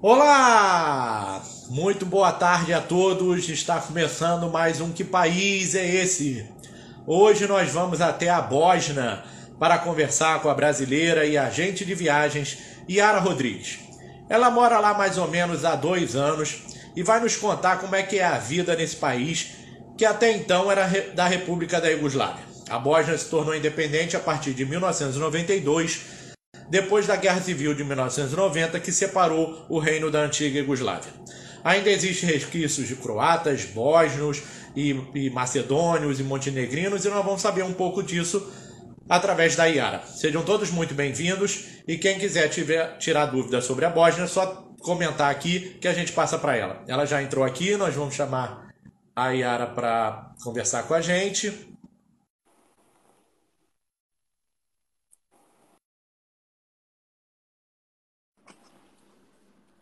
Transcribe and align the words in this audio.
Olá! 0.00 1.42
Muito 1.70 2.06
boa 2.06 2.30
tarde 2.30 2.72
a 2.72 2.80
todos. 2.80 3.48
Está 3.48 3.80
começando 3.80 4.48
mais 4.48 4.80
um 4.80 4.92
Que 4.92 5.02
País 5.02 5.74
é 5.74 5.84
Esse? 5.84 6.46
Hoje 7.04 7.48
nós 7.48 7.72
vamos 7.72 8.00
até 8.00 8.28
a 8.28 8.40
Bósnia 8.40 9.24
para 9.58 9.76
conversar 9.76 10.40
com 10.40 10.48
a 10.48 10.54
brasileira 10.54 11.26
e 11.26 11.36
agente 11.36 11.84
de 11.84 11.96
viagens 11.96 12.58
Yara 12.88 13.18
Rodrigues. 13.18 13.80
Ela 14.28 14.52
mora 14.52 14.78
lá 14.78 14.94
mais 14.94 15.18
ou 15.18 15.26
menos 15.26 15.64
há 15.64 15.74
dois 15.74 16.14
anos 16.14 16.62
e 16.94 17.02
vai 17.02 17.18
nos 17.18 17.34
contar 17.34 17.80
como 17.80 17.96
é 17.96 18.04
que 18.04 18.20
é 18.20 18.24
a 18.24 18.38
vida 18.38 18.76
nesse 18.76 18.94
país 18.94 19.48
que 19.96 20.04
até 20.04 20.30
então 20.30 20.70
era 20.70 20.86
da 21.12 21.26
República 21.26 21.80
da 21.80 21.88
Iugoslávia. 21.88 22.44
A 22.70 22.78
Bósnia 22.78 23.18
se 23.18 23.28
tornou 23.28 23.52
independente 23.52 24.16
a 24.16 24.20
partir 24.20 24.54
de 24.54 24.64
1992 24.64 26.17
depois 26.68 27.06
da 27.06 27.16
Guerra 27.16 27.40
Civil 27.40 27.74
de 27.74 27.82
1990, 27.84 28.78
que 28.80 28.92
separou 28.92 29.66
o 29.68 29.78
reino 29.78 30.10
da 30.10 30.20
antiga 30.20 30.58
Iugoslávia. 30.58 31.12
Ainda 31.64 31.90
existem 31.90 32.28
resquícios 32.30 32.86
de 32.86 32.96
croatas, 32.96 33.64
bósnios 33.64 34.42
e, 34.76 34.90
e 35.14 35.30
macedônios 35.30 36.20
e 36.20 36.22
montenegrinos, 36.22 37.04
e 37.04 37.08
nós 37.08 37.24
vamos 37.24 37.42
saber 37.42 37.64
um 37.64 37.72
pouco 37.72 38.02
disso 38.02 38.52
através 39.08 39.56
da 39.56 39.66
Iara. 39.66 40.02
Sejam 40.06 40.42
todos 40.42 40.70
muito 40.70 40.94
bem-vindos 40.94 41.64
e 41.86 41.96
quem 41.96 42.18
quiser 42.18 42.48
tiver, 42.48 42.98
tirar 42.98 43.26
dúvidas 43.26 43.64
sobre 43.64 43.84
a 43.86 43.90
Bósnia, 43.90 44.24
é 44.24 44.28
só 44.28 44.68
comentar 44.80 45.30
aqui 45.30 45.76
que 45.80 45.88
a 45.88 45.94
gente 45.94 46.12
passa 46.12 46.38
para 46.38 46.56
ela. 46.56 46.84
Ela 46.86 47.06
já 47.06 47.22
entrou 47.22 47.44
aqui, 47.44 47.76
nós 47.76 47.94
vamos 47.94 48.14
chamar 48.14 48.68
a 49.16 49.30
Iara 49.30 49.66
para 49.66 50.32
conversar 50.42 50.84
com 50.84 50.94
a 50.94 51.00
gente. 51.00 51.76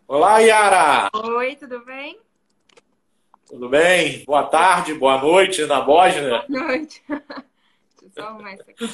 Olá, 0.09 0.39
Yara! 0.39 1.11
Oi, 1.13 1.57
tudo 1.57 1.85
bem? 1.85 2.17
Tudo 3.45 3.69
bem? 3.69 4.25
Boa 4.25 4.45
tarde, 4.45 4.95
boa 4.95 5.21
noite 5.21 5.67
na 5.67 5.81
Bósnia. 5.81 6.45
Boa 6.49 6.63
noite. 6.69 7.03
Deixa 7.09 8.05
eu 8.05 8.11
só 8.15 8.23
arrumar 8.29 8.55
isso 8.55 8.63
aqui. 8.69 8.89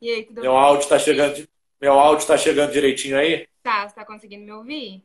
E 0.00 0.10
aí, 0.10 0.24
tudo 0.24 0.40
meu 0.40 0.52
bem? 0.52 0.60
Áudio 0.60 0.88
tá 0.88 0.98
chegando, 0.98 1.48
meu 1.78 1.92
áudio 2.00 2.22
está 2.22 2.38
chegando 2.38 2.72
direitinho 2.72 3.18
aí? 3.18 3.46
Tá, 3.62 3.86
você 3.86 3.94
tá 3.94 4.06
conseguindo 4.06 4.46
me 4.46 4.52
ouvir? 4.52 5.02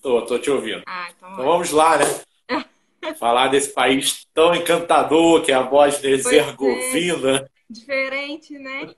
Tô, 0.00 0.22
tô 0.22 0.38
te 0.38 0.50
ouvindo. 0.52 0.84
Ah, 0.86 1.08
então. 1.10 1.32
Então 1.32 1.44
vamos 1.44 1.72
lá, 1.72 1.98
né? 1.98 2.64
Falar 3.18 3.48
desse 3.48 3.72
país 3.72 4.24
tão 4.32 4.54
encantador 4.54 5.42
que 5.42 5.50
é 5.50 5.56
a 5.56 5.64
Bósnia 5.64 6.10
Herzegovina. 6.10 7.38
É. 7.38 7.48
Diferente, 7.68 8.56
né? 8.56 8.94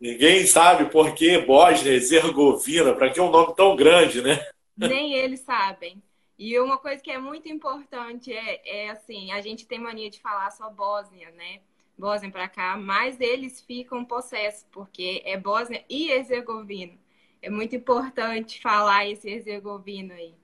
Ninguém 0.00 0.46
sabe 0.46 0.86
por 0.86 1.14
que 1.14 1.38
Bósnia 1.38 1.94
Herzegovina, 1.94 2.94
para 2.94 3.10
que 3.10 3.20
um 3.20 3.30
nome 3.30 3.54
tão 3.54 3.76
grande, 3.76 4.22
né? 4.22 4.46
Nem 4.76 5.14
eles 5.14 5.40
sabem. 5.40 6.02
E 6.38 6.58
uma 6.58 6.78
coisa 6.78 7.02
que 7.02 7.10
é 7.10 7.18
muito 7.18 7.48
importante 7.48 8.32
é, 8.32 8.86
é 8.86 8.90
assim, 8.90 9.30
a 9.30 9.40
gente 9.42 9.66
tem 9.66 9.78
mania 9.78 10.08
de 10.08 10.20
falar 10.20 10.50
só 10.50 10.70
Bósnia, 10.70 11.30
né? 11.32 11.60
Bósnia 11.98 12.30
para 12.30 12.48
cá, 12.48 12.78
mas 12.78 13.20
eles 13.20 13.60
ficam 13.60 14.04
possessos, 14.04 14.66
porque 14.72 15.22
é 15.26 15.36
Bósnia 15.36 15.84
e 15.86 16.10
Herzegovina. 16.10 16.94
É 17.42 17.50
muito 17.50 17.76
importante 17.76 18.60
falar 18.60 19.06
esse 19.06 19.28
Herzegovina 19.28 20.14
aí. 20.14 20.34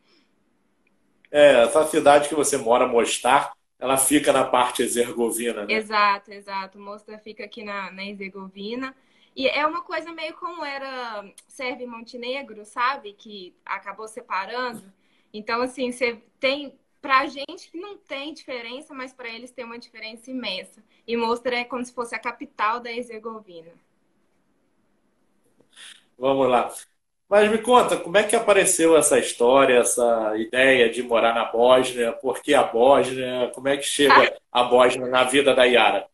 É, 1.30 1.62
essa 1.62 1.86
cidade 1.86 2.28
que 2.28 2.34
você 2.34 2.58
mora, 2.58 2.86
Mostar, 2.86 3.52
ela 3.78 3.96
fica 3.96 4.32
na 4.32 4.44
parte 4.44 4.82
Herzegovina, 4.82 5.66
né? 5.66 5.74
Exato, 5.74 6.32
exato. 6.32 6.78
Mostar 6.78 7.18
fica 7.18 7.44
aqui 7.44 7.62
na, 7.62 7.90
na 7.90 8.04
Herzegovina. 8.04 8.94
E 9.34 9.46
é 9.48 9.66
uma 9.66 9.82
coisa 9.82 10.12
meio 10.12 10.34
como 10.34 10.64
era 10.64 11.24
Sérvia 11.46 11.84
e 11.84 11.86
Montenegro, 11.86 12.64
sabe? 12.64 13.12
Que 13.12 13.54
acabou 13.64 14.08
separando. 14.08 14.90
Então, 15.32 15.60
assim, 15.60 15.92
você 15.92 16.22
tem. 16.40 16.78
Pra 17.02 17.26
gente 17.26 17.70
não 17.76 17.98
tem 17.98 18.32
diferença, 18.32 18.92
mas 18.94 19.12
para 19.12 19.28
eles 19.28 19.52
tem 19.52 19.64
uma 19.64 19.78
diferença 19.78 20.30
imensa. 20.30 20.82
E 21.06 21.16
Mostar 21.16 21.52
é 21.52 21.64
como 21.64 21.84
se 21.84 21.92
fosse 21.92 22.14
a 22.14 22.18
capital 22.18 22.80
da 22.80 22.90
Herzegovina. 22.90 23.72
Vamos 26.18 26.48
lá. 26.48 26.72
Mas 27.28 27.50
me 27.50 27.58
conta, 27.58 27.96
como 27.96 28.16
é 28.16 28.22
que 28.22 28.36
apareceu 28.36 28.96
essa 28.96 29.18
história, 29.18 29.80
essa 29.80 30.36
ideia 30.36 30.88
de 30.88 31.02
morar 31.02 31.34
na 31.34 31.44
Bósnia? 31.44 32.12
Por 32.12 32.40
que 32.40 32.54
a 32.54 32.62
Bósnia? 32.62 33.50
Como 33.52 33.66
é 33.66 33.76
que 33.76 33.82
chega 33.82 34.38
a 34.52 34.62
Bósnia 34.62 35.08
na 35.08 35.24
vida 35.24 35.52
da 35.52 35.64
Yara? 35.64 36.08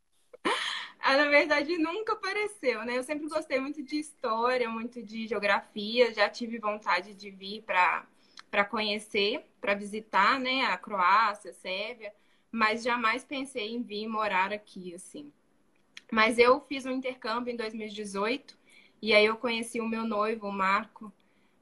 Ah, 1.05 1.17
na 1.17 1.29
verdade, 1.29 1.77
nunca 1.77 2.15
apareceu, 2.15 2.85
né? 2.85 2.97
Eu 2.97 3.03
sempre 3.03 3.29
gostei 3.29 3.61
muito 3.61 3.83
de 3.83 3.99
história, 3.99 4.71
muito 4.71 5.03
de 5.03 5.27
geografia, 5.27 6.15
já 6.15 6.31
tive 6.31 6.59
vontade 6.59 7.13
de 7.13 7.31
vir 7.31 7.63
para 7.63 8.65
conhecer, 8.65 9.45
para 9.61 9.75
visitar, 9.75 10.41
né, 10.41 10.63
a 10.63 10.79
Croácia, 10.79 11.51
a 11.51 11.55
Sérvia, 11.55 12.13
mas 12.51 12.83
jamais 12.83 13.25
pensei 13.25 13.75
em 13.75 13.83
vir 13.83 14.07
morar 14.07 14.53
aqui, 14.53 14.95
assim. 14.95 15.31
Mas 16.11 16.39
eu 16.39 16.61
fiz 16.61 16.87
um 16.87 16.93
intercâmbio 16.93 17.53
em 17.53 17.57
2018 17.57 18.62
e 19.03 19.13
aí 19.13 19.27
eu 19.27 19.37
conheci 19.37 19.81
o 19.81 19.89
meu 19.89 20.05
noivo, 20.05 20.47
o 20.47 20.53
Marco, 20.53 21.13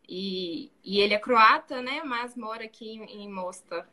e, 0.07 0.71
e 0.85 1.01
ele 1.01 1.15
é 1.15 1.19
croata, 1.19 1.81
né? 1.81 2.03
Mas 2.05 2.37
mora 2.37 2.65
aqui 2.65 2.91
em, 2.91 3.23
em 3.23 3.33
Mostar. 3.33 3.89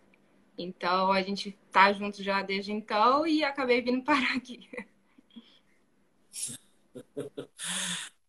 Então 0.58 1.12
a 1.12 1.22
gente 1.22 1.58
tá 1.72 1.94
junto 1.94 2.22
já 2.22 2.42
desde 2.42 2.74
então 2.74 3.26
e 3.26 3.44
acabei 3.44 3.82
vindo 3.82 4.04
parar 4.06 4.36
aqui. 4.36 4.68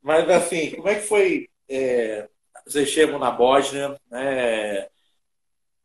Mas 0.01 0.29
assim, 0.29 0.77
como 0.77 0.89
é 0.89 0.95
que 0.97 1.07
foi? 1.07 1.49
É, 1.69 2.29
vocês 2.65 2.89
chegam 2.89 3.19
na 3.19 3.31
Bósnia, 3.31 3.99
né? 4.11 4.89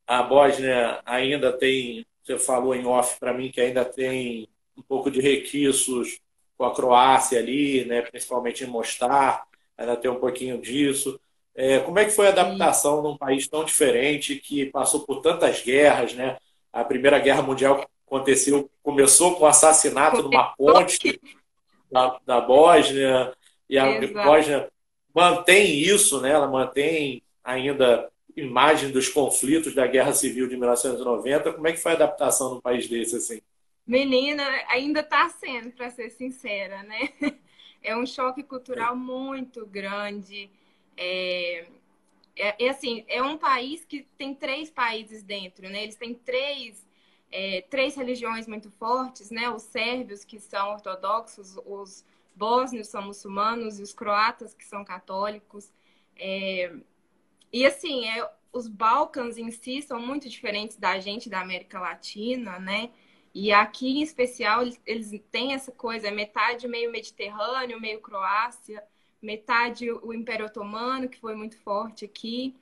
A 0.06 0.22
Bósnia 0.22 1.02
ainda 1.06 1.58
tem, 1.58 2.06
você 2.22 2.38
falou 2.38 2.76
em 2.76 2.86
off 2.86 3.20
para 3.20 3.34
mim 3.34 3.50
que 3.52 3.62
ainda 3.62 3.84
tem 3.84 4.48
um 4.78 4.82
pouco 4.82 5.10
de 5.10 5.22
requisitos 5.22 6.20
com 6.58 6.66
a 6.66 6.74
Croácia 6.74 7.40
ali, 7.40 7.86
né, 7.86 8.02
principalmente 8.02 8.64
em 8.64 8.68
Mostar, 8.68 9.44
ainda 9.78 9.96
tem 9.96 10.09
um 10.09 10.19
pouquinho 10.19 10.62
disso. 10.62 11.19
É, 11.56 11.80
como 11.80 12.00
é 12.00 12.06
que 12.06 12.12
foi 12.12 12.28
a 12.28 12.30
adaptação 12.30 13.02
num 13.02 13.18
país 13.18 13.47
tão 13.47 13.64
diferente 13.64 14.36
que 14.36 14.66
passou 14.68 15.02
por 15.02 15.22
tantas 15.22 15.62
guerras, 15.62 16.13
né? 16.13 16.38
A 16.72 16.84
Primeira 16.84 17.19
Guerra 17.19 17.44
Mundial 17.44 17.88
aconteceu, 18.08 18.69
começou 18.81 19.36
com 19.36 19.44
o 19.44 19.47
assassinato 19.47 20.24
numa 20.24 20.56
ponte 20.56 21.19
da, 21.92 22.19
da 22.25 22.42
Bósnia 22.42 23.31
e 23.69 23.78
a 23.78 24.02
Exato. 24.02 24.28
Bósnia 24.28 24.69
mantém 25.13 25.80
isso, 25.80 26.19
né? 26.22 26.31
Ela 26.31 26.47
mantém 26.47 27.22
ainda 27.44 28.09
imagem 28.36 28.90
dos 28.90 29.08
conflitos 29.09 29.75
da 29.75 29.86
Guerra 29.86 30.13
Civil 30.13 30.47
de 30.47 30.58
1990. 30.58 31.53
Como 31.53 31.68
é 31.68 31.72
que 31.72 31.78
foi 31.80 31.92
a 31.92 31.96
adaptação 31.96 32.56
num 32.56 32.62
país 32.62 32.88
desse 32.88 33.16
assim? 33.16 33.42
Menina, 33.86 34.44
ainda 34.70 35.02
está 35.02 35.28
sendo, 35.30 35.72
para 35.72 35.90
ser 35.90 36.10
sincera, 36.10 36.84
né? 36.84 37.10
É 37.86 37.98
um 37.98 38.06
choque 38.06 38.42
cultural 38.44 38.96
muito 38.96 39.66
grande. 39.66 40.50
É, 40.96 41.68
é, 42.36 42.66
é, 42.66 42.70
assim, 42.70 43.04
é 43.10 43.22
um 43.22 43.38
país 43.38 43.86
que 43.86 44.04
tem 44.18 44.34
três 44.34 44.70
países 44.72 45.22
dentro, 45.22 45.70
né? 45.70 45.84
Eles 45.84 45.96
têm 45.98 46.14
três, 46.16 46.88
é, 47.32 47.62
três 47.70 47.96
religiões 47.96 48.48
muito 48.48 48.72
fortes, 48.72 49.30
né? 49.32 49.50
Os 49.50 49.64
sérvios, 49.64 50.24
que 50.24 50.40
são 50.40 50.72
ortodoxos, 50.74 51.58
os 51.66 52.06
bósnios 52.36 52.88
são 52.88 53.02
muçulmanos 53.02 53.80
e 53.80 53.84
os 53.84 53.94
croatas, 53.94 54.54
que 54.54 54.64
são 54.66 54.86
católicos. 54.86 55.74
É, 56.16 56.74
e 57.52 57.66
assim, 57.66 58.08
é, 58.08 58.30
os 58.52 58.68
Balcãs 58.68 59.38
em 59.38 59.52
si 59.52 59.82
são 59.82 60.00
muito 60.00 60.30
diferentes 60.30 60.78
da 60.78 61.00
gente, 61.00 61.30
da 61.30 61.42
América 61.42 61.80
Latina, 61.80 62.60
né? 62.60 62.92
E 63.34 63.52
aqui, 63.52 64.00
em 64.00 64.04
especial, 64.04 64.64
eles 64.86 65.12
têm 65.32 65.54
essa 65.54 65.72
coisa, 65.72 66.07
é 66.07 66.12
metade 66.12 66.68
meio 66.68 66.92
Mediterrâneo, 66.92 67.81
meio 67.81 68.00
Croácia, 68.00 68.84
metade 69.19 69.92
o 69.92 70.13
Império 70.13 70.46
Otomano, 70.46 71.10
que 71.10 71.19
foi 71.19 71.34
muito 71.36 71.57
forte 71.57 72.06
aqui. 72.06 72.56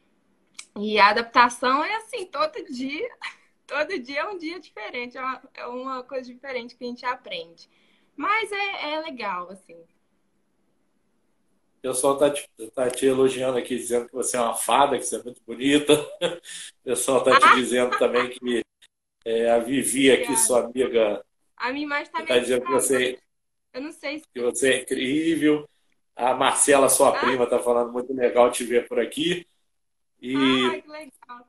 E 0.77 0.97
a 0.97 1.09
adaptação 1.09 1.83
é 1.83 1.95
assim, 1.97 2.25
todo 2.25 2.63
dia, 2.71 3.09
todo 3.67 3.99
dia 3.99 4.21
é 4.21 4.27
um 4.29 4.37
dia 4.37 4.59
diferente, 4.59 5.17
é 5.17 5.21
uma, 5.21 5.41
é 5.53 5.67
uma 5.67 6.03
coisa 6.03 6.31
diferente 6.31 6.75
que 6.75 6.85
a 6.85 6.87
gente 6.87 7.05
aprende. 7.05 7.69
Mas 8.15 8.49
é, 8.51 8.93
é 8.93 9.01
legal, 9.01 9.49
assim. 9.49 9.75
O 11.79 11.81
pessoal 11.81 12.17
tá 12.17 12.29
te, 12.29 12.47
tá 12.73 12.89
te 12.89 13.07
elogiando 13.07 13.57
aqui, 13.57 13.75
dizendo 13.75 14.07
que 14.07 14.13
você 14.13 14.37
é 14.37 14.39
uma 14.39 14.53
fada, 14.53 14.97
que 14.97 15.03
você 15.03 15.17
é 15.17 15.23
muito 15.23 15.41
bonita. 15.45 15.93
O 16.81 16.83
pessoal 16.83 17.23
tá 17.23 17.39
te 17.39 17.45
ah! 17.45 17.55
dizendo 17.55 17.95
também 17.99 18.27
que 18.29 18.63
é, 19.25 19.49
a 19.49 19.59
Vivi 19.59 20.11
aqui, 20.11 20.35
sua 20.37 20.65
amiga. 20.65 21.23
A 21.55 21.71
minha 21.71 21.85
imagem 21.85 22.05
está 22.05 22.23
tá 22.23 22.39
dizendo 22.39 22.65
que 22.65 22.71
você, 22.71 23.19
eu 23.73 23.81
não 23.81 23.91
sei 23.91 24.19
se... 24.19 24.25
que 24.33 24.41
você 24.41 24.73
é 24.73 24.81
incrível. 24.81 25.67
A 26.15 26.33
Marcela, 26.33 26.89
sua 26.89 27.09
ah. 27.09 27.19
prima, 27.19 27.45
está 27.45 27.59
falando 27.59 27.91
muito 27.91 28.13
legal 28.13 28.51
te 28.51 28.63
ver 28.63 28.87
por 28.87 28.99
aqui. 28.99 29.47
E 30.21 30.35
ah, 30.35 30.81
que 30.81 30.89
legal. 30.89 31.47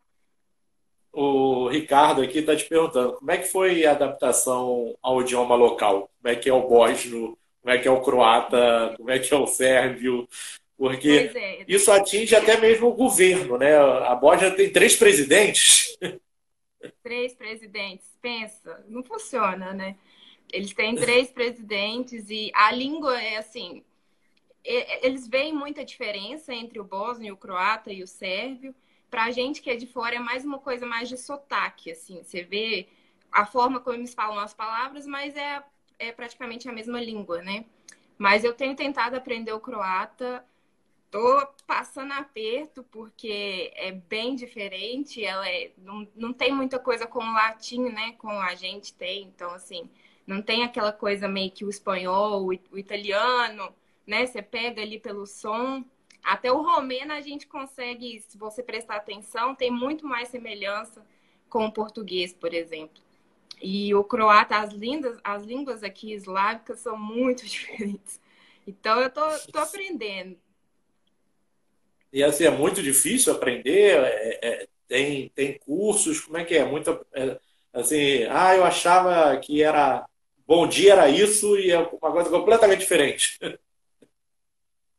o 1.13 1.69
Ricardo 1.69 2.23
aqui 2.23 2.39
está 2.39 2.57
te 2.57 2.65
perguntando 2.65 3.15
como 3.15 3.31
é 3.31 3.37
que 3.39 3.49
foi 3.49 3.85
a 3.85 3.91
adaptação 3.91 4.97
ao 5.03 5.21
idioma 5.21 5.55
local? 5.55 6.11
Como 6.21 6.33
é 6.33 6.37
que 6.37 6.49
é 6.49 6.53
o 6.55 6.69
bósnio? 6.69 7.37
Como 7.61 7.75
é 7.75 7.79
que 7.79 7.89
é 7.89 7.91
o 7.91 8.01
croata? 8.01 8.95
Como 8.97 9.11
é 9.11 9.19
que 9.19 9.33
é 9.33 9.37
o 9.37 9.47
sérvio? 9.47 10.29
Porque 10.77 11.31
é. 11.35 11.65
isso 11.69 11.93
atinge 11.93 12.35
até 12.35 12.59
mesmo 12.59 12.89
o 12.89 12.95
governo, 12.95 13.59
né? 13.59 13.77
A 13.77 14.15
Bósnia 14.15 14.51
tem 14.51 14.71
três 14.71 14.97
presidentes. 14.97 15.97
Três 17.03 17.35
presidentes, 17.35 18.17
pensa, 18.21 18.85
não 18.89 19.03
funciona, 19.03 19.73
né? 19.73 19.97
Eles 20.53 20.73
têm 20.73 20.95
três 20.95 21.31
presidentes 21.33 22.29
e 22.29 22.51
a 22.55 22.73
língua 22.73 23.21
é 23.21 23.37
assim, 23.37 23.85
eles 24.65 25.27
veem 25.27 25.53
muita 25.53 25.85
diferença 25.85 26.55
entre 26.55 26.79
o 26.79 26.85
bósnio, 26.85 27.35
o 27.35 27.37
croata 27.37 27.93
e 27.93 28.03
o 28.03 28.07
sérvio. 28.07 28.75
Para 29.11 29.25
a 29.25 29.31
gente 29.31 29.61
que 29.61 29.71
é 29.71 29.77
de 29.77 29.87
fora 29.87 30.17
é 30.17 30.19
mais 30.19 30.45
uma 30.45 30.59
coisa 30.59 30.87
mais 30.87 31.09
de 31.09 31.17
sotaque, 31.19 31.91
assim. 31.91 32.23
Você 32.23 32.43
vê 32.43 32.89
a 33.31 33.45
forma 33.45 33.81
como 33.81 33.97
eles 33.97 34.15
falam 34.15 34.39
as 34.39 34.55
palavras, 34.55 35.07
mas 35.07 35.37
é, 35.37 35.63
é 35.99 36.13
praticamente 36.13 36.69
a 36.69 36.73
mesma 36.73 37.01
língua, 37.01 37.43
né? 37.43 37.65
Mas 38.17 38.45
eu 38.45 38.55
tenho 38.55 38.77
tentado 38.77 39.17
aprender 39.17 39.53
o 39.53 39.61
croata 39.61 40.45
tô 41.13 41.47
passando 41.67 42.13
aperto 42.15 42.83
porque 42.85 43.71
é 43.77 43.93
bem 43.93 44.35
diferente, 44.35 45.23
ela 45.23 45.47
é, 45.47 45.71
não, 45.77 46.09
não 46.17 46.33
tem 46.33 46.55
muita 46.55 46.79
coisa 46.79 47.07
com 47.07 47.19
o 47.19 47.35
latim, 47.35 47.91
né, 47.91 48.13
como 48.13 48.41
a 48.41 48.55
gente 48.55 48.95
tem, 48.95 49.25
então 49.25 49.51
assim, 49.51 49.91
não 50.27 50.41
tem 50.41 50.65
aquela 50.65 50.91
coisa 50.91 51.29
meio 51.29 51.51
que 51.51 51.67
o 51.67 51.69
espanhol, 51.69 52.45
o, 52.45 52.49
o 52.75 52.79
italiano, 52.79 53.75
né, 54.07 54.25
você 54.25 54.41
pega 54.41 54.81
ali 54.81 54.99
pelo 54.99 55.27
som, 55.27 55.85
até 56.25 56.51
o 56.51 56.63
romeno 56.63 57.13
a 57.13 57.21
gente 57.21 57.47
consegue, 57.47 58.19
se 58.27 58.39
você 58.39 58.63
prestar 58.63 58.97
atenção, 58.97 59.55
tem 59.55 59.71
muito 59.71 60.07
mais 60.07 60.29
semelhança 60.29 61.05
com 61.51 61.67
o 61.67 61.73
português, 61.73 62.33
por 62.33 62.55
exemplo. 62.55 63.03
E 63.61 63.95
o 63.95 64.03
croata, 64.03 64.57
as, 64.57 64.73
lindas, 64.73 65.19
as 65.23 65.45
línguas 65.45 65.83
aqui 65.83 66.13
eslávicas 66.13 66.81
são 66.81 66.97
muito 66.97 67.45
diferentes. 67.47 68.19
Então 68.67 68.99
eu 69.01 69.11
tô, 69.11 69.21
tô 69.53 69.59
aprendendo. 69.59 70.39
E 72.13 72.23
assim, 72.23 72.45
é 72.45 72.51
muito 72.51 72.83
difícil 72.83 73.33
aprender? 73.33 73.97
É, 74.05 74.63
é, 74.65 74.69
tem, 74.89 75.29
tem 75.31 75.59
cursos? 75.59 76.21
Como 76.21 76.37
é 76.39 76.45
que 76.45 76.55
é? 76.57 76.65
Muito, 76.65 76.91
é, 77.15 77.39
assim, 77.73 78.25
ah, 78.31 78.55
eu 78.55 78.65
achava 78.65 79.39
que 79.41 79.63
era 79.63 80.07
bom 80.47 80.67
dia 80.69 80.93
era 80.93 81.09
isso 81.09 81.57
e 81.59 81.71
é 81.71 81.79
uma 81.79 82.13
coisa 82.13 82.29
completamente 82.31 82.81
diferente. 82.81 83.39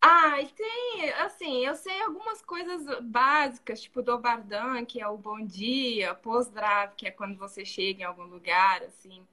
Ah, 0.02 0.42
e 0.42 0.48
tem, 0.50 1.10
assim, 1.14 1.66
eu 1.66 1.76
sei 1.76 2.02
algumas 2.02 2.42
coisas 2.42 2.84
básicas, 3.04 3.82
tipo 3.82 4.02
do 4.02 4.18
Bardan, 4.20 4.84
que 4.86 5.00
é 5.02 5.08
o 5.08 5.18
bom 5.18 5.40
dia, 5.46 6.14
Pozdrav, 6.16 6.94
que 6.96 7.08
é 7.08 7.12
quando 7.12 7.38
você 7.38 7.64
chega 7.66 8.02
em 8.02 8.06
algum 8.06 8.24
lugar, 8.26 8.84
assim. 8.84 9.26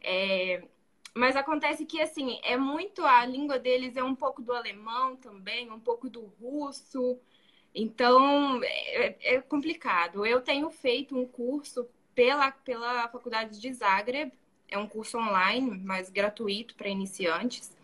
É, 0.00 0.62
mas 1.14 1.36
acontece 1.36 1.86
que, 1.86 2.00
assim, 2.00 2.40
é 2.42 2.56
muito. 2.56 3.04
A 3.04 3.24
língua 3.24 3.58
deles 3.58 3.96
é 3.96 4.02
um 4.02 4.14
pouco 4.14 4.42
do 4.42 4.52
alemão 4.52 5.16
também, 5.16 5.70
um 5.70 5.80
pouco 5.80 6.10
do 6.10 6.22
russo. 6.40 7.18
Então, 7.74 8.60
é, 8.62 9.16
é 9.36 9.40
complicado. 9.40 10.26
Eu 10.26 10.40
tenho 10.40 10.70
feito 10.70 11.16
um 11.16 11.26
curso 11.26 11.88
pela, 12.14 12.50
pela 12.50 13.08
Faculdade 13.08 13.60
de 13.60 13.72
Zagreb, 13.72 14.32
é 14.68 14.78
um 14.78 14.88
curso 14.88 15.18
online, 15.18 15.80
mas 15.84 16.10
gratuito 16.10 16.74
para 16.74 16.88
iniciantes, 16.88 17.76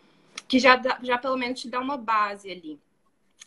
que 0.49 0.59
já, 0.59 0.77
dá, 0.77 0.99
já 1.03 1.19
pelo 1.19 1.37
menos 1.37 1.61
te 1.61 1.69
dá 1.69 1.81
uma 1.81 1.97
base 1.97 2.50
ali. 2.50 2.81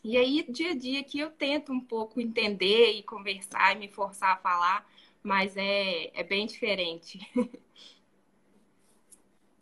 E 0.04 0.18
aí, 0.18 0.46
dia 0.50 0.72
a 0.72 0.76
dia, 0.76 1.04
que 1.04 1.20
eu 1.20 1.32
tento 1.32 1.72
um 1.72 1.80
pouco 1.80 2.20
entender 2.20 2.92
e 2.92 3.04
conversar 3.04 3.76
e 3.76 3.80
me 3.80 3.88
forçar 3.88 4.32
a 4.32 4.38
falar, 4.38 4.90
mas 5.22 5.56
é, 5.56 6.12
é 6.14 6.24
bem 6.24 6.46
diferente. 6.46 7.20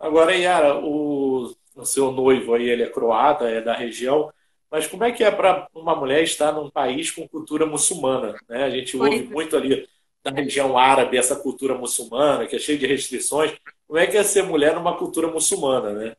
Agora, 0.01 0.35
Yara, 0.35 0.79
o, 0.79 1.55
o 1.75 1.85
seu 1.85 2.11
noivo 2.11 2.55
aí, 2.55 2.67
ele 2.67 2.81
é 2.81 2.89
croata, 2.89 3.47
é 3.47 3.61
da 3.61 3.73
região, 3.73 4.33
mas 4.69 4.87
como 4.87 5.03
é 5.03 5.11
que 5.11 5.23
é 5.23 5.29
para 5.29 5.67
uma 5.75 5.95
mulher 5.95 6.23
estar 6.23 6.51
num 6.51 6.71
país 6.71 7.11
com 7.11 7.27
cultura 7.27 7.67
muçulmana? 7.67 8.35
Né? 8.49 8.63
A 8.63 8.69
gente 8.71 8.97
ouve 8.97 9.19
é. 9.19 9.23
muito 9.23 9.55
ali 9.55 9.87
da 10.23 10.31
região 10.31 10.75
árabe 10.75 11.17
essa 11.17 11.35
cultura 11.35 11.75
muçulmana, 11.75 12.47
que 12.47 12.55
é 12.55 12.59
cheia 12.59 12.79
de 12.79 12.87
restrições. 12.87 13.55
Como 13.87 13.99
é 13.99 14.07
que 14.07 14.17
é 14.17 14.23
ser 14.23 14.41
mulher 14.41 14.73
numa 14.73 14.97
cultura 14.97 15.27
muçulmana, 15.27 15.91
né? 15.91 16.15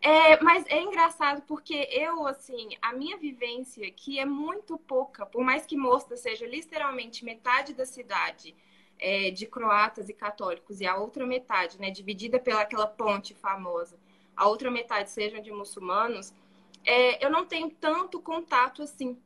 É, 0.00 0.42
mas 0.42 0.64
é 0.68 0.80
engraçado 0.82 1.42
porque 1.46 1.88
eu, 1.90 2.26
assim, 2.26 2.70
a 2.80 2.92
minha 2.94 3.18
vivência 3.18 3.86
aqui 3.86 4.18
é 4.18 4.24
muito 4.24 4.78
pouca, 4.78 5.26
por 5.26 5.42
mais 5.42 5.66
que 5.66 5.76
Mostra 5.76 6.16
seja 6.16 6.46
literalmente 6.46 7.24
metade 7.24 7.74
da 7.74 7.84
cidade 7.84 8.54
é, 9.04 9.30
de 9.30 9.44
croatas 9.46 10.08
e 10.08 10.14
católicos 10.14 10.80
e 10.80 10.86
a 10.86 10.96
outra 10.96 11.26
metade, 11.26 11.78
né, 11.78 11.90
dividida 11.90 12.38
pelaquela 12.38 12.86
ponte 12.86 13.34
famosa, 13.34 13.98
a 14.34 14.48
outra 14.48 14.70
metade 14.70 15.10
sejam 15.10 15.42
de 15.42 15.52
muçulmanos, 15.52 16.32
é, 16.82 17.22
eu 17.22 17.30
não 17.30 17.44
tenho 17.44 17.68
tanto 17.68 18.18
contato 18.18 18.82
assim. 18.82 19.18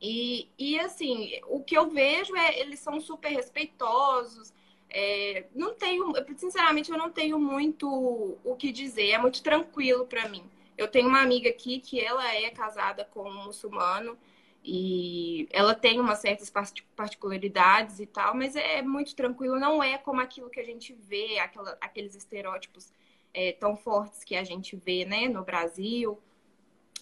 E, 0.00 0.48
e 0.58 0.80
assim, 0.80 1.30
o 1.46 1.62
que 1.62 1.76
eu 1.76 1.90
vejo 1.90 2.34
é 2.36 2.58
eles 2.58 2.80
são 2.80 2.98
super 2.98 3.30
respeitosos. 3.30 4.52
É, 4.88 5.44
não 5.54 5.74
tenho, 5.74 6.12
sinceramente, 6.36 6.90
eu 6.90 6.96
não 6.96 7.10
tenho 7.10 7.38
muito 7.38 7.86
o 8.44 8.56
que 8.56 8.72
dizer. 8.72 9.10
É 9.10 9.18
muito 9.18 9.42
tranquilo 9.42 10.06
para 10.06 10.26
mim. 10.28 10.44
Eu 10.76 10.88
tenho 10.88 11.08
uma 11.08 11.20
amiga 11.20 11.50
aqui 11.50 11.80
que 11.80 12.00
ela 12.00 12.34
é 12.34 12.50
casada 12.50 13.04
com 13.04 13.28
um 13.28 13.44
muçulmano 13.44 14.16
e 14.68 15.46
ela 15.52 15.76
tem 15.76 16.00
umas 16.00 16.18
certas 16.18 16.52
particularidades 16.96 18.00
e 18.00 18.06
tal, 18.06 18.34
mas 18.34 18.56
é 18.56 18.82
muito 18.82 19.14
tranquilo, 19.14 19.60
não 19.60 19.80
é 19.80 19.96
como 19.96 20.20
aquilo 20.20 20.50
que 20.50 20.58
a 20.58 20.64
gente 20.64 20.92
vê, 20.92 21.38
aquela, 21.38 21.78
aqueles 21.80 22.16
estereótipos 22.16 22.92
é, 23.32 23.52
tão 23.52 23.76
fortes 23.76 24.24
que 24.24 24.34
a 24.34 24.42
gente 24.42 24.74
vê 24.74 25.04
né, 25.04 25.28
no 25.28 25.44
Brasil. 25.44 26.20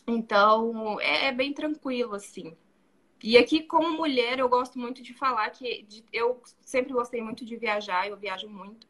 Então, 0.07 1.01
é, 1.01 1.29
é, 1.29 1.33
bem 1.33 1.55
tranquilo, 1.55 2.15
assim. 2.15 2.55
E 3.23 3.39
aqui, 3.39 3.63
como 3.63 3.97
mulher, 3.97 4.39
eu 4.39 4.49
gosto 4.49 4.79
muito 4.79 5.03
de 5.03 5.15
falar 5.15 5.49
que 5.49 5.85
de, 5.85 6.05
eu 6.13 6.43
sempre 6.61 6.93
gostei 6.93 7.23
muito 7.23 7.47
de 7.47 7.57
viajar, 7.57 8.07
eu 8.07 8.17
viajo 8.19 8.47
muito. 8.47 8.87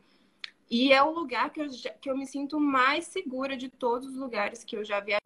E 0.68 0.92
é 0.92 1.00
o 1.00 1.10
lugar 1.10 1.50
que 1.50 1.60
eu, 1.60 1.66
que 2.00 2.10
eu 2.10 2.16
me 2.16 2.26
sinto 2.26 2.58
mais 2.58 3.04
segura 3.04 3.56
de 3.56 3.68
todos 3.68 4.08
os 4.08 4.16
lugares 4.16 4.64
que 4.64 4.76
eu 4.76 4.84
já 4.84 4.98
viajei. 4.98 5.20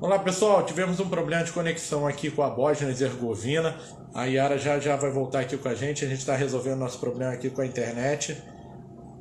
Olá 0.00 0.16
pessoal, 0.16 0.64
tivemos 0.64 1.00
um 1.00 1.08
problema 1.08 1.42
de 1.42 1.50
conexão 1.50 2.06
aqui 2.06 2.30
com 2.30 2.40
a 2.40 2.48
Bósnia 2.48 2.90
Herzegovina. 2.90 3.76
A 4.14 4.26
Yara 4.26 4.56
já 4.56 4.78
já 4.78 4.94
vai 4.94 5.10
voltar 5.10 5.40
aqui 5.40 5.58
com 5.58 5.68
a 5.68 5.74
gente. 5.74 6.04
A 6.04 6.08
gente 6.08 6.20
está 6.20 6.36
resolvendo 6.36 6.78
nosso 6.78 7.00
problema 7.00 7.32
aqui 7.32 7.50
com 7.50 7.62
a 7.62 7.66
internet 7.66 8.40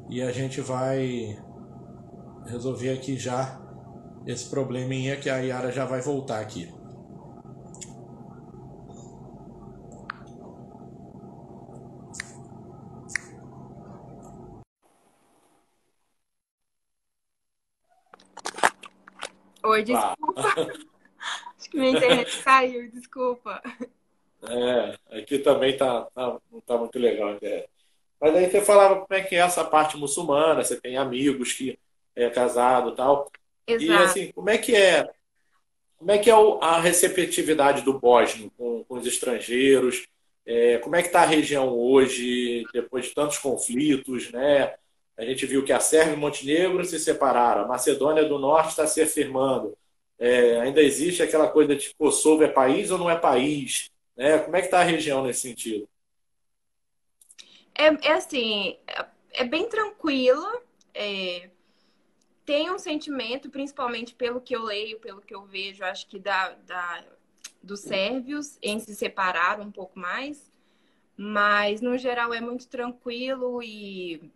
e 0.07 0.21
a 0.21 0.31
gente 0.31 0.62
vai 0.62 1.35
resolver 2.46 2.91
aqui 2.91 3.17
já 3.17 3.60
esse 4.27 4.48
probleminha 4.51 5.15
que 5.15 5.31
a 5.31 5.38
Yara 5.38 5.72
já 5.72 5.84
vai 5.84 6.00
voltar 6.00 6.41
aqui. 6.41 6.72
Desculpa. 19.84 20.15
Acho 21.57 21.69
que 21.69 21.77
minha 21.77 21.91
internet 21.91 22.43
caiu, 22.43 22.89
desculpa. 22.91 23.62
É, 24.43 25.17
aqui 25.17 25.39
também 25.39 25.75
tá, 25.75 26.03
tá, 26.13 26.38
não 26.51 26.62
tá 26.62 26.77
muito 26.77 26.98
legal 27.00 27.29
a 27.29 27.34
internet. 27.34 27.69
Mas 28.19 28.36
aí 28.36 28.50
você 28.50 28.62
falava 28.62 29.01
como 29.01 29.13
é 29.19 29.22
que 29.22 29.36
é 29.36 29.39
essa 29.39 29.63
parte 29.63 29.98
muçulmana, 29.98 30.63
você 30.63 30.79
tem 30.79 30.98
amigos 30.98 31.53
que 31.53 31.77
é 32.15 32.29
casado 32.29 32.91
e 32.91 32.96
tal. 32.96 33.31
Exato. 33.67 33.91
E 33.91 34.03
assim, 34.03 34.31
como 34.31 34.50
é 34.50 34.57
que 34.57 34.75
é? 34.75 35.07
Como 35.98 36.12
é 36.12 36.17
que 36.17 36.29
é 36.29 36.34
a 36.62 36.79
receptividade 36.79 37.81
do 37.81 38.00
Bósnio 38.00 38.51
com, 38.55 38.84
com 38.84 38.96
os 38.96 39.05
estrangeiros? 39.05 40.07
É, 40.46 40.77
como 40.77 40.96
é 40.96 41.01
que 41.01 41.07
está 41.07 41.24
a 41.24 41.25
região 41.25 41.69
hoje, 41.77 42.63
depois 42.72 43.05
de 43.05 43.13
tantos 43.13 43.38
conflitos, 43.38 44.31
né? 44.31 44.75
A 45.17 45.25
gente 45.25 45.45
viu 45.45 45.65
que 45.65 45.74
a 45.74 45.79
Sérvia 45.79 46.13
e 46.13 46.17
Montenegro 46.17 46.86
se 46.86 47.00
separaram, 47.00 47.63
a 47.63 47.67
Macedônia 47.67 48.24
do 48.24 48.38
Norte 48.38 48.69
está 48.69 48.86
se 48.86 49.01
afirmando. 49.01 49.75
É, 50.19 50.59
ainda 50.59 50.81
existe 50.81 51.24
aquela 51.24 51.47
coisa 51.47 51.75
de 51.75 51.93
Kosovo 51.95 52.43
é 52.43 52.47
país 52.47 52.91
ou 52.91 52.97
não 52.97 53.09
é 53.09 53.17
país? 53.17 53.91
Né? 54.15 54.38
Como 54.39 54.55
é 54.55 54.59
que 54.59 54.67
está 54.67 54.79
a 54.79 54.83
região 54.83 55.24
nesse 55.24 55.41
sentido? 55.41 55.88
É, 57.75 57.86
é 58.07 58.13
assim, 58.13 58.77
é, 59.33 59.43
bem 59.43 59.67
tranquila. 59.69 60.62
É, 60.93 61.50
tem 62.45 62.71
um 62.71 62.79
sentimento, 62.79 63.50
principalmente 63.50 64.15
pelo 64.15 64.41
que 64.41 64.55
eu 64.55 64.63
leio, 64.63 65.00
pelo 65.00 65.21
que 65.21 65.36
eu 65.36 65.45
vejo, 65.45 65.83
acho 65.83 66.07
que 66.07 66.17
da, 66.17 66.50
da 66.65 67.03
dos 67.62 67.81
sérvios 67.81 68.57
em 68.62 68.79
se 68.79 68.95
separar 68.95 69.59
um 69.59 69.71
pouco 69.71 70.00
mais. 70.00 70.51
Mas, 71.15 71.81
no 71.81 71.97
geral, 71.97 72.33
é 72.33 72.39
muito 72.39 72.67
tranquilo 72.67 73.62
e 73.62 74.31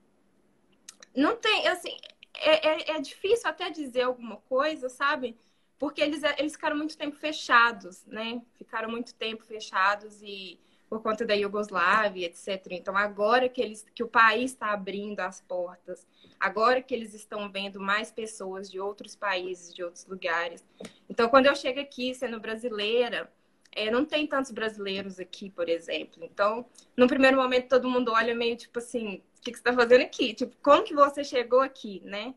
não 1.16 1.36
tem, 1.36 1.68
assim, 1.68 1.96
é, 2.36 2.68
é, 2.68 2.92
é, 2.92 3.02
difícil 3.02 3.50
até 3.50 3.70
dizer 3.70 4.04
alguma 4.04 4.38
coisa, 4.38 4.90
sabe? 4.90 5.38
Porque 5.78 6.02
eles, 6.02 6.22
eles 6.38 6.54
ficaram 6.54 6.78
muito 6.78 6.98
tempo 6.98 7.16
fechados, 7.16 8.06
né? 8.06 8.42
Ficaram 8.56 8.90
muito 8.90 9.14
tempo 9.16 9.44
fechados 9.44 10.22
e 10.22 10.60
por 10.92 11.02
conta 11.02 11.26
da 11.26 11.34
Iugoslávia, 11.34 12.26
etc. 12.26 12.68
Então, 12.72 12.98
agora 12.98 13.48
que, 13.48 13.62
eles, 13.62 13.86
que 13.96 14.04
o 14.04 14.10
país 14.10 14.52
está 14.52 14.74
abrindo 14.74 15.22
as 15.22 15.40
portas, 15.40 16.06
agora 16.38 16.82
que 16.82 16.94
eles 16.94 17.14
estão 17.14 17.50
vendo 17.50 17.80
mais 17.80 18.12
pessoas 18.12 18.70
de 18.70 18.78
outros 18.78 19.16
países, 19.16 19.74
de 19.74 19.82
outros 19.82 20.06
lugares. 20.06 20.66
Então, 21.10 21.30
quando 21.30 21.46
eu 21.46 21.56
chego 21.56 21.80
aqui, 21.80 22.14
sendo 22.14 22.42
brasileira, 22.42 23.32
é, 23.74 23.90
não 23.90 24.06
tem 24.06 24.28
tantos 24.28 24.52
brasileiros 24.52 25.20
aqui, 25.20 25.50
por 25.50 25.70
exemplo. 25.70 26.24
Então, 26.24 26.66
no 26.96 27.08
primeiro 27.08 27.38
momento, 27.38 27.70
todo 27.70 27.90
mundo 27.90 28.12
olha 28.12 28.36
meio 28.36 28.56
tipo 28.58 28.80
assim: 28.80 29.24
o 29.38 29.42
que, 29.42 29.52
que 29.52 29.58
você 29.58 29.62
está 29.62 29.74
fazendo 29.74 30.02
aqui? 30.02 30.34
Tipo, 30.34 30.56
como 30.62 30.84
que 30.84 30.94
você 30.94 31.24
chegou 31.24 31.62
aqui, 31.62 32.02
né? 32.04 32.36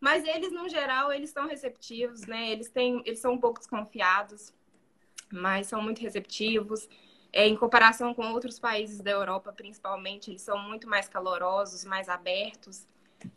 Mas 0.00 0.24
eles, 0.24 0.52
no 0.52 0.68
geral, 0.68 1.12
eles 1.12 1.30
estão 1.30 1.46
receptivos, 1.46 2.22
né? 2.22 2.50
Eles, 2.50 2.70
têm, 2.70 3.02
eles 3.04 3.18
são 3.18 3.34
um 3.34 3.38
pouco 3.38 3.58
desconfiados, 3.58 4.54
mas 5.30 5.66
são 5.66 5.82
muito 5.82 6.00
receptivos. 6.00 6.88
É, 7.32 7.46
em 7.46 7.56
comparação 7.56 8.12
com 8.14 8.32
outros 8.32 8.58
países 8.58 9.00
da 9.00 9.10
Europa, 9.10 9.52
principalmente, 9.52 10.30
eles 10.30 10.42
são 10.42 10.58
muito 10.58 10.88
mais 10.88 11.08
calorosos, 11.08 11.84
mais 11.84 12.08
abertos. 12.08 12.86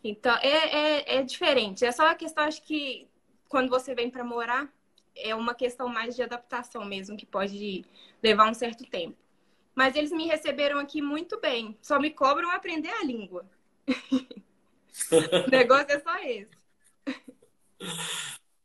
Então, 0.04 0.36
é, 0.38 1.18
é, 1.18 1.18
é 1.18 1.24
diferente. 1.24 1.86
É 1.86 1.92
só 1.92 2.08
a 2.08 2.16
questão, 2.16 2.46
acho 2.46 2.64
que, 2.64 3.08
quando 3.50 3.70
você 3.70 3.94
vem 3.94 4.10
para 4.10 4.24
morar, 4.24 4.72
é 5.16 5.34
uma 5.36 5.54
questão 5.54 5.88
mais 5.88 6.16
de 6.16 6.24
adaptação 6.24 6.86
mesmo, 6.86 7.18
que 7.18 7.26
pode 7.26 7.86
levar 8.22 8.50
um 8.50 8.54
certo 8.54 8.86
tempo. 8.86 9.18
Mas 9.76 9.96
eles 9.96 10.12
me 10.12 10.28
receberam 10.28 10.80
aqui 10.80 11.02
muito 11.02 11.40
bem. 11.40 11.78
Só 11.82 12.00
me 12.00 12.12
cobram 12.12 12.52
aprender 12.52 12.90
a 12.90 13.04
língua. 13.04 13.46
o 15.48 15.50
negócio 15.50 15.92
é 15.92 16.00
só 16.00 16.16
esse. 16.20 16.64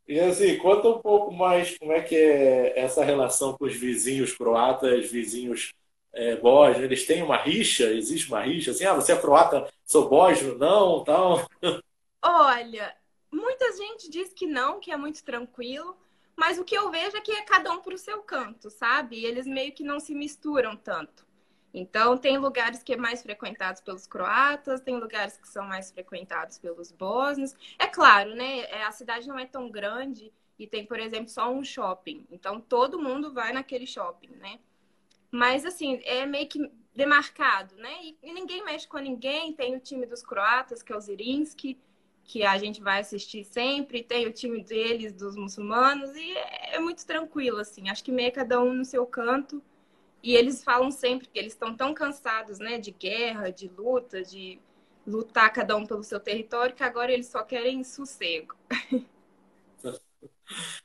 E 0.07 0.19
assim, 0.19 0.57
conta 0.57 0.87
um 0.89 0.99
pouco 0.99 1.31
mais 1.31 1.77
como 1.77 1.93
é 1.93 2.01
que 2.01 2.15
é 2.15 2.79
essa 2.79 3.03
relação 3.03 3.55
com 3.57 3.65
os 3.65 3.75
vizinhos 3.75 4.33
croatas, 4.35 5.09
vizinhos 5.11 5.73
é, 6.13 6.35
bósnios. 6.35 6.83
Eles 6.83 7.05
têm 7.05 7.21
uma 7.21 7.37
rixa? 7.37 7.91
Existe 7.91 8.27
uma 8.27 8.41
rixa? 8.41 8.71
Assim, 8.71 8.85
ah, 8.85 8.93
você 8.93 9.11
é 9.13 9.19
croata, 9.19 9.67
sou 9.85 10.09
bósnio? 10.09 10.57
Não, 10.57 11.03
tal. 11.03 11.47
Olha, 12.21 12.95
muita 13.31 13.71
gente 13.77 14.09
diz 14.09 14.33
que 14.33 14.45
não, 14.45 14.79
que 14.79 14.91
é 14.91 14.97
muito 14.97 15.23
tranquilo. 15.23 15.95
Mas 16.39 16.57
o 16.57 16.63
que 16.63 16.73
eu 16.73 16.89
vejo 16.89 17.17
é 17.17 17.21
que 17.21 17.33
é 17.33 17.41
cada 17.41 17.69
um 17.69 17.81
para 17.81 17.93
o 17.93 17.97
seu 17.97 18.23
canto, 18.23 18.69
sabe? 18.69 19.25
Eles 19.25 19.45
meio 19.45 19.73
que 19.73 19.83
não 19.83 19.99
se 19.99 20.15
misturam 20.15 20.73
tanto. 20.73 21.27
Então, 21.73 22.17
tem 22.17 22.37
lugares 22.37 22.81
que 22.81 22.93
é 22.93 22.97
mais 22.97 23.21
frequentados 23.21 23.81
pelos 23.81 24.07
croatas, 24.07 24.79
tem 24.79 24.95
lugares 24.97 25.35
que 25.35 25.49
são 25.49 25.67
mais 25.67 25.91
frequentados 25.91 26.57
pelos 26.57 26.93
bósnios. 26.93 27.53
É 27.77 27.87
claro, 27.87 28.35
né? 28.35 28.61
É, 28.61 28.85
a 28.85 28.91
cidade 28.93 29.27
não 29.27 29.37
é 29.37 29.45
tão 29.45 29.69
grande 29.69 30.31
e 30.57 30.65
tem, 30.65 30.85
por 30.85 30.97
exemplo, 30.97 31.27
só 31.27 31.51
um 31.51 31.61
shopping. 31.61 32.25
Então, 32.31 32.61
todo 32.61 33.01
mundo 33.01 33.33
vai 33.33 33.51
naquele 33.51 33.85
shopping, 33.85 34.29
né? 34.37 34.59
Mas, 35.29 35.65
assim, 35.65 35.99
é 36.05 36.25
meio 36.25 36.47
que 36.47 36.71
demarcado, 36.95 37.75
né? 37.75 37.99
E, 38.01 38.17
e 38.23 38.31
ninguém 38.31 38.63
mexe 38.63 38.87
com 38.87 38.97
ninguém. 38.97 39.51
Tem 39.51 39.75
o 39.75 39.79
time 39.81 40.05
dos 40.05 40.23
croatas, 40.23 40.81
que 40.81 40.93
é 40.93 40.95
o 40.95 41.01
Zirinski, 41.01 41.77
que 42.29 42.43
a 42.43 42.59
gente 42.59 42.79
vai 42.79 42.99
assistir 42.99 43.43
sempre. 43.43 44.03
Tem 44.03 44.27
o 44.27 44.31
time 44.31 44.63
deles, 44.63 45.13
dos 45.13 45.35
muçulmanos. 45.35 46.15
E 46.15 46.37
é, 46.37 46.75
é 46.75 46.79
muito 46.79 47.03
tranquilo, 47.03 47.57
assim. 47.57 47.89
Acho 47.89 48.03
que 48.03 48.11
meio 48.11 48.31
cada 48.31 48.61
um 48.61 48.71
no 48.71 48.85
seu 48.85 49.03
canto 49.03 49.59
e 50.21 50.35
eles 50.35 50.63
falam 50.63 50.91
sempre 50.91 51.27
que 51.27 51.39
eles 51.39 51.53
estão 51.53 51.75
tão 51.75 51.91
cansados, 51.91 52.59
né, 52.59 52.77
de 52.77 52.91
guerra, 52.91 53.49
de 53.49 53.67
luta, 53.67 54.21
de 54.21 54.59
lutar 55.07 55.51
cada 55.51 55.75
um 55.75 55.87
pelo 55.87 56.03
seu 56.03 56.19
território, 56.19 56.75
que 56.75 56.83
agora 56.83 57.11
eles 57.11 57.27
só 57.27 57.43
querem 57.43 57.83
sossego. 57.83 58.55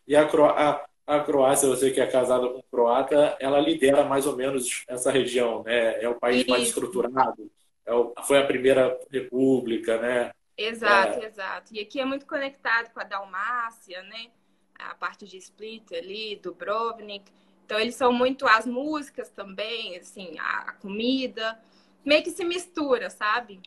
E 0.07 0.15
a, 0.15 0.29
Cro 0.29 0.45
a, 0.45 0.85
a 1.07 1.21
Croácia, 1.21 1.67
você 1.67 1.91
que 1.91 1.99
é 1.99 2.07
casada 2.07 2.47
com 2.47 2.63
croata, 2.71 3.35
ela 3.41 3.59
lidera 3.59 4.05
mais 4.05 4.27
ou 4.27 4.37
menos 4.37 4.85
essa 4.87 5.11
região, 5.11 5.63
né? 5.63 6.03
É 6.03 6.07
o 6.07 6.17
país 6.17 6.43
Isso. 6.43 6.51
mais 6.51 6.65
estruturado. 6.65 7.51
É 7.87 7.95
o, 7.95 8.13
foi 8.25 8.37
a 8.37 8.47
primeira 8.47 9.01
república, 9.11 9.99
né? 9.99 10.33
Exato, 10.57 11.21
é... 11.21 11.27
exato. 11.27 11.75
E 11.75 11.81
aqui 11.81 12.01
é 12.01 12.05
muito 12.05 12.27
conectado 12.27 12.93
com 12.93 13.01
a 13.01 13.05
Dalmácia, 13.05 14.03
né? 14.03 14.31
A 14.79 14.95
parte 14.95 15.27
de 15.27 15.37
Split 15.39 15.93
ali, 15.93 16.37
Dubrovnik. 16.37 17.31
Então 17.65 17.79
eles 17.79 17.95
são 17.95 18.13
muito 18.13 18.47
as 18.47 18.67
músicas 18.67 19.31
também, 19.31 19.97
assim, 19.97 20.39
a, 20.39 20.71
a 20.71 20.73
comida, 20.75 21.59
meio 22.05 22.23
que 22.23 22.31
se 22.31 22.45
mistura, 22.45 23.09
sabe? 23.11 23.61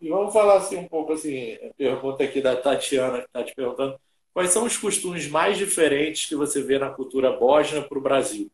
E 0.00 0.08
vamos 0.08 0.32
falar 0.32 0.56
assim 0.58 0.76
um 0.76 0.88
pouco 0.88 1.12
assim, 1.14 1.56
pergunta 1.76 2.24
aqui 2.24 2.40
da 2.40 2.56
Tatiana 2.56 3.20
que 3.20 3.26
está 3.26 3.42
te 3.44 3.54
perguntando, 3.54 3.98
quais 4.32 4.50
são 4.50 4.64
os 4.64 4.76
costumes 4.76 5.28
mais 5.28 5.56
diferentes 5.56 6.26
que 6.26 6.36
você 6.36 6.62
vê 6.62 6.78
na 6.78 6.90
cultura 6.90 7.32
bósnia 7.32 7.82
para 7.86 7.98
o 7.98 8.02
Brasil? 8.02 8.50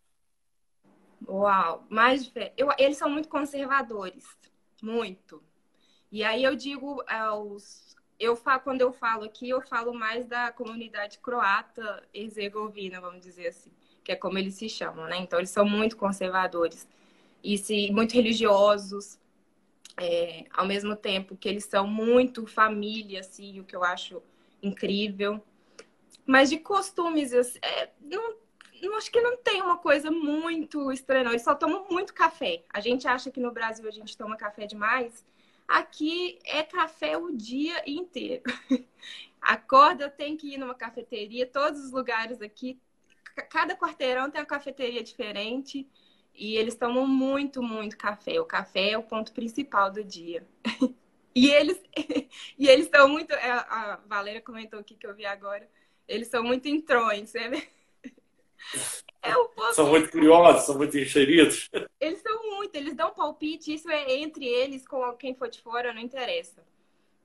Uau, 1.29 1.85
mais 1.89 2.25
diferente. 2.25 2.55
Eu, 2.57 2.69
eles 2.79 2.97
são 2.97 3.09
muito 3.11 3.29
conservadores, 3.29 4.25
muito. 4.83 5.43
E 6.11 6.25
aí 6.25 6.43
eu 6.43 6.55
digo 6.57 7.03
aos 7.07 7.91
eu 8.19 8.37
falo, 8.37 8.61
quando 8.61 8.83
eu 8.83 8.93
falo 8.93 9.25
aqui, 9.25 9.49
eu 9.49 9.63
falo 9.63 9.95
mais 9.95 10.27
da 10.27 10.53
comunidade 10.53 11.19
croata 11.19 12.07
herzegovina, 12.13 13.01
vamos 13.01 13.23
dizer 13.23 13.47
assim, 13.49 13.71
que 14.05 14.13
é 14.13 14.17
como 14.17 14.37
eles 14.37 14.55
se 14.55 14.69
chamam, 14.69 15.07
né? 15.07 15.17
Então, 15.17 15.39
eles 15.39 15.49
são 15.49 15.65
muito 15.65 15.97
conservadores 15.97 16.87
e 17.43 17.57
se, 17.57 17.91
muito 17.91 18.13
religiosos, 18.13 19.19
é, 19.97 20.45
ao 20.53 20.67
mesmo 20.67 20.95
tempo 20.95 21.35
que 21.35 21.49
eles 21.49 21.65
são 21.65 21.87
muito 21.87 22.47
família, 22.47 23.21
assim, 23.21 23.59
o 23.59 23.65
que 23.65 23.75
eu 23.75 23.83
acho 23.83 24.23
incrível. 24.63 25.43
Mas 26.27 26.51
de 26.51 26.59
costumes, 26.59 27.33
é, 27.33 27.91
não, 28.01 28.35
não, 28.83 28.97
acho 28.97 29.11
que 29.11 29.21
não 29.21 29.39
tem 29.39 29.63
uma 29.63 29.79
coisa 29.79 30.11
muito 30.11 30.93
estranha, 30.93 31.25
não. 31.25 31.33
Eles 31.33 31.43
só 31.43 31.55
tomam 31.55 31.87
muito 31.91 32.13
café. 32.13 32.63
A 32.73 32.81
gente 32.81 33.09
acha 33.09 33.31
que 33.31 33.41
no 33.41 33.51
Brasil 33.51 33.89
a 33.89 33.91
gente 33.91 34.17
toma 34.17 34.37
café 34.37 34.67
demais, 34.67 35.25
Aqui 35.71 36.41
é 36.45 36.65
café 36.65 37.17
o 37.17 37.31
dia 37.31 37.81
inteiro. 37.89 38.43
Acorda, 39.41 40.11
tem 40.11 40.37
que 40.37 40.55
ir 40.55 40.59
numa 40.59 40.75
cafeteria, 40.75 41.47
todos 41.47 41.85
os 41.85 41.93
lugares 41.93 42.43
aqui, 42.43 42.77
cada 43.49 43.77
quarteirão 43.77 44.29
tem 44.29 44.41
uma 44.41 44.47
cafeteria 44.49 45.01
diferente 45.01 45.89
e 46.35 46.57
eles 46.57 46.75
tomam 46.75 47.07
muito, 47.07 47.63
muito 47.63 47.97
café. 47.97 48.41
O 48.41 48.45
café 48.45 48.91
é 48.91 48.99
o 48.99 49.03
ponto 49.05 49.33
principal 49.33 49.93
do 49.93 50.03
dia. 50.03 50.45
e 51.37 51.49
eles 51.51 51.81
e 52.59 52.67
eles 52.67 52.87
estão 52.87 53.09
muito, 53.09 53.33
é, 53.33 53.53
a 53.53 54.01
Valéria 54.09 54.41
comentou 54.41 54.81
aqui 54.81 54.97
que 54.97 55.07
eu 55.07 55.15
vi 55.15 55.25
agora, 55.25 55.71
eles 56.09 56.27
são 56.27 56.43
muito 56.43 56.67
entrões, 56.67 57.33
né? 57.35 57.63
São 59.73 59.89
muito 59.89 60.11
curiosos, 60.11 60.65
são 60.65 60.77
muito 60.77 60.97
enxeridos. 60.97 61.69
Eles 62.01 62.21
são 62.21 62.51
muito, 62.57 62.75
eles 62.75 62.95
dão 62.95 63.13
palpite, 63.13 63.75
isso 63.75 63.91
é 63.91 64.15
entre 64.15 64.45
eles, 64.47 64.87
com 64.87 65.13
quem 65.15 65.35
for 65.35 65.49
de 65.49 65.61
fora, 65.61 65.93
não 65.93 66.01
interessa. 66.01 66.65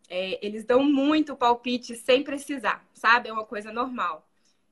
É, 0.10 0.46
eles 0.46 0.64
dão 0.64 0.84
muito 0.84 1.36
palpite 1.36 1.96
sem 1.96 2.24
precisar, 2.24 2.86
sabe? 2.94 3.30
É 3.30 3.34
uma 3.34 3.46
coisa 3.46 3.72
normal. 3.72 4.28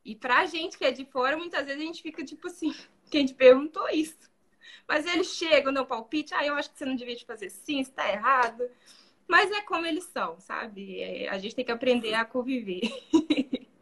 E 0.06 0.16
pra 0.16 0.46
gente 0.46 0.78
que 0.78 0.86
é 0.86 0.92
de 0.92 1.06
fora, 1.06 1.38
muitas 1.38 1.66
vezes 1.66 1.82
a 1.82 1.86
gente 1.86 2.02
fica 2.02 2.24
tipo 2.24 2.48
assim, 2.48 2.74
quem 3.10 3.26
te 3.26 3.34
perguntou 3.34 3.88
isso? 3.90 4.32
Mas 4.88 5.06
eles 5.06 5.28
chegam, 5.28 5.72
no 5.72 5.86
palpite, 5.86 6.34
ah, 6.34 6.46
eu 6.46 6.56
acho 6.56 6.70
que 6.70 6.78
você 6.78 6.86
não 6.86 6.96
devia 6.96 7.16
te 7.16 7.26
fazer 7.26 7.48
assim, 7.48 7.80
está 7.80 8.12
errado. 8.12 8.64
Mas 9.28 9.50
é 9.52 9.62
como 9.62 9.86
eles 9.86 10.04
são, 10.04 10.40
sabe? 10.40 11.00
É, 11.00 11.30
a 11.30 11.38
gente 11.38 11.56
tem 11.56 11.64
que 11.64 11.72
aprender 11.72 12.14
a 12.14 12.26
conviver. 12.26 12.82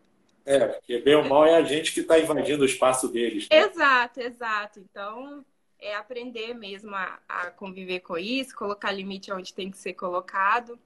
É, 0.46 0.68
porque 0.68 0.98
bem 1.00 1.16
ou 1.16 1.24
mal 1.24 1.46
é 1.46 1.56
a 1.56 1.64
gente 1.64 1.94
que 1.94 2.00
está 2.00 2.20
invadindo 2.20 2.64
o 2.64 2.66
espaço 2.66 3.08
deles. 3.08 3.48
Né? 3.50 3.60
Exato, 3.60 4.20
exato. 4.20 4.80
Então, 4.80 5.46
é 5.80 5.96
aprender 5.96 6.54
mesmo 6.54 6.96
a, 6.96 7.20
a, 7.28 7.52
conviver 7.52 8.00
com 8.02 8.18
isso, 8.18 8.56
colocar 8.56 8.92
limite 8.92 9.32
onde 9.32 9.54
tem 9.54 9.70
que 9.70 9.78
ser 9.78 9.94
colocado 9.94 10.80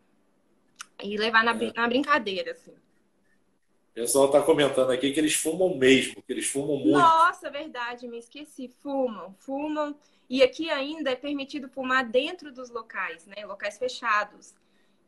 e 1.04 1.18
levar 1.18 1.44
na, 1.44 1.52
é. 1.52 1.74
na 1.74 1.88
brincadeira, 1.88 2.52
assim. 2.52 2.72
O 2.72 3.94
pessoal 3.96 4.26
está 4.26 4.42
comentando 4.42 4.92
aqui 4.92 5.14
que 5.14 5.20
eles 5.20 5.36
fumam 5.36 5.78
mesmo, 5.78 6.22
que 6.22 6.34
eles 6.34 6.48
fumam 6.48 6.78
muito. 6.78 6.98
Nossa, 6.98 7.50
verdade, 7.50 8.08
me 8.10 8.20
esqueci. 8.20 8.68
Fumam, 8.82 9.34
fumam. 9.40 9.96
E 10.30 10.44
aqui 10.44 10.70
ainda 10.70 11.12
é 11.12 11.16
permitido 11.16 11.70
fumar 11.70 12.04
dentro 12.04 12.52
dos 12.52 12.70
locais, 12.70 13.26
né? 13.26 13.46
Locais 13.46 13.78
fechados. 13.78 14.54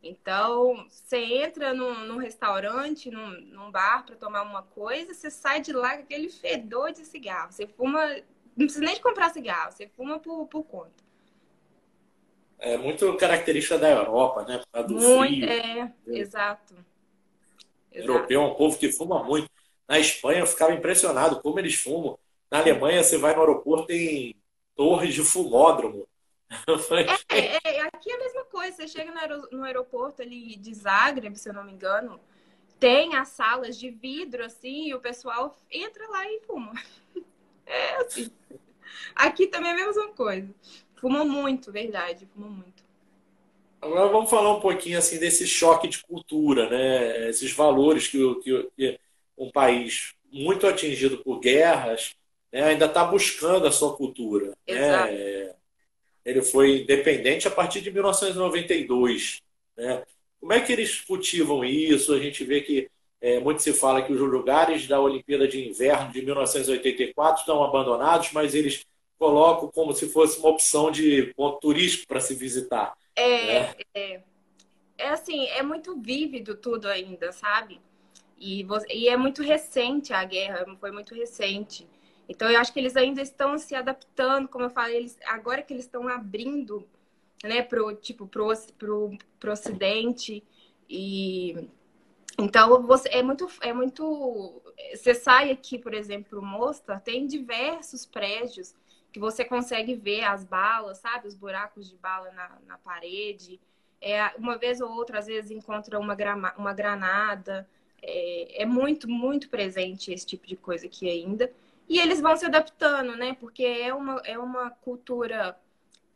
Então, 0.02 0.86
você 0.88 1.18
entra 1.18 1.74
num, 1.74 2.06
num 2.06 2.18
restaurante, 2.18 3.10
num, 3.10 3.40
num 3.40 3.70
bar 3.70 4.04
para 4.06 4.16
tomar 4.16 4.42
uma 4.42 4.62
coisa, 4.62 5.12
você 5.12 5.30
sai 5.30 5.60
de 5.60 5.72
lá 5.72 5.96
com 5.96 6.02
aquele 6.02 6.28
fedor 6.28 6.92
de 6.92 7.04
cigarro. 7.04 7.52
Você 7.52 7.66
fuma, 7.66 8.06
não 8.56 8.66
precisa 8.66 8.84
nem 8.84 8.94
de 8.94 9.00
comprar 9.00 9.30
cigarro, 9.30 9.72
você 9.72 9.88
fuma 9.88 10.18
por, 10.18 10.46
por 10.46 10.62
conta. 10.64 11.08
É 12.60 12.76
muito 12.76 13.16
característica 13.16 13.78
da 13.78 13.88
Europa, 13.88 14.44
né? 14.44 14.60
Do 14.86 14.94
muito, 14.94 15.46
frio, 15.46 15.48
é, 15.48 15.92
exato. 16.06 16.74
Europeu 17.92 18.42
é 18.42 18.44
um 18.44 18.54
povo 18.54 18.78
que 18.78 18.90
fuma 18.90 19.22
muito. 19.22 19.48
Na 19.88 19.98
Espanha 19.98 20.40
eu 20.40 20.46
ficava 20.46 20.72
impressionado 20.74 21.40
como 21.40 21.58
eles 21.58 21.74
fumam. 21.74 22.18
Na 22.50 22.58
Alemanha 22.58 23.02
você 23.02 23.16
vai 23.16 23.34
no 23.34 23.40
aeroporto 23.40 23.86
tem 23.86 24.34
torres 24.74 25.14
de 25.14 25.22
fumódromo. 25.22 26.06
É, 27.28 27.38
é, 27.38 27.76
é, 27.76 27.80
aqui 27.82 28.10
é 28.10 28.14
a 28.14 28.18
mesma 28.18 28.44
coisa. 28.44 28.76
Você 28.76 28.88
chega 28.88 29.12
no, 29.50 29.64
aeroporto 29.64 30.22
ali 30.22 30.56
de 30.56 30.74
Zagreb, 30.74 31.36
se 31.36 31.48
eu 31.48 31.54
não 31.54 31.64
me 31.64 31.72
engano, 31.72 32.20
tem 32.80 33.16
as 33.16 33.28
salas 33.28 33.78
de 33.78 33.90
vidro 33.90 34.44
assim 34.44 34.88
e 34.88 34.94
o 34.94 35.00
pessoal 35.00 35.56
entra 35.70 36.08
lá 36.08 36.24
e 36.26 36.40
fuma. 36.46 36.72
É 37.70 37.96
assim. 37.96 38.30
Aqui 39.14 39.46
também 39.46 39.72
é 39.72 39.74
a 39.74 39.86
mesma 39.86 40.08
coisa. 40.08 40.48
Fumam 40.96 41.28
muito, 41.28 41.70
verdade, 41.70 42.26
fumam 42.32 42.48
muito. 42.48 42.82
Agora 43.78 44.08
vamos 44.08 44.30
falar 44.30 44.56
um 44.56 44.60
pouquinho 44.60 44.96
assim 44.96 45.18
desse 45.18 45.46
choque 45.46 45.86
de 45.86 46.02
cultura, 46.02 46.70
né? 46.70 47.28
Esses 47.28 47.52
valores 47.52 48.08
que, 48.08 48.18
que, 48.36 48.70
que 48.74 48.98
um 49.36 49.50
país 49.50 50.14
muito 50.32 50.66
atingido 50.66 51.18
por 51.18 51.40
guerras 51.40 52.16
né, 52.50 52.62
ainda 52.62 52.86
está 52.86 53.04
buscando 53.04 53.66
a 53.66 53.70
sua 53.70 53.94
cultura. 53.94 54.56
Né? 54.66 55.54
Ele 56.28 56.42
foi 56.42 56.82
independente 56.82 57.48
a 57.48 57.50
partir 57.50 57.80
de 57.80 57.90
1992. 57.90 59.40
Né? 59.76 60.02
Como 60.38 60.52
é 60.52 60.60
que 60.60 60.72
eles 60.72 61.00
cultivam 61.00 61.64
isso? 61.64 62.12
A 62.12 62.18
gente 62.18 62.44
vê 62.44 62.60
que 62.60 62.90
é, 63.20 63.40
muito 63.40 63.62
se 63.62 63.72
fala 63.72 64.02
que 64.02 64.12
os 64.12 64.20
lugares 64.20 64.86
da 64.86 65.00
Olimpíada 65.00 65.48
de 65.48 65.66
Inverno 65.66 66.12
de 66.12 66.22
1984 66.22 67.40
estão 67.40 67.64
abandonados, 67.64 68.30
mas 68.32 68.54
eles 68.54 68.84
colocam 69.18 69.70
como 69.70 69.92
se 69.94 70.08
fosse 70.10 70.38
uma 70.38 70.50
opção 70.50 70.90
de 70.90 71.32
ponto 71.34 71.58
turístico 71.60 72.06
para 72.06 72.20
se 72.20 72.34
visitar. 72.34 72.94
É, 73.16 73.60
né? 73.60 73.74
é, 73.94 74.20
é, 74.98 75.08
assim, 75.08 75.46
é 75.46 75.62
muito 75.62 75.98
vívido 75.98 76.54
tudo 76.54 76.88
ainda, 76.88 77.32
sabe? 77.32 77.80
E, 78.38 78.62
você, 78.64 78.86
e 78.92 79.08
é 79.08 79.16
muito 79.16 79.42
recente 79.42 80.12
a 80.12 80.22
guerra, 80.24 80.66
foi 80.78 80.92
muito 80.92 81.14
recente. 81.14 81.88
Então 82.28 82.50
eu 82.50 82.60
acho 82.60 82.72
que 82.72 82.78
eles 82.78 82.96
ainda 82.96 83.22
estão 83.22 83.56
se 83.58 83.74
adaptando, 83.74 84.48
como 84.48 84.64
eu 84.64 84.70
falei, 84.70 84.96
eles, 84.96 85.18
agora 85.26 85.62
que 85.62 85.72
eles 85.72 85.84
estão 85.84 86.06
abrindo, 86.08 86.86
né, 87.42 87.62
pro 87.62 87.94
tipo 87.94 88.26
pro, 88.26 88.52
pro, 88.76 89.16
pro 89.38 89.52
ocidente 89.52 90.42
e 90.88 91.68
então 92.38 92.82
você 92.82 93.08
é 93.10 93.22
muito 93.22 93.48
é 93.60 93.72
muito 93.72 94.60
você 94.94 95.14
sai 95.14 95.50
aqui, 95.50 95.78
por 95.78 95.94
exemplo, 95.94 96.42
Mostar, 96.42 97.00
tem 97.00 97.26
diversos 97.26 98.06
prédios 98.06 98.74
que 99.12 99.18
você 99.18 99.44
consegue 99.44 99.94
ver 99.94 100.24
as 100.24 100.44
balas, 100.44 100.98
sabe? 100.98 101.28
Os 101.28 101.34
buracos 101.34 101.88
de 101.88 101.96
bala 101.96 102.30
na, 102.32 102.58
na 102.66 102.78
parede. 102.78 103.60
É, 104.00 104.26
uma 104.36 104.56
vez 104.56 104.80
ou 104.80 104.90
outra, 104.90 105.18
às 105.18 105.26
vezes, 105.26 105.50
encontra 105.50 105.98
uma, 105.98 106.14
grama, 106.14 106.54
uma 106.56 106.72
granada. 106.72 107.68
É, 108.00 108.62
é, 108.62 108.66
muito, 108.66 109.08
muito 109.08 109.48
presente 109.48 110.12
esse 110.12 110.24
tipo 110.26 110.46
de 110.46 110.56
coisa 110.56 110.86
aqui 110.86 111.08
ainda. 111.08 111.52
E 111.88 111.98
eles 111.98 112.20
vão 112.20 112.36
se 112.36 112.44
adaptando, 112.44 113.16
né? 113.16 113.34
Porque 113.40 113.64
é 113.64 113.94
uma, 113.94 114.20
é 114.24 114.38
uma 114.38 114.70
cultura, 114.70 115.58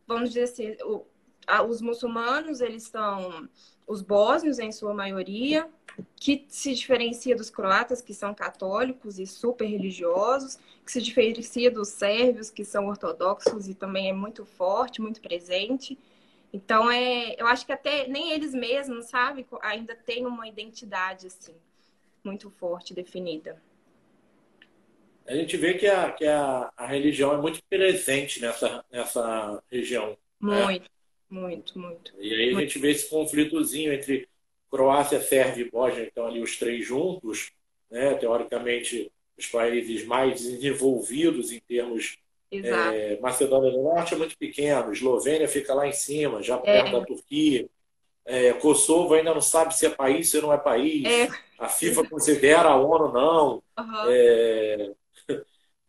vamos 0.07 0.31
dizer 0.31 0.43
assim, 0.43 0.77
o, 0.85 1.05
a, 1.47 1.63
os 1.63 1.81
muçulmanos, 1.81 2.61
eles 2.61 2.85
são 2.85 3.49
os 3.87 4.03
bósnios, 4.03 4.59
em 4.59 4.71
sua 4.71 4.95
maioria, 4.95 5.69
que 6.17 6.45
se 6.49 6.75
diferencia 6.75 7.35
dos 7.35 7.51
croatas, 7.51 8.01
que 8.01 8.15
são 8.15 8.35
católicos 8.35 9.19
e 9.19 9.27
super 9.27 9.67
religiosos, 9.67 10.59
que 10.85 10.93
se 10.93 11.01
diferencia 11.01 11.71
dos 11.71 11.89
sérvios, 11.89 12.51
que 12.51 12.65
são 12.65 12.87
ortodoxos 12.89 13.69
e 13.69 13.75
também 13.75 14.09
é 14.09 14.13
muito 14.13 14.45
forte, 14.45 15.01
muito 15.01 15.21
presente. 15.21 15.99
Então, 16.53 16.91
é, 16.91 17.35
eu 17.39 17.47
acho 17.47 17.65
que 17.65 17.73
até 17.73 18.07
nem 18.09 18.33
eles 18.33 18.53
mesmos, 18.53 19.07
sabe, 19.07 19.47
ainda 19.63 19.95
têm 19.95 20.27
uma 20.27 20.47
identidade, 20.47 21.27
assim, 21.27 21.55
muito 22.23 22.51
forte, 22.51 22.95
definida. 22.95 23.61
A 25.27 25.35
gente 25.35 25.57
vê 25.57 25.75
que 25.75 25.87
a, 25.87 26.11
que 26.11 26.27
a, 26.27 26.73
a 26.77 26.87
religião 26.87 27.33
é 27.35 27.37
muito 27.37 27.61
presente 27.69 28.41
nessa, 28.41 28.85
nessa 28.91 29.63
região. 29.71 30.17
Né? 30.41 30.65
Muito, 30.65 30.83
né? 30.83 30.89
muito, 31.31 31.79
muito. 31.79 32.13
E 32.19 32.33
aí 32.33 32.47
muito. 32.47 32.59
a 32.59 32.61
gente 32.63 32.79
vê 32.79 32.91
esse 32.91 33.09
conflitozinho 33.09 33.93
entre 33.93 34.29
Croácia, 34.71 35.21
Sérvia 35.21 35.65
e 35.65 35.71
Bósnia, 35.71 36.05
então 36.05 36.27
ali 36.27 36.43
os 36.43 36.57
três 36.59 36.85
juntos, 36.85 37.53
né? 37.91 38.15
teoricamente 38.15 39.11
os 39.39 39.47
países 39.47 40.05
mais 40.05 40.41
desenvolvidos 40.41 41.53
em 41.53 41.61
termos 41.61 42.19
é, 42.53 43.19
Macedônia 43.21 43.71
do 43.71 43.83
Norte 43.83 44.13
é 44.13 44.17
muito 44.17 44.37
pequeno, 44.37 44.93
Eslovênia 44.93 45.49
fica 45.49 45.73
lá 45.73 45.87
em 45.87 45.93
cima, 45.93 46.43
já 46.43 46.59
perto 46.59 46.89
é. 46.89 46.93
da 46.93 47.07
Turquia. 47.07 47.67
É, 48.25 48.53
Kosovo 48.53 49.15
ainda 49.15 49.33
não 49.33 49.41
sabe 49.41 49.75
se 49.75 49.87
é 49.87 49.91
país, 49.91 50.29
se 50.29 50.41
não 50.41 50.53
é 50.53 50.59
país. 50.59 51.05
É. 51.05 51.29
A 51.59 51.69
FIFA 51.69 52.09
considera 52.09 52.69
a 52.69 52.77
ONU 52.77 53.13
não. 53.13 53.63
Uhum. 53.79 54.11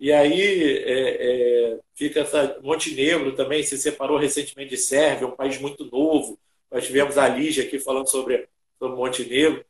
E 0.04 0.12
aí 0.12 0.84
é, 0.86 1.80
fica 1.96 2.20
essa 2.20 2.60
Montenegro 2.62 3.38
também 3.38 3.64
se 3.64 3.78
separou 3.78 4.18
recentemente 4.18 4.72
de 4.72 4.78
Sérvia, 4.78 5.26
um 5.26 5.32
país 5.32 5.58
muito 5.58 5.86
novo. 5.86 6.38
Nós 6.70 6.86
tivemos 6.86 7.18
a 7.18 7.26
Lígia 7.30 7.64
aqui 7.64 7.80
falando 7.80 8.10
sobre 8.10 8.46
sobre 8.78 8.98
Montenegro. 8.98 9.64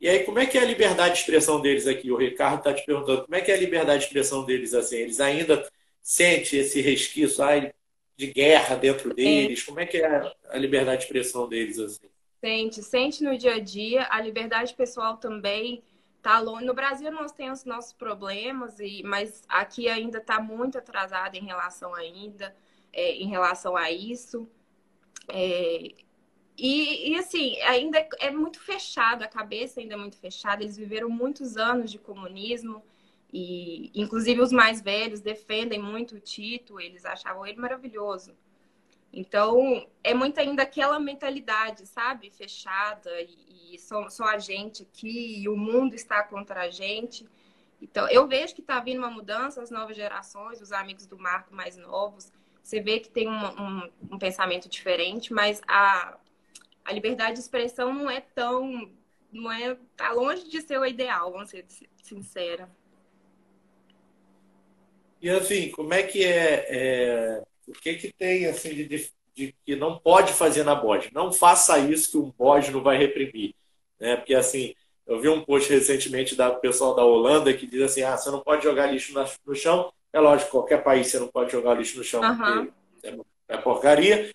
E 0.00 0.08
aí, 0.08 0.20
como 0.22 0.38
é 0.38 0.46
que 0.46 0.56
é 0.56 0.60
a 0.60 0.64
liberdade 0.64 1.14
de 1.14 1.20
expressão 1.22 1.60
deles 1.60 1.88
aqui? 1.88 2.12
O 2.12 2.16
Ricardo 2.16 2.58
está 2.58 2.72
te 2.72 2.86
perguntando, 2.86 3.24
como 3.24 3.34
é 3.34 3.40
que 3.40 3.50
é 3.50 3.54
a 3.54 3.58
liberdade 3.58 3.98
de 3.98 4.06
expressão 4.06 4.44
deles 4.44 4.72
assim? 4.72 4.98
Eles 4.98 5.18
ainda 5.18 5.68
sentem 6.00 6.60
esse 6.60 6.80
resquício 6.80 7.42
ai, 7.42 7.72
de 8.16 8.28
guerra 8.28 8.76
dentro 8.76 9.12
deles? 9.12 9.64
Como 9.64 9.80
é 9.80 9.86
que 9.86 9.96
é 9.96 10.32
a 10.48 10.58
liberdade 10.58 10.98
de 10.98 11.04
expressão 11.06 11.48
deles 11.48 11.80
assim? 11.80 12.06
Sente, 12.40 12.82
sente 12.84 13.24
no 13.24 13.36
dia 13.36 13.54
a 13.54 13.58
dia. 13.58 14.06
A 14.08 14.20
liberdade 14.20 14.74
pessoal 14.74 15.16
também 15.16 15.82
tá 16.22 16.38
longe. 16.38 16.64
No 16.64 16.74
Brasil 16.74 17.10
nós 17.10 17.32
temos 17.32 17.60
os 17.60 17.64
nossos 17.64 17.92
problemas, 17.92 18.78
e, 18.78 19.02
mas 19.04 19.42
aqui 19.48 19.88
ainda 19.88 20.18
está 20.18 20.40
muito 20.40 20.78
atrasado 20.78 21.34
em 21.34 21.44
relação 21.44 21.94
ainda, 21.94 22.54
é, 22.92 23.16
em 23.16 23.28
relação 23.28 23.76
a 23.76 23.90
isso. 23.90 24.48
É, 25.28 25.90
e, 26.56 27.10
e, 27.10 27.18
assim, 27.18 27.60
ainda 27.62 28.06
é, 28.20 28.30
muito 28.30 28.60
fechado, 28.60 29.22
a 29.22 29.28
cabeça 29.28 29.80
ainda 29.80 29.94
é 29.94 29.96
muito 29.96 30.16
fechada. 30.18 30.62
Eles 30.62 30.76
viveram 30.76 31.08
muitos 31.10 31.56
anos 31.56 31.90
de 31.90 31.98
comunismo 31.98 32.82
e, 33.32 33.90
inclusive, 33.94 34.40
os 34.40 34.52
mais 34.52 34.80
velhos 34.80 35.20
defendem 35.20 35.80
muito 35.80 36.16
o 36.16 36.20
Tito, 36.20 36.78
eles 36.78 37.04
achavam 37.04 37.46
ele 37.46 37.58
maravilhoso. 37.58 38.36
Então, 39.12 39.86
é 40.02 40.14
muito 40.14 40.40
ainda 40.40 40.62
aquela 40.62 40.98
mentalidade, 40.98 41.86
sabe? 41.86 42.30
Fechada 42.30 43.10
e, 43.20 43.74
e 43.74 43.78
só, 43.78 44.08
só 44.08 44.24
a 44.24 44.38
gente 44.38 44.84
aqui 44.84 45.42
e 45.42 45.48
o 45.48 45.56
mundo 45.56 45.94
está 45.94 46.22
contra 46.22 46.62
a 46.62 46.70
gente. 46.70 47.28
Então, 47.80 48.08
eu 48.08 48.26
vejo 48.26 48.54
que 48.54 48.62
está 48.62 48.80
vindo 48.80 48.98
uma 48.98 49.10
mudança, 49.10 49.60
as 49.60 49.70
novas 49.70 49.96
gerações, 49.96 50.62
os 50.62 50.72
amigos 50.72 51.06
do 51.06 51.18
Marco 51.18 51.54
mais 51.54 51.76
novos, 51.76 52.32
você 52.62 52.80
vê 52.80 53.00
que 53.00 53.10
tem 53.10 53.28
um, 53.28 53.32
um, 53.32 53.90
um 54.12 54.18
pensamento 54.18 54.68
diferente, 54.68 55.32
mas 55.32 55.60
a, 55.66 56.16
a 56.84 56.92
liberdade 56.92 57.34
de 57.34 57.40
expressão 57.40 57.92
não 57.92 58.08
é 58.08 58.20
tão. 58.20 58.90
não 59.32 59.50
é. 59.50 59.76
tá 59.96 60.12
longe 60.12 60.48
de 60.48 60.60
ser 60.62 60.78
o 60.78 60.86
ideal, 60.86 61.32
vamos 61.32 61.50
ser 61.50 61.66
sincera. 62.02 62.70
E 65.20 65.28
assim, 65.28 65.70
como 65.70 65.92
é 65.92 66.02
que 66.02 66.24
é. 66.24 66.66
é 66.68 67.42
o 67.68 67.72
que 67.72 67.94
que 67.94 68.12
tem 68.12 68.46
assim 68.46 68.74
de, 68.74 68.86
de, 68.86 69.10
de, 69.34 69.54
que 69.64 69.76
não 69.76 69.98
pode 69.98 70.32
fazer 70.32 70.64
na 70.64 70.74
bode? 70.74 71.10
Não 71.12 71.32
faça 71.32 71.78
isso 71.78 72.10
que 72.10 72.18
um 72.18 72.30
bode 72.30 72.70
não 72.70 72.82
vai 72.82 72.96
reprimir. 72.96 73.54
Né? 73.98 74.16
Porque 74.16 74.34
assim, 74.34 74.74
eu 75.06 75.20
vi 75.20 75.28
um 75.28 75.44
post 75.44 75.72
recentemente 75.72 76.34
da 76.34 76.50
pessoal 76.50 76.94
da 76.94 77.04
Holanda 77.04 77.52
que 77.54 77.66
diz 77.66 77.82
assim: 77.82 78.02
ah, 78.02 78.16
você 78.16 78.30
não 78.30 78.40
pode 78.40 78.62
jogar 78.62 78.86
lixo 78.86 79.14
no 79.46 79.54
chão. 79.54 79.92
É 80.12 80.20
lógico, 80.20 80.50
qualquer 80.50 80.82
país 80.82 81.06
você 81.06 81.18
não 81.18 81.28
pode 81.28 81.52
jogar 81.52 81.74
lixo 81.74 81.96
no 81.96 82.04
chão, 82.04 82.20
uhum. 82.20 82.66
porque 82.66 83.08
é, 83.08 83.54
é 83.54 83.56
porcaria, 83.56 84.30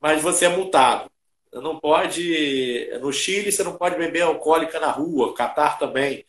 mas 0.00 0.20
você 0.20 0.46
é 0.46 0.48
multado 0.48 1.10
não 1.52 1.78
pode. 1.80 2.88
No 3.00 3.12
Chile, 3.12 3.50
você 3.50 3.64
não 3.64 3.76
pode 3.76 3.96
beber 3.96 4.22
alcoólica 4.22 4.78
na 4.78 4.90
rua, 4.90 5.34
Catar 5.34 5.78
também. 5.78 6.20
O 6.20 6.24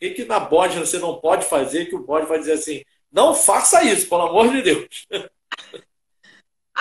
que, 0.00 0.10
que 0.10 0.24
na 0.24 0.40
Bósnia 0.40 0.84
você 0.84 0.98
não 0.98 1.20
pode 1.20 1.44
fazer 1.44 1.86
que 1.86 1.94
o 1.94 2.04
bode 2.04 2.26
vai 2.26 2.38
dizer 2.38 2.52
assim: 2.52 2.82
não 3.10 3.34
faça 3.34 3.84
isso, 3.84 4.08
pelo 4.08 4.22
amor 4.22 4.50
de 4.50 4.62
Deus? 4.62 5.06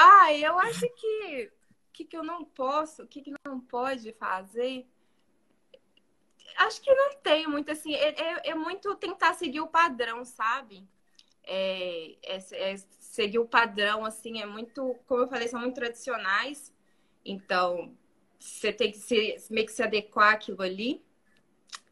Ah, 0.04 0.34
eu 0.34 0.58
acho 0.58 0.88
que 0.96 1.52
o 1.90 1.92
que, 1.94 2.06
que 2.06 2.18
eu 2.18 2.24
não 2.24 2.44
posso, 2.44 3.04
o 3.04 3.08
que, 3.08 3.22
que 3.22 3.34
não 3.46 3.60
pode 3.60 4.12
fazer. 4.14 4.88
Acho 6.58 6.82
que 6.82 6.94
não 6.94 7.16
tem 7.18 7.48
muito 7.48 7.72
assim. 7.72 7.94
É, 7.94 8.10
é, 8.10 8.50
é 8.50 8.56
muito 8.56 8.96
tentar 8.96 9.36
seguir 9.36 9.62
o 9.62 9.68
padrão, 9.68 10.26
sabe? 10.26 10.88
É, 11.44 12.16
é, 12.24 12.38
é, 12.52 12.78
seguir 13.00 13.40
o 13.40 13.48
padrão, 13.48 14.04
assim, 14.04 14.42
é 14.42 14.46
muito, 14.46 14.96
como 15.06 15.22
eu 15.22 15.28
falei, 15.28 15.48
são 15.48 15.60
muito 15.60 15.76
tradicionais. 15.76 16.74
Então, 17.24 17.96
você 18.40 18.74
tem 18.74 18.92
que 18.92 18.98
se, 18.98 19.38
meio 19.52 19.68
que 19.68 19.74
se 19.74 19.84
adequar 19.84 20.34
àquilo 20.34 20.64
ali. 20.64 21.06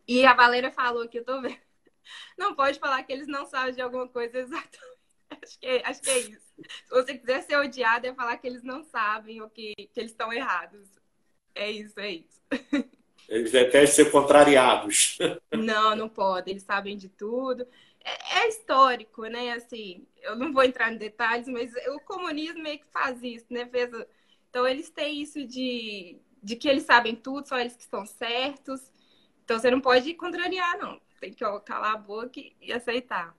E 0.07 0.25
a 0.25 0.33
Valéria 0.33 0.71
falou 0.71 1.07
que 1.07 1.19
eu 1.19 1.25
tô 1.25 1.41
vendo. 1.41 1.59
Não 2.37 2.55
pode 2.55 2.79
falar 2.79 3.03
que 3.03 3.13
eles 3.13 3.27
não 3.27 3.45
sabem 3.45 3.75
de 3.75 3.81
alguma 3.81 4.07
coisa 4.07 4.39
exatamente. 4.39 4.98
Acho 5.41 5.59
que, 5.59 5.67
é, 5.67 5.87
acho 5.87 6.01
que 6.01 6.09
é 6.09 6.19
isso. 6.19 6.53
Se 6.57 6.89
você 6.89 7.17
quiser 7.17 7.43
ser 7.43 7.55
odiado, 7.57 8.07
é 8.07 8.13
falar 8.13 8.37
que 8.37 8.47
eles 8.47 8.63
não 8.63 8.83
sabem 8.83 9.41
ou 9.41 9.49
que, 9.49 9.73
que 9.75 9.99
eles 9.99 10.11
estão 10.11 10.33
errados. 10.33 10.87
É 11.53 11.69
isso, 11.69 11.99
é 11.99 12.11
isso. 12.11 12.41
Eles 13.29 13.51
devem 13.51 13.85
ser 13.85 14.09
contrariados. 14.11 15.19
Não, 15.53 15.95
não 15.95 16.09
podem. 16.09 16.53
Eles 16.53 16.63
sabem 16.63 16.97
de 16.97 17.07
tudo. 17.09 17.67
É, 18.03 18.39
é, 18.39 18.47
histórico, 18.49 19.23
né? 19.27 19.51
Assim, 19.51 20.07
eu 20.23 20.35
não 20.35 20.51
vou 20.51 20.63
entrar 20.63 20.91
em 20.91 20.97
detalhes, 20.97 21.47
mas 21.47 21.71
o 21.89 21.99
comunismo 21.99 22.63
meio 22.63 22.79
que 22.79 22.87
faz 22.87 23.21
isso, 23.21 23.45
né? 23.51 23.67
Fez 23.67 23.91
então, 24.49 24.67
eles 24.67 24.89
têm 24.89 25.21
isso 25.21 25.45
de, 25.45 26.17
de 26.41 26.55
que 26.55 26.67
eles 26.67 26.83
sabem 26.83 27.15
tudo, 27.15 27.47
só 27.47 27.59
eles 27.59 27.75
que 27.75 27.83
estão 27.83 28.05
certos. 28.05 28.91
Então, 29.43 29.59
você 29.59 29.69
não 29.69 29.79
pode 29.79 30.13
contrariar, 30.15 30.77
não. 30.79 30.99
Tem 31.19 31.31
que 31.31 31.43
calar 31.65 31.93
a 31.93 31.97
boca 31.97 32.39
e 32.61 32.73
aceitar. 32.73 33.35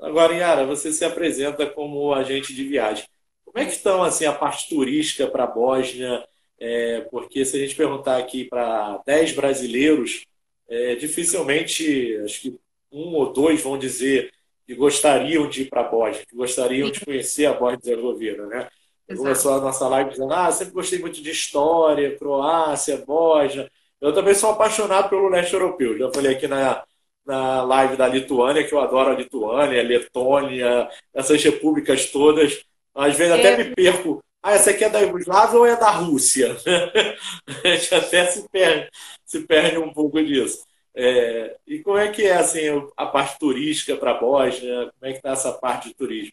Agora, 0.00 0.34
Yara, 0.34 0.64
você 0.64 0.92
se 0.92 1.04
apresenta 1.04 1.66
como 1.66 2.12
agente 2.14 2.54
de 2.54 2.64
viagem. 2.64 3.04
Como 3.44 3.58
é 3.58 3.64
que 3.64 3.72
estão 3.72 4.02
assim 4.02 4.26
a 4.26 4.32
parte 4.32 4.68
turística 4.68 5.26
para 5.26 5.44
a 5.44 5.46
Bósnia? 5.46 6.24
É, 6.60 7.00
porque 7.10 7.44
se 7.44 7.56
a 7.56 7.60
gente 7.60 7.74
perguntar 7.74 8.18
aqui 8.18 8.44
para 8.44 8.98
10 9.06 9.32
brasileiros, 9.32 10.24
é, 10.68 10.94
dificilmente, 10.96 12.16
acho 12.24 12.40
que 12.42 12.60
um 12.92 13.14
ou 13.14 13.32
dois 13.32 13.62
vão 13.62 13.78
dizer 13.78 14.32
que 14.66 14.74
gostariam 14.74 15.48
de 15.48 15.62
ir 15.62 15.68
para 15.70 15.80
a 15.80 15.88
Bósnia, 15.88 16.26
que 16.26 16.36
gostariam 16.36 16.90
de 16.90 17.04
conhecer 17.04 17.46
a 17.46 17.54
Bósnia-Herzegovina, 17.54 18.46
né? 18.46 18.68
Começou 19.16 19.54
a 19.54 19.60
nossa 19.60 19.88
live 19.88 20.10
dizendo, 20.10 20.32
ah, 20.34 20.52
sempre 20.52 20.74
gostei 20.74 20.98
muito 20.98 21.22
de 21.22 21.30
história, 21.30 22.16
Croácia, 22.18 22.98
Bósnia. 22.98 23.70
Eu 24.00 24.12
também 24.12 24.34
sou 24.34 24.50
apaixonado 24.50 25.08
pelo 25.08 25.28
leste 25.28 25.54
europeu. 25.54 25.96
Já 25.96 26.12
falei 26.12 26.34
aqui 26.34 26.46
na, 26.46 26.84
na 27.28 27.62
live 27.62 27.94
da 27.94 28.08
Lituânia, 28.08 28.66
que 28.66 28.72
eu 28.72 28.80
adoro 28.80 29.10
a 29.10 29.14
Lituânia, 29.14 29.80
a 29.80 29.84
Letônia, 29.84 30.88
essas 31.12 31.44
repúblicas 31.44 32.06
todas. 32.06 32.64
Às 32.94 33.16
vezes 33.16 33.34
até 33.34 33.52
é. 33.52 33.56
me 33.58 33.74
perco. 33.74 34.24
Ah, 34.42 34.52
essa 34.52 34.70
aqui 34.70 34.82
é 34.82 34.88
da 34.88 35.00
Iugoslávia 35.00 35.58
ou 35.58 35.66
é 35.66 35.76
da 35.76 35.90
Rússia? 35.90 36.56
a 37.64 37.68
gente 37.68 37.94
até 37.94 38.24
se 38.26 38.48
perde, 38.48 38.88
se 39.26 39.40
perde 39.42 39.76
um 39.76 39.92
pouco 39.92 40.24
disso. 40.24 40.66
É, 40.94 41.58
e 41.66 41.80
como 41.80 41.98
é 41.98 42.10
que 42.10 42.22
é 42.22 42.36
assim, 42.36 42.66
a 42.96 43.06
parte 43.06 43.38
turística 43.38 43.94
para 43.96 44.12
a 44.12 44.18
Bósnia? 44.18 44.90
Como 44.98 45.10
é 45.10 45.10
que 45.10 45.18
está 45.18 45.30
essa 45.30 45.52
parte 45.52 45.88
de 45.88 45.94
turismo? 45.94 46.32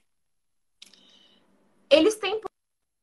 Eles 1.89 2.15
têm 2.15 2.39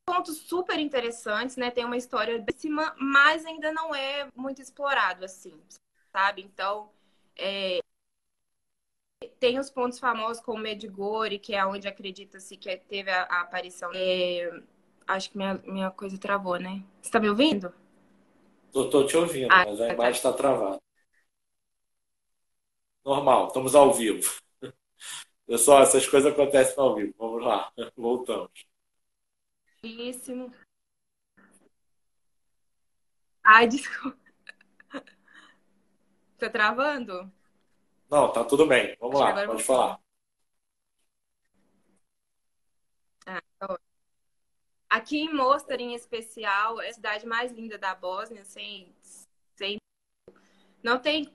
pontos 0.06 0.38
super 0.38 0.78
interessantes, 0.78 1.56
né? 1.56 1.70
Tem 1.70 1.84
uma 1.84 1.96
história 1.96 2.38
décima, 2.38 2.94
mas 2.98 3.44
ainda 3.44 3.70
não 3.70 3.94
é 3.94 4.28
muito 4.34 4.62
explorado 4.62 5.24
assim, 5.24 5.54
sabe? 6.10 6.42
Então, 6.42 6.90
é, 7.36 7.80
tem 9.38 9.58
os 9.58 9.70
pontos 9.70 9.98
famosos 9.98 10.42
como 10.42 10.58
Medjugorje, 10.58 11.38
que 11.38 11.54
é 11.54 11.64
onde 11.66 11.88
acredita-se 11.88 12.56
que 12.56 12.76
teve 12.76 13.10
a, 13.10 13.22
a 13.22 13.40
aparição. 13.42 13.90
É, 13.94 14.62
acho 15.06 15.30
que 15.30 15.36
minha, 15.36 15.54
minha 15.64 15.90
coisa 15.90 16.18
travou, 16.18 16.58
né? 16.58 16.82
Você 17.00 17.08
está 17.08 17.20
me 17.20 17.28
ouvindo? 17.28 17.72
Tô, 18.72 18.88
tô 18.88 19.04
te 19.04 19.16
ouvindo, 19.16 19.50
ah, 19.50 19.64
mas 19.66 19.80
a 19.80 19.88
tá. 19.88 19.94
imagem 19.94 20.12
está 20.12 20.32
travada. 20.32 20.80
Normal, 23.04 23.48
estamos 23.48 23.74
ao 23.74 23.92
vivo. 23.92 24.40
Pessoal, 25.46 25.82
essas 25.82 26.06
coisas 26.06 26.32
acontecem 26.32 26.74
ao 26.78 26.94
vivo. 26.94 27.14
Vamos 27.18 27.42
lá, 27.42 27.72
voltamos. 27.96 28.66
Belíssimo. 29.82 30.52
Ai, 33.44 33.66
desculpa. 33.66 34.31
Tá 36.42 36.50
travando? 36.50 37.30
Não, 38.10 38.32
tá 38.32 38.42
tudo 38.44 38.66
bem. 38.66 38.96
Vamos 38.98 39.20
Acho 39.20 39.32
lá, 39.36 39.46
pode 39.46 39.62
falar. 39.62 40.00
Ah, 43.24 43.40
tá 43.60 43.78
Aqui 44.90 45.20
em 45.20 45.32
Mostar, 45.32 45.80
em 45.80 45.94
especial, 45.94 46.80
é 46.80 46.88
a 46.88 46.92
cidade 46.92 47.24
mais 47.24 47.52
linda 47.52 47.78
da 47.78 47.94
Bósnia, 47.94 48.44
sem, 48.44 48.92
sem... 49.54 49.78
não 50.82 50.98
tem 50.98 51.32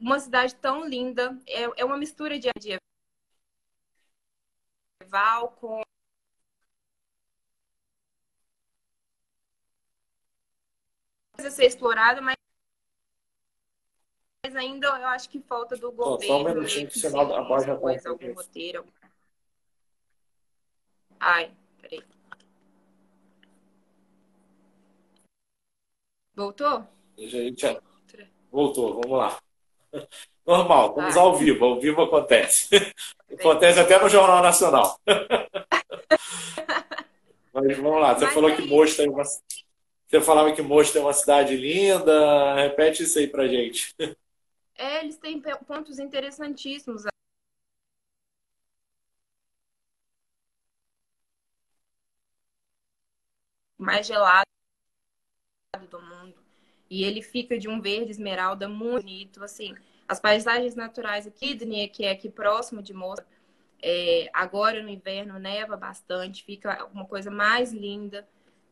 uma 0.00 0.18
cidade 0.18 0.56
tão 0.56 0.84
linda. 0.84 1.40
É, 1.46 1.80
é 1.80 1.84
uma 1.84 1.96
mistura 1.96 2.36
de 2.36 2.48
medieval 5.00 5.52
com 5.52 5.82
a 11.38 11.48
ser 11.48 11.66
explorada, 11.66 12.20
mas 12.20 12.37
mas 14.48 14.56
ainda 14.56 14.86
eu 14.86 15.06
acho 15.08 15.28
que 15.28 15.40
falta 15.40 15.76
do 15.76 15.92
governo. 15.92 16.26
Só 16.26 16.40
um 16.40 16.44
minutinho 16.44 16.88
que 16.88 16.98
sinal 16.98 17.34
a 17.34 17.42
voz 17.42 17.66
já 17.66 17.76
coisa, 17.76 18.08
algum 18.08 18.32
roteiro. 18.32 18.82
Ai, 21.20 21.50
peraí. 21.82 22.02
Voltou? 26.34 26.82
Gente, 27.18 27.78
voltou, 28.50 29.02
vamos 29.02 29.18
lá. 29.18 29.38
Normal, 30.46 30.88
estamos 30.88 31.16
ao 31.16 31.36
vivo, 31.36 31.64
ao 31.66 31.78
vivo 31.78 32.02
acontece. 32.02 32.70
Acontece 33.30 33.78
até 33.78 34.02
no 34.02 34.08
Jornal 34.08 34.42
Nacional. 34.42 34.98
Mas 37.52 37.76
vamos 37.76 38.00
lá, 38.00 38.14
você 38.14 38.24
Mas 38.24 38.32
falou 38.32 38.48
é 38.48 38.56
que 38.56 38.62
Mosto 38.62 39.02
é 39.02 39.06
uma. 39.06 39.22
Você 39.22 40.22
falava 40.22 40.50
que 40.52 40.62
Mosto 40.62 40.96
é 40.96 41.02
uma 41.02 41.12
cidade 41.12 41.54
linda. 41.54 42.54
Repete 42.54 43.02
isso 43.02 43.18
aí 43.18 43.26
pra 43.26 43.46
gente. 43.46 43.94
É, 44.78 45.00
eles 45.00 45.18
têm 45.18 45.42
pontos 45.66 45.98
interessantíssimos. 45.98 47.04
Mais 53.76 54.06
gelado 54.06 54.46
do 55.90 56.00
mundo. 56.00 56.34
E 56.90 57.04
ele 57.04 57.22
fica 57.22 57.58
de 57.58 57.68
um 57.68 57.80
verde 57.80 58.10
esmeralda 58.10 58.68
muito 58.68 59.02
bonito. 59.02 59.44
Assim, 59.44 59.74
as 60.06 60.18
paisagens 60.20 60.74
naturais 60.74 61.26
aqui, 61.26 61.48
Kidney, 61.48 61.88
que 61.88 62.04
é 62.04 62.10
aqui 62.10 62.28
próximo 62.30 62.82
de 62.82 62.92
Moça, 62.94 63.26
é, 63.82 64.28
agora 64.32 64.82
no 64.82 64.88
inverno 64.88 65.38
neva 65.38 65.76
bastante, 65.76 66.44
fica 66.44 66.84
uma 66.86 67.06
coisa 67.06 67.30
mais 67.30 67.72
linda. 67.72 68.26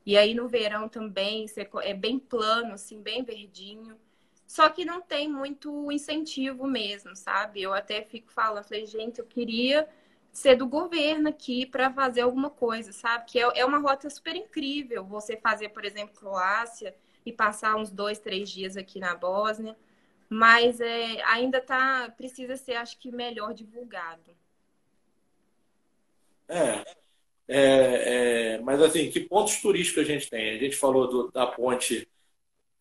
E 0.07 0.16
aí 0.16 0.35
no 0.35 0.49
verão 0.49 0.88
também 0.88 1.47
é 1.83 1.95
bem 1.95 2.19
plano, 2.19 2.75
assim, 2.75 3.03
bem 3.03 3.25
verdinho. 3.25 3.99
Só 4.46 4.68
que 4.68 4.85
não 4.85 5.00
tem 5.00 5.28
muito 5.28 5.90
incentivo 5.90 6.66
mesmo, 6.66 7.16
sabe? 7.16 7.62
Eu 7.62 7.74
até 7.74 8.02
fico 8.02 8.30
falando, 8.30 8.64
falei, 8.64 8.87
gente, 8.87 9.18
eu 9.18 9.26
queria 9.26 9.88
ser 10.32 10.54
do 10.54 10.66
governo 10.66 11.28
aqui 11.28 11.66
para 11.66 11.90
fazer 11.92 12.20
alguma 12.20 12.50
coisa, 12.50 12.92
sabe? 12.92 13.24
Que 13.26 13.40
é, 13.40 13.50
é 13.56 13.64
uma 13.64 13.78
rota 13.78 14.09
super 14.09 14.37
incrível. 14.37 15.04
Você 15.04 15.37
fazer, 15.37 15.70
por 15.70 15.85
exemplo, 15.85 16.14
Croácia 16.14 16.94
e 17.24 17.32
passar 17.32 17.74
uns 17.76 17.90
dois, 17.90 18.18
três 18.18 18.48
dias 18.48 18.76
aqui 18.76 19.00
na 19.00 19.14
Bósnia. 19.14 19.76
Mas 20.28 20.80
é, 20.80 21.22
ainda 21.24 21.61
tá, 21.61 22.12
precisa 22.16 22.56
ser, 22.56 22.74
acho 22.74 22.98
que, 22.98 23.11
melhor 23.11 23.54
divulgado. 23.54 24.37
É, 26.48 26.85
é, 27.48 28.54
é, 28.54 28.59
mas 28.61 28.80
assim, 28.80 29.11
que 29.11 29.20
pontos 29.20 29.61
turísticos 29.61 30.02
a 30.02 30.06
gente 30.06 30.28
tem? 30.30 30.50
A 30.50 30.59
gente 30.59 30.76
falou 30.76 31.09
do, 31.09 31.30
da 31.32 31.46
ponte 31.46 32.09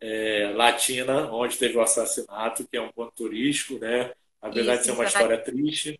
é, 0.07 0.51
Latina, 0.53 1.31
onde 1.31 1.57
teve 1.57 1.75
o 1.75 1.81
assassinato, 1.81 2.67
que 2.67 2.77
é 2.77 2.81
um 2.81 2.91
ponto 2.91 3.11
turístico, 3.15 3.79
né? 3.79 4.13
Apesar 4.39 4.73
Isso, 4.73 4.81
de 4.81 4.85
ser 4.85 4.91
uma 4.91 5.05
história 5.05 5.37
triste. 5.37 5.99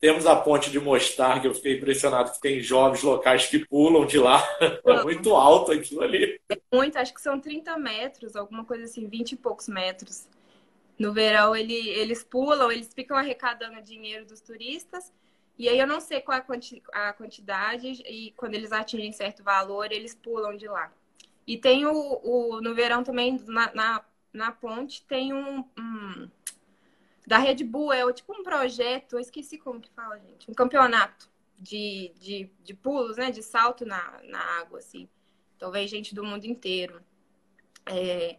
Temos 0.00 0.26
a 0.26 0.34
ponte 0.34 0.72
de 0.72 0.80
Mostar, 0.80 1.40
que 1.40 1.46
eu 1.46 1.54
fiquei 1.54 1.76
impressionado 1.76 2.32
que 2.32 2.40
tem 2.40 2.60
jovens 2.60 3.04
locais 3.04 3.46
que 3.46 3.64
pulam 3.64 4.04
de 4.04 4.18
lá. 4.18 4.42
É 4.84 5.02
muito 5.04 5.36
alto 5.36 5.70
aquilo 5.70 6.02
ali. 6.02 6.40
Muito, 6.72 6.98
acho 6.98 7.14
que 7.14 7.20
são 7.20 7.38
30 7.38 7.78
metros, 7.78 8.34
alguma 8.34 8.64
coisa 8.64 8.84
assim, 8.84 9.06
20 9.06 9.32
e 9.32 9.36
poucos 9.36 9.68
metros. 9.68 10.26
No 10.98 11.12
verão 11.12 11.54
ele, 11.54 11.74
eles 11.90 12.24
pulam, 12.24 12.72
eles 12.72 12.92
ficam 12.92 13.16
arrecadando 13.16 13.80
dinheiro 13.80 14.26
dos 14.26 14.40
turistas. 14.40 15.12
E 15.56 15.68
aí 15.68 15.78
eu 15.78 15.86
não 15.86 16.00
sei 16.00 16.20
qual 16.20 16.42
a 16.92 17.12
quantidade, 17.12 18.02
e 18.04 18.32
quando 18.36 18.54
eles 18.54 18.72
atingem 18.72 19.12
certo 19.12 19.44
valor, 19.44 19.92
eles 19.92 20.12
pulam 20.12 20.56
de 20.56 20.66
lá. 20.66 20.92
E 21.46 21.56
tem 21.56 21.86
o, 21.86 21.92
o 21.92 22.60
no 22.60 22.74
verão 22.74 23.02
também, 23.02 23.38
na, 23.46 23.74
na, 23.74 24.04
na 24.32 24.52
ponte, 24.52 25.04
tem 25.06 25.32
um, 25.32 25.64
um, 25.78 26.30
Da 27.26 27.38
Red 27.38 27.64
Bull, 27.64 27.92
é 27.92 28.12
tipo 28.12 28.32
um 28.32 28.42
projeto, 28.42 29.14
eu 29.14 29.20
esqueci 29.20 29.58
como 29.58 29.80
que 29.80 29.90
fala, 29.90 30.18
gente. 30.18 30.50
Um 30.50 30.54
campeonato 30.54 31.30
de, 31.58 32.12
de, 32.18 32.50
de 32.62 32.74
pulos, 32.74 33.16
né? 33.16 33.30
De 33.30 33.42
salto 33.42 33.86
na, 33.86 34.20
na 34.24 34.40
água, 34.60 34.78
assim. 34.78 35.08
Então 35.56 35.70
vem 35.70 35.86
gente 35.86 36.14
do 36.14 36.24
mundo 36.24 36.44
inteiro. 36.44 37.00
É... 37.86 38.38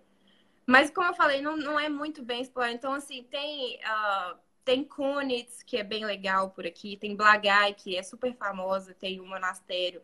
Mas, 0.66 0.90
como 0.90 1.08
eu 1.08 1.14
falei, 1.14 1.42
não, 1.42 1.58
não 1.58 1.80
é 1.80 1.90
muito 1.90 2.24
bem 2.24 2.42
explorado. 2.42 2.76
Então, 2.76 2.94
assim, 2.94 3.24
tem. 3.24 3.78
Uh, 3.78 4.38
tem 4.64 4.84
Kunitz, 4.84 5.62
que 5.62 5.76
é 5.76 5.84
bem 5.84 6.06
legal 6.06 6.52
por 6.52 6.66
aqui. 6.66 6.96
Tem 6.96 7.16
Blagai, 7.16 7.74
que 7.74 7.98
é 7.98 8.04
super 8.04 8.34
famosa. 8.36 8.94
Tem 8.94 9.20
um 9.20 9.28
monastério 9.28 10.02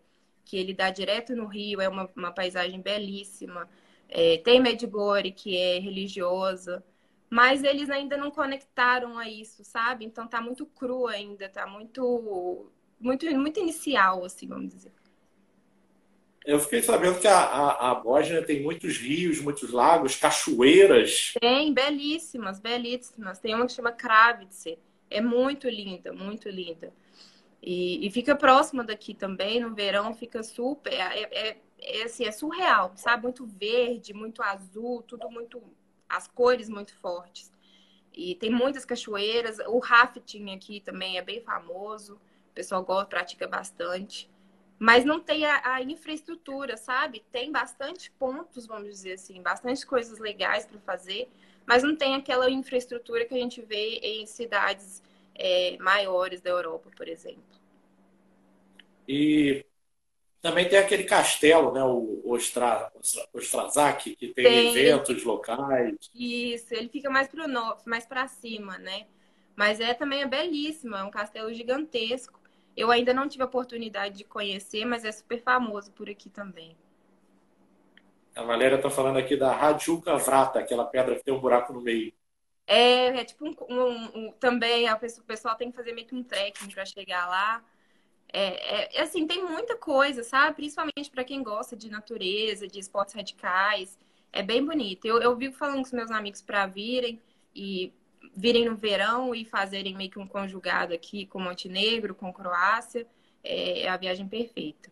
que 0.50 0.58
ele 0.58 0.74
dá 0.74 0.90
direto 0.90 1.36
no 1.36 1.46
rio, 1.46 1.80
é 1.80 1.88
uma, 1.88 2.10
uma 2.16 2.32
paisagem 2.32 2.82
belíssima. 2.82 3.70
É, 4.10 4.38
tem 4.38 4.60
Medjugorje, 4.60 5.32
que 5.32 5.56
é 5.56 5.78
religiosa, 5.78 6.84
mas 7.30 7.64
eles 7.64 7.88
ainda 7.92 8.18
não 8.18 8.32
conectaram 8.32 9.20
a 9.20 9.30
isso, 9.30 9.64
sabe? 9.64 10.06
Então 10.06 10.28
tá 10.28 10.42
muito 10.42 10.66
cru 10.66 11.06
ainda, 11.06 11.48
tá 11.48 11.68
muito, 11.68 12.72
muito, 13.00 13.30
muito 13.38 13.60
inicial, 13.60 14.26
assim, 14.26 14.48
vamos 14.48 14.70
dizer. 14.74 14.92
Eu 16.44 16.60
fiquei 16.60 16.82
sabendo 16.82 17.20
que 17.20 17.28
a, 17.28 17.38
a, 17.38 17.92
a 17.92 17.96
Bósnia 17.96 18.44
tem 18.44 18.64
muitos 18.64 18.98
rios, 18.98 19.40
muitos 19.40 19.70
lagos, 19.70 20.16
cachoeiras. 20.16 21.34
Tem, 21.40 21.72
belíssimas, 21.72 22.60
belíssimas. 22.60 23.38
Tem 23.38 23.54
uma 23.54 23.68
que 23.68 23.74
chama 23.74 23.92
Kravice. 23.92 24.80
É 25.12 25.22
muito 25.22 25.70
linda, 25.70 26.12
muito 26.12 26.50
linda. 26.50 26.92
E, 27.62 28.06
e, 28.06 28.12
fica 28.12 28.36
próxima 28.36 28.84
daqui 28.84 29.14
também, 29.14 29.60
no 29.60 29.74
verão 29.74 30.14
fica 30.14 30.42
super, 30.42 30.94
é, 30.94 31.24
é, 31.24 31.58
é, 31.78 32.04
assim, 32.04 32.26
é 32.26 32.32
surreal, 32.32 32.94
sabe? 32.96 33.24
Muito 33.24 33.46
verde, 33.46 34.14
muito 34.14 34.42
azul, 34.42 35.04
tudo 35.04 35.30
muito, 35.30 35.62
as 36.08 36.28
cores 36.28 36.70
muito 36.70 36.96
fortes. 36.96 37.52
E 38.14 38.36
tem 38.36 38.50
muitas 38.50 38.86
cachoeiras. 38.86 39.60
O 39.68 39.80
rafting 39.80 40.54
aqui 40.54 40.80
também 40.80 41.18
é 41.18 41.22
bem 41.22 41.42
famoso. 41.42 42.16
O 42.52 42.54
pessoal 42.54 42.84
gosta, 42.84 43.06
pratica 43.06 43.48
bastante. 43.48 44.30
Mas 44.78 45.04
não 45.04 45.20
tem 45.20 45.46
a, 45.46 45.76
a 45.76 45.84
infraestrutura, 45.84 46.78
sabe? 46.78 47.24
Tem 47.32 47.52
bastante 47.52 48.10
pontos, 48.12 48.66
vamos 48.66 48.90
dizer 48.90 49.14
assim, 49.14 49.42
bastante 49.42 49.86
coisas 49.86 50.20
legais 50.20 50.66
para 50.66 50.80
fazer, 50.80 51.30
mas 51.66 51.84
não 51.84 51.96
tem 51.96 52.16
aquela 52.16 52.50
infraestrutura 52.50 53.26
que 53.26 53.36
a 53.36 53.38
gente 53.38 53.62
vê 53.62 54.00
em 54.02 54.26
cidades 54.26 55.04
é, 55.40 55.78
maiores 55.80 56.42
da 56.42 56.50
Europa, 56.50 56.92
por 56.96 57.08
exemplo. 57.08 57.42
E 59.08 59.66
também 60.42 60.68
tem 60.68 60.78
aquele 60.78 61.06
castelo, 61.06 61.72
né? 61.72 61.82
O 61.84 62.22
Ostra, 62.26 62.92
Ostrazak, 63.34 64.16
que 64.16 64.28
tem, 64.28 64.44
tem, 64.44 64.70
eventos 64.70 65.24
locais. 65.24 65.96
Isso, 66.14 66.74
ele 66.74 66.90
fica 66.90 67.10
mais 67.10 67.30
para 67.30 67.46
o 67.46 67.48
norte, 67.48 67.88
mais 67.88 68.06
para 68.06 68.28
cima, 68.28 68.78
né? 68.78 69.08
Mas 69.56 69.80
é 69.80 69.94
também 69.94 70.22
é 70.22 70.28
belíssimo, 70.28 70.96
é 70.96 71.04
um 71.04 71.10
castelo 71.10 71.54
gigantesco. 71.54 72.40
Eu 72.76 72.92
ainda 72.92 73.14
não 73.14 73.28
tive 73.28 73.44
a 73.44 73.48
oportunidade 73.48 74.18
de 74.18 74.24
conhecer, 74.26 74.86
mas 74.86 75.04
é 75.04 75.12
super 75.12 75.42
famoso 75.42 75.92
por 75.92 76.10
aqui 76.10 76.30
também. 76.30 76.78
A 78.36 78.44
Valéria 78.44 78.76
está 78.76 78.90
falando 78.90 79.18
aqui 79.18 79.36
da 79.36 79.52
Radjuka 79.52 80.16
Vrata, 80.18 80.60
aquela 80.60 80.86
pedra 80.86 81.16
que 81.16 81.24
tem 81.24 81.34
um 81.34 81.42
buraco 81.42 81.74
no 81.74 81.82
meio. 81.82 82.14
É, 82.72 83.08
é 83.22 83.26
tipo 83.26 83.48
um, 83.48 83.56
um, 83.68 84.06
um 84.16 84.32
também 84.34 84.88
a 84.88 84.96
pessoa, 84.96 85.24
o 85.24 85.26
pessoal 85.28 85.56
tem 85.56 85.72
que 85.72 85.76
fazer 85.76 85.92
meio 85.92 86.06
que 86.06 86.14
um 86.14 86.22
trekking 86.22 86.70
para 86.70 86.86
chegar 86.86 87.28
lá. 87.28 87.66
É, 88.32 88.96
é, 88.96 89.02
assim, 89.02 89.26
tem 89.26 89.44
muita 89.44 89.76
coisa, 89.76 90.24
sabe? 90.24 90.58
Principalmente 90.58 91.10
para 91.10 91.24
quem 91.24 91.42
gosta 91.42 91.76
de 91.76 91.90
natureza, 91.90 92.68
de 92.68 92.78
esportes 92.78 93.16
radicais. 93.16 93.98
É 94.32 94.44
bem 94.44 94.64
bonito. 94.64 95.06
Eu, 95.06 95.20
eu 95.20 95.36
vivo 95.36 95.58
falando 95.58 95.78
com 95.78 95.82
os 95.82 95.92
meus 95.92 96.12
amigos 96.12 96.44
para 96.44 96.68
virem 96.68 97.20
e 97.56 97.92
virem 98.36 98.70
no 98.70 98.76
verão 98.76 99.34
e 99.34 99.44
fazerem 99.44 99.98
meio 99.98 100.12
que 100.12 100.20
um 100.20 100.28
conjugado 100.28 100.94
aqui 100.94 101.26
com 101.26 101.40
Montenegro, 101.40 102.14
com 102.14 102.32
Croácia. 102.32 103.08
É, 103.44 103.82
é 103.82 103.90
a 103.90 103.98
viagem 103.98 104.28
perfeita. 104.28 104.92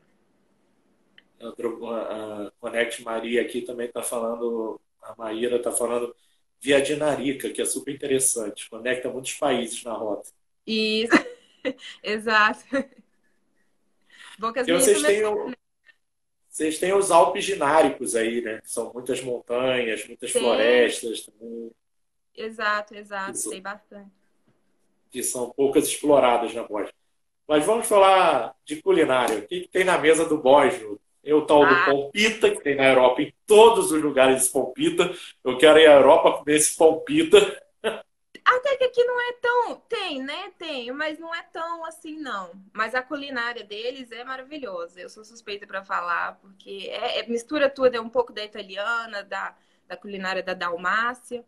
A 1.40 2.52
Connect 2.60 3.04
Maria 3.04 3.44
aqui 3.44 3.62
também 3.62 3.86
está 3.86 4.02
falando, 4.02 4.82
a 5.00 5.14
Maíra 5.16 5.58
está 5.58 5.72
falando 5.72 6.16
via 6.60 6.82
Dinarica, 6.82 7.50
que 7.50 7.62
é 7.62 7.66
super 7.66 7.94
interessante. 7.94 8.70
Conecta 8.70 9.10
muitos 9.10 9.34
países 9.34 9.84
na 9.84 9.94
rota. 9.94 10.30
Isso, 10.66 11.14
exato. 12.04 12.66
Bom 14.40 14.52
que 14.52 14.60
as 14.60 14.68
vocês 14.68 15.02
têm, 15.02 15.26
o, 15.26 15.52
vocês 16.50 16.78
têm 16.78 16.94
os 16.94 17.12
Alpes 17.12 17.44
gináricos 17.44 18.16
aí, 18.16 18.42
né? 18.42 18.60
São 18.64 18.92
muitas 18.94 19.22
montanhas, 19.22 20.06
muitas 20.08 20.32
Sim. 20.32 20.40
florestas 20.40 21.22
também. 21.22 21.72
Exato, 22.36 22.96
exato. 22.96 23.50
Tem 23.50 23.62
bastante. 23.62 24.12
Que 25.10 25.24
são 25.24 25.50
poucas 25.52 25.88
exploradas 25.88 26.54
na 26.54 26.64
Bósnia. 26.64 26.94
Mas 27.48 27.66
vamos 27.66 27.88
falar 27.88 28.56
de 28.66 28.82
culinária. 28.82 29.40
O 29.40 29.48
que, 29.48 29.62
que 29.62 29.68
tem 29.68 29.84
na 29.84 29.98
mesa 29.98 30.26
do 30.26 30.38
Bósnio? 30.38 31.00
Tem 31.28 31.34
o 31.34 31.46
tal 31.46 31.62
ah. 31.64 31.68
do 31.68 31.92
pompita, 31.92 32.50
que 32.50 32.64
tem 32.64 32.78
na 32.78 32.86
Europa, 32.86 33.22
em 33.22 33.34
todos 33.46 33.92
os 33.92 34.02
lugares 34.02 34.48
pompita. 34.48 35.14
Eu 35.44 35.58
quero 35.58 35.78
ir 35.78 35.86
à 35.86 35.96
Europa 35.96 36.38
comer 36.38 36.56
esse 36.56 36.78
pompita. 36.78 37.38
Até 38.46 38.78
que 38.78 38.86
aqui 38.86 39.04
não 39.04 39.20
é 39.20 39.34
tão. 39.34 39.76
Tem, 39.90 40.24
né? 40.24 40.54
Tem, 40.58 40.90
mas 40.94 41.20
não 41.20 41.36
é 41.36 41.44
tão 41.52 41.84
assim, 41.84 42.18
não. 42.18 42.54
Mas 42.72 42.96
a 42.96 43.02
culinária 43.02 43.62
deles 43.62 44.10
é 44.10 44.24
maravilhosa. 44.24 45.02
Eu 45.02 45.10
sou 45.10 45.26
suspeita 45.26 45.68
para 45.68 45.84
falar, 45.84 46.40
porque 46.40 46.88
é, 46.90 47.20
é, 47.20 47.28
mistura 47.28 47.70
tudo, 47.70 47.94
é 47.94 48.00
um 48.00 48.08
pouco 48.08 48.32
da 48.32 48.46
italiana, 48.46 49.22
da, 49.22 49.54
da 49.86 49.98
culinária 49.98 50.42
da 50.42 50.54
Dalmácia. 50.54 51.44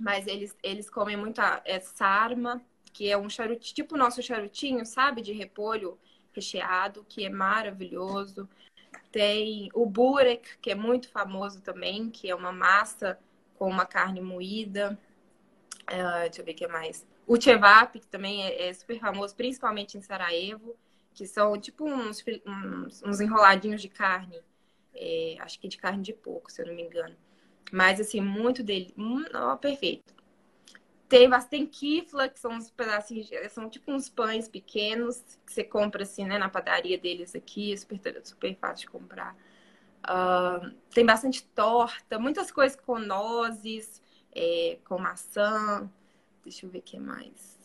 Mas 0.00 0.26
eles, 0.26 0.56
eles 0.62 0.88
comem 0.88 1.18
muita 1.18 1.60
é, 1.66 1.78
sarma, 1.80 2.64
que 2.94 3.10
é 3.10 3.18
um 3.18 3.28
charutinho, 3.28 3.74
tipo 3.74 3.94
o 3.94 3.98
nosso 3.98 4.22
charutinho, 4.22 4.86
sabe? 4.86 5.20
De 5.20 5.34
repolho 5.34 5.98
recheado, 6.32 7.04
que 7.06 7.26
é 7.26 7.28
maravilhoso. 7.28 8.48
Tem 9.10 9.68
o 9.74 9.86
burek, 9.86 10.58
que 10.58 10.70
é 10.70 10.74
muito 10.74 11.08
famoso 11.08 11.60
também, 11.60 12.10
que 12.10 12.30
é 12.30 12.34
uma 12.34 12.52
massa 12.52 13.18
com 13.56 13.68
uma 13.68 13.86
carne 13.86 14.20
moída. 14.20 14.98
Uh, 15.82 16.20
deixa 16.22 16.40
eu 16.40 16.44
ver 16.44 16.52
o 16.52 16.54
que 16.54 16.68
mais. 16.68 17.06
O 17.26 17.40
chevap, 17.40 17.98
que 17.98 18.06
também 18.06 18.44
é, 18.44 18.68
é, 18.68 18.72
super 18.72 18.98
famoso, 19.00 19.34
principalmente 19.34 19.96
em 19.98 20.02
Sarajevo, 20.02 20.76
que 21.14 21.26
são 21.26 21.58
tipo 21.58 21.84
uns, 21.84 22.24
uns, 22.46 23.02
uns 23.02 23.20
enroladinhos 23.20 23.82
de 23.82 23.88
carne. 23.88 24.40
É, 24.94 25.36
acho 25.40 25.58
que 25.60 25.68
de 25.68 25.76
carne 25.76 26.02
de 26.02 26.12
porco, 26.12 26.50
se 26.50 26.62
eu 26.62 26.66
não 26.66 26.74
me 26.74 26.82
engano. 26.82 27.16
Mas, 27.72 28.00
assim, 28.00 28.20
muito 28.20 28.62
dele. 28.62 28.94
Hum, 28.96 29.24
perfeito. 29.60 30.15
Tem 31.08 31.28
bastante 31.28 31.66
kifla, 31.66 32.28
que 32.28 32.38
são 32.38 32.52
uns 32.52 32.70
pedacinhos, 32.70 33.28
são 33.50 33.70
tipo 33.70 33.92
uns 33.92 34.08
pães 34.08 34.48
pequenos 34.48 35.22
que 35.46 35.52
você 35.52 35.62
compra 35.62 36.02
assim, 36.02 36.24
né, 36.24 36.36
na 36.36 36.48
padaria 36.48 36.98
deles 36.98 37.34
aqui, 37.34 37.72
é 37.72 37.76
super, 37.76 38.20
super 38.24 38.56
fácil 38.56 38.86
de 38.86 38.92
comprar. 38.92 39.36
Uh, 40.04 40.74
tem 40.90 41.06
bastante 41.06 41.44
torta, 41.44 42.18
muitas 42.18 42.50
coisas 42.50 42.76
com 42.76 42.98
nozes, 42.98 44.02
é, 44.34 44.78
com 44.84 44.98
maçã. 44.98 45.90
Deixa 46.44 46.66
eu 46.66 46.70
ver 46.70 46.78
o 46.78 46.82
que 46.82 46.98
mais. 46.98 47.56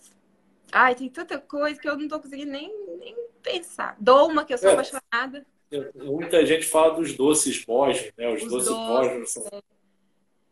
Ai, 0.71 0.95
tem 0.95 1.10
tanta 1.10 1.38
coisa 1.38 1.80
que 1.80 1.88
eu 1.88 1.97
não 1.97 2.08
tô 2.08 2.19
conseguindo 2.19 2.51
nem, 2.51 2.73
nem 2.97 3.15
pensar. 3.43 3.95
Doma, 3.99 4.45
que 4.45 4.54
eu 4.54 4.58
sou 4.58 4.69
é, 4.69 4.73
apaixonada. 4.73 5.45
Muita 5.95 6.45
gente 6.45 6.65
fala 6.65 6.95
dos 6.95 7.15
doces 7.15 7.63
bósnios, 7.63 8.12
né? 8.17 8.34
Os, 8.34 8.43
Os 8.43 8.49
doces, 8.49 8.69
doces 8.69 8.88
bósnios 8.88 9.32
são... 9.32 9.47
É. 9.51 9.70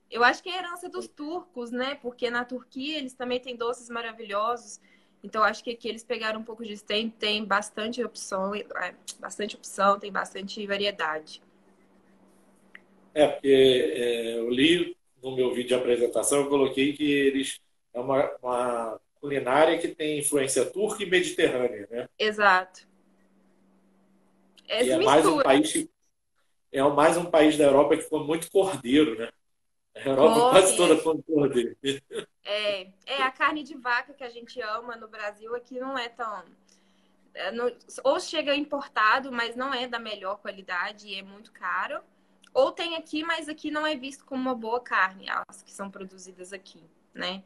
Eu 0.09 0.23
acho 0.23 0.41
que 0.41 0.49
é 0.49 0.57
herança 0.57 0.89
dos 0.89 1.07
turcos, 1.07 1.71
né? 1.71 1.95
Porque 1.95 2.29
na 2.29 2.43
Turquia 2.43 2.97
eles 2.97 3.13
também 3.13 3.39
têm 3.39 3.55
doces 3.55 3.89
maravilhosos. 3.89 4.79
Então 5.23 5.43
acho 5.43 5.63
que 5.63 5.71
aqui 5.71 5.87
eles 5.87 6.03
pegaram 6.03 6.39
um 6.39 6.43
pouco 6.43 6.63
de 6.63 6.81
tem, 6.83 7.09
tem 7.09 7.43
bastante 7.45 8.03
opção, 8.03 8.55
é, 8.55 8.95
bastante 9.19 9.55
opção, 9.55 9.99
tem 9.99 10.11
bastante 10.11 10.65
variedade. 10.65 11.41
É, 13.13 13.27
porque 13.27 13.93
é, 13.95 14.37
eu 14.37 14.49
li 14.49 14.97
no 15.21 15.35
meu 15.35 15.53
vídeo 15.53 15.69
de 15.69 15.73
apresentação, 15.75 16.39
eu 16.39 16.49
coloquei 16.49 16.93
que 16.93 17.03
eles 17.03 17.59
é 17.93 17.99
uma, 17.99 18.31
uma 18.41 19.01
culinária 19.19 19.77
que 19.77 19.89
tem 19.89 20.19
influência 20.19 20.65
turca 20.65 21.03
e 21.03 21.09
mediterrânea, 21.09 21.87
né? 21.91 22.09
Exato. 22.17 22.87
É, 24.67 24.87
é 24.87 24.97
mais 24.97 25.25
um 25.25 25.41
país 25.41 25.87
é 26.71 26.83
mais 26.83 27.17
um 27.17 27.25
país 27.25 27.57
da 27.57 27.63
Europa 27.65 27.97
que 27.97 28.03
come 28.03 28.25
muito 28.25 28.49
cordeiro, 28.51 29.17
né? 29.17 29.29
A 29.95 30.09
Europa 30.09 30.49
quase 30.51 30.77
toda 30.77 31.01
come 31.01 31.23
cordeiro. 31.23 31.75
É, 32.43 32.87
é 33.05 33.21
a 33.21 33.31
carne 33.31 33.63
de 33.63 33.75
vaca 33.75 34.13
que 34.13 34.23
a 34.23 34.29
gente 34.29 34.59
ama 34.61 34.95
no 34.95 35.07
Brasil 35.07 35.55
aqui 35.55 35.79
não 35.79 35.97
é 35.97 36.09
tão 36.09 36.43
é, 37.33 37.51
ou 38.03 38.19
chega 38.19 38.55
importado, 38.55 39.31
mas 39.31 39.55
não 39.55 39.73
é 39.73 39.87
da 39.87 39.99
melhor 39.99 40.37
qualidade 40.37 41.07
e 41.07 41.15
é 41.15 41.21
muito 41.21 41.51
caro 41.51 42.01
ou 42.53 42.71
tem 42.71 42.95
aqui, 42.95 43.23
mas 43.23 43.47
aqui 43.47 43.71
não 43.71 43.85
é 43.85 43.95
visto 43.95 44.25
como 44.25 44.41
uma 44.41 44.55
boa 44.55 44.79
carne, 44.79 45.27
as 45.47 45.61
que 45.61 45.71
são 45.71 45.89
produzidas 45.89 46.51
aqui, 46.53 46.83
né? 47.13 47.43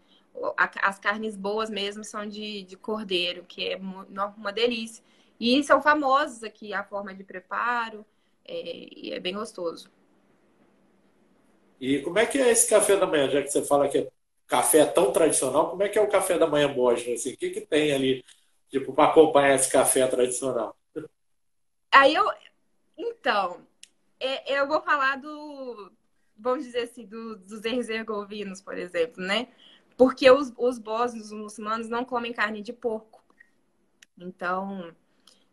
As 0.81 0.97
carnes 0.97 1.35
boas 1.37 1.69
mesmo 1.69 2.03
são 2.03 2.25
de, 2.25 2.63
de 2.63 2.75
cordeiro, 2.75 3.43
que 3.43 3.69
é 3.69 3.77
uma 3.77 4.51
delícia. 4.51 5.03
E 5.39 5.63
são 5.63 5.81
famosos 5.81 6.43
aqui 6.43 6.73
a 6.73 6.83
forma 6.83 7.13
de 7.13 7.23
preparo, 7.23 8.05
é, 8.45 8.87
e 8.97 9.11
é 9.11 9.19
bem 9.19 9.33
gostoso. 9.35 9.91
E 11.79 11.99
como 11.99 12.19
é 12.19 12.25
que 12.25 12.37
é 12.37 12.49
esse 12.49 12.69
café 12.69 12.95
da 12.97 13.05
manhã, 13.05 13.29
já 13.29 13.41
que 13.41 13.49
você 13.49 13.63
fala 13.63 13.89
que 13.89 13.97
é 13.99 14.09
café 14.47 14.85
tão 14.85 15.11
tradicional, 15.11 15.69
como 15.69 15.83
é 15.83 15.89
que 15.89 15.97
é 15.97 16.01
o 16.01 16.09
café 16.09 16.37
da 16.37 16.47
manhã 16.47 16.71
Bosnia? 16.71 17.15
Assim, 17.15 17.33
o 17.33 17.37
que, 17.37 17.49
que 17.49 17.61
tem 17.61 17.91
ali, 17.91 18.23
tipo, 18.69 18.93
para 18.93 19.09
acompanhar 19.09 19.55
esse 19.55 19.71
café 19.71 20.05
tradicional? 20.07 20.75
Aí 21.91 22.15
eu. 22.15 22.25
Então, 22.97 23.65
é, 24.19 24.59
eu 24.59 24.67
vou 24.67 24.81
falar 24.81 25.17
do, 25.17 25.91
vamos 26.37 26.65
dizer 26.65 26.83
assim, 26.83 27.05
do, 27.05 27.35
dos 27.37 27.63
herzegovinos, 27.65 28.61
por 28.61 28.77
exemplo, 28.77 29.23
né? 29.23 29.47
Porque 29.97 30.29
os, 30.29 30.51
os 30.57 30.79
bósnios, 30.79 31.31
os 31.31 31.37
muçulmanos, 31.37 31.89
não 31.89 32.03
comem 32.05 32.33
carne 32.33 32.61
de 32.61 32.73
porco. 32.73 33.23
Então, 34.17 34.93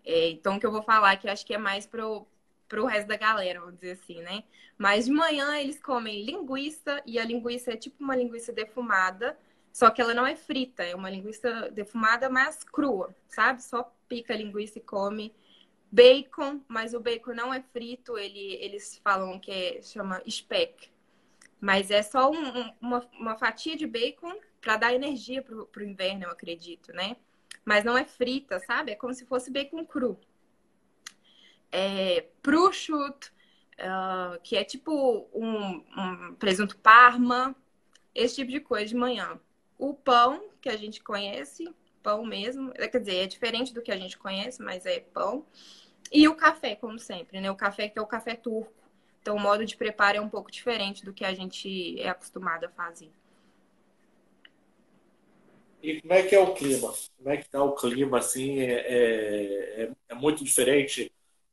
é, 0.04 0.30
então 0.30 0.56
o 0.56 0.60
que 0.60 0.66
eu 0.66 0.72
vou 0.72 0.82
falar 0.82 1.16
que 1.16 1.28
acho 1.28 1.44
que 1.44 1.54
é 1.54 1.58
mais 1.58 1.86
pro, 1.86 2.26
pro 2.70 2.86
resto 2.86 3.08
da 3.08 3.16
galera, 3.16 3.58
vamos 3.58 3.74
dizer 3.74 3.92
assim, 3.92 4.22
né? 4.22 4.44
Mas 4.78 5.06
de 5.06 5.10
manhã 5.10 5.58
eles 5.58 5.82
comem 5.82 6.24
linguiça, 6.24 7.02
e 7.04 7.18
a 7.18 7.24
linguiça 7.24 7.72
é 7.72 7.76
tipo 7.76 8.02
uma 8.02 8.14
linguiça 8.14 8.52
defumada, 8.52 9.36
só 9.72 9.90
que 9.90 10.00
ela 10.00 10.14
não 10.14 10.24
é 10.24 10.36
frita, 10.36 10.84
é 10.84 10.94
uma 10.94 11.10
linguiça 11.10 11.68
defumada, 11.72 12.30
mas 12.30 12.62
crua, 12.62 13.14
sabe? 13.26 13.62
Só 13.62 13.92
pica 14.08 14.32
a 14.32 14.36
linguiça 14.36 14.78
e 14.78 14.82
come 14.82 15.34
bacon, 15.90 16.60
mas 16.68 16.94
o 16.94 17.00
bacon 17.00 17.34
não 17.34 17.52
é 17.52 17.60
frito, 17.60 18.16
ele, 18.16 18.54
eles 18.60 19.00
falam 19.02 19.40
que 19.40 19.50
é, 19.50 19.82
chama 19.82 20.22
speck. 20.28 20.88
Mas 21.60 21.90
é 21.90 22.02
só 22.02 22.30
um, 22.30 22.72
uma, 22.80 23.00
uma 23.18 23.36
fatia 23.36 23.76
de 23.76 23.86
bacon 23.86 24.34
para 24.60 24.76
dar 24.76 24.94
energia 24.94 25.42
pro, 25.42 25.66
pro 25.66 25.84
inverno, 25.84 26.24
eu 26.24 26.30
acredito, 26.30 26.92
né? 26.92 27.16
Mas 27.64 27.84
não 27.84 27.98
é 27.98 28.04
frita, 28.04 28.60
sabe? 28.60 28.92
É 28.92 28.94
como 28.94 29.12
se 29.12 29.26
fosse 29.26 29.50
bacon 29.50 29.84
cru. 29.84 30.18
É, 31.72 32.26
prosciutto, 32.42 33.32
uh, 33.78 34.40
que 34.42 34.56
é 34.56 34.64
tipo 34.64 35.28
um, 35.32 35.84
um 35.96 36.34
presunto 36.34 36.76
parma, 36.78 37.54
esse 38.14 38.36
tipo 38.36 38.50
de 38.50 38.60
coisa 38.60 38.86
de 38.86 38.96
manhã. 38.96 39.38
o 39.78 39.94
pão 39.94 40.50
que 40.60 40.68
a 40.68 40.76
gente 40.76 41.02
conhece, 41.02 41.72
pão 42.02 42.24
mesmo, 42.24 42.72
quer 42.72 42.98
dizer, 42.98 43.16
é 43.16 43.26
diferente 43.26 43.72
do 43.72 43.82
que 43.82 43.92
a 43.92 43.96
gente 43.96 44.18
conhece, 44.18 44.62
mas 44.62 44.84
é 44.84 45.00
pão. 45.00 45.46
E 46.12 46.26
o 46.28 46.34
café, 46.34 46.74
como 46.74 46.98
sempre, 46.98 47.40
né? 47.40 47.50
O 47.50 47.56
café 47.56 47.88
que 47.88 47.98
é 47.98 48.02
o 48.02 48.06
café 48.06 48.34
turco. 48.34 48.72
Então, 49.20 49.36
o 49.36 49.40
modo 49.40 49.64
de 49.64 49.76
preparo 49.76 50.18
é 50.18 50.20
um 50.20 50.28
pouco 50.28 50.50
diferente 50.50 51.04
do 51.04 51.12
que 51.12 51.24
a 51.24 51.34
gente 51.34 52.00
é 52.00 52.08
acostumado 52.08 52.64
a 52.64 52.68
fazer. 52.70 53.10
E 55.82 56.00
como 56.00 56.12
é 56.12 56.22
que 56.22 56.34
é 56.34 56.40
o 56.40 56.54
clima? 56.54 56.92
Como 57.16 57.30
é 57.30 57.36
que 57.36 57.44
está 57.44 57.62
o 57.62 57.74
clima, 57.74 58.18
assim? 58.18 58.60
É, 58.60 58.72
é, 58.72 59.82
é, 59.82 59.90
é, 60.08 60.14
muito 60.14 60.44
diferente 60.44 61.10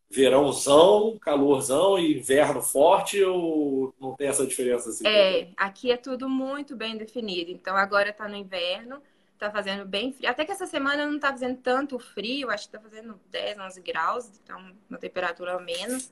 verãozão, 0.09 1.17
calorzão 1.19 1.99
e 1.99 2.17
inverno 2.17 2.61
forte 2.61 3.23
ou 3.23 3.93
não 3.99 4.15
tem 4.15 4.27
essa 4.27 4.45
diferença 4.45 4.89
assim? 4.89 5.07
É, 5.07 5.49
aqui 5.57 5.91
é 5.91 5.97
tudo 5.97 6.29
muito 6.29 6.75
bem 6.75 6.97
definido. 6.97 7.51
Então, 7.51 7.75
agora 7.75 8.09
está 8.09 8.27
no 8.27 8.35
inverno, 8.35 9.01
está 9.33 9.51
fazendo 9.51 9.85
bem 9.85 10.13
frio. 10.13 10.29
Até 10.29 10.45
que 10.45 10.51
essa 10.51 10.65
semana 10.65 11.05
não 11.05 11.15
está 11.15 11.31
fazendo 11.31 11.57
tanto 11.57 11.99
frio, 11.99 12.49
acho 12.49 12.69
que 12.69 12.75
está 12.75 12.89
fazendo 12.89 13.19
10, 13.29 13.59
11 13.59 13.81
graus, 13.81 14.31
então 14.43 14.73
uma 14.89 14.97
temperatura 14.97 15.59
menos. 15.59 16.11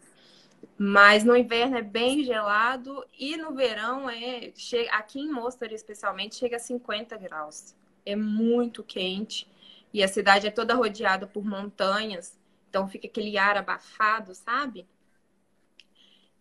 Mas 0.77 1.23
no 1.23 1.35
inverno 1.35 1.77
é 1.77 1.81
bem 1.81 2.23
gelado 2.23 3.05
e 3.17 3.37
no 3.37 3.53
verão 3.53 4.09
é 4.09 4.51
aqui 4.91 5.19
em 5.19 5.31
Mostar 5.31 5.71
especialmente 5.71 6.35
chega 6.35 6.55
a 6.55 6.59
50 6.59 7.15
graus 7.17 7.75
é 8.05 8.15
muito 8.15 8.83
quente 8.83 9.47
e 9.93 10.03
a 10.03 10.07
cidade 10.07 10.47
é 10.47 10.51
toda 10.51 10.75
rodeada 10.75 11.25
por 11.25 11.43
montanhas, 11.43 12.37
então 12.75 12.89
fica 12.89 13.07
aquele 13.07 13.37
ar 13.37 13.55
abafado, 13.55 14.35
sabe? 14.35 14.85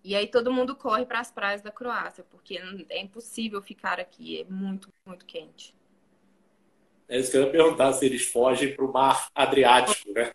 E 0.02 0.16
aí 0.16 0.26
todo 0.26 0.52
mundo 0.52 0.74
corre 0.74 1.06
para 1.06 1.20
as 1.20 1.30
praias 1.30 1.62
da 1.62 1.70
Croácia, 1.70 2.24
porque 2.28 2.60
é 2.90 3.00
impossível 3.00 3.62
ficar 3.62 4.00
aqui, 4.00 4.40
é 4.40 4.44
muito, 4.44 4.92
muito 5.06 5.24
quente. 5.24 5.72
É 7.08 7.20
isso 7.20 7.30
que 7.30 7.36
eu 7.36 7.44
ia 7.44 7.52
perguntar, 7.52 7.92
se 7.92 8.04
eles 8.04 8.26
fogem 8.26 8.74
para 8.74 8.84
o 8.84 8.92
mar 8.92 9.28
Adriático, 9.32 10.10
né? 10.12 10.32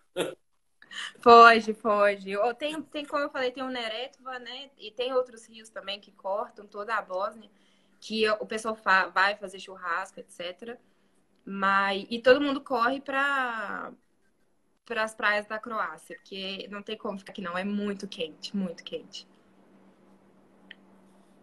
Foge, 1.20 1.74
foge. 1.74 2.32
Tem, 2.58 2.82
tem, 2.82 3.06
como 3.06 3.24
eu 3.24 3.30
falei, 3.30 3.52
tem 3.52 3.62
o 3.62 3.70
Neretva, 3.70 4.40
né? 4.40 4.72
E 4.78 4.92
tem 4.92 5.14
outros 5.14 5.46
rios 5.48 5.70
também 5.70 6.00
que 6.00 6.14
cortam 6.14 6.66
toda 6.66 6.96
a 6.96 7.02
Bósnia, 7.02 7.50
que 8.00 8.28
o 8.30 8.46
pessoal 8.46 8.78
vai 9.14 9.36
fazer 9.36 9.60
churrasco, 9.60 10.20
etc. 10.20 10.78
Mas 11.44 12.08
e 12.10 12.22
todo 12.22 12.42
mundo 12.42 12.62
corre 12.62 13.02
para 13.02 13.92
para 14.90 15.04
as 15.04 15.14
praias 15.14 15.46
da 15.46 15.60
Croácia, 15.60 16.16
porque 16.16 16.68
não 16.72 16.82
tem 16.82 16.98
como 16.98 17.20
ficar 17.20 17.32
aqui 17.32 17.44
não, 17.44 17.56
é 17.56 17.64
muito 17.64 18.08
quente, 18.08 18.58
muito 18.58 18.84
quente. 18.84 19.28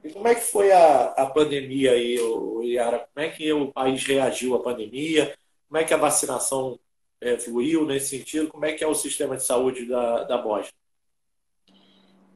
E 0.03 0.11
como 0.11 0.27
é 0.27 0.35
que 0.35 0.41
foi 0.41 0.73
a, 0.73 1.13
a 1.13 1.27
pandemia 1.27 1.93
aí, 1.93 2.19
Yara? 2.65 3.09
Como 3.15 3.25
é 3.25 3.31
que 3.31 3.53
o 3.53 3.73
país 3.73 4.05
reagiu 4.05 4.57
à 4.57 4.63
pandemia? 4.63 5.33
Como 5.69 5.79
é 5.79 5.85
que 5.85 5.95
a 5.95 5.97
vacinação 5.97 6.79
é, 7.21 7.39
fluiu 7.39 7.87
nesse 7.87 8.19
sentido? 8.19 8.49
Como 8.49 8.65
é 8.65 8.73
que 8.73 8.83
é 8.83 8.87
o 8.87 8.95
sistema 8.95 9.37
de 9.37 9.45
saúde 9.45 9.87
da, 9.87 10.25
da 10.25 10.39
Bósnia? 10.39 10.73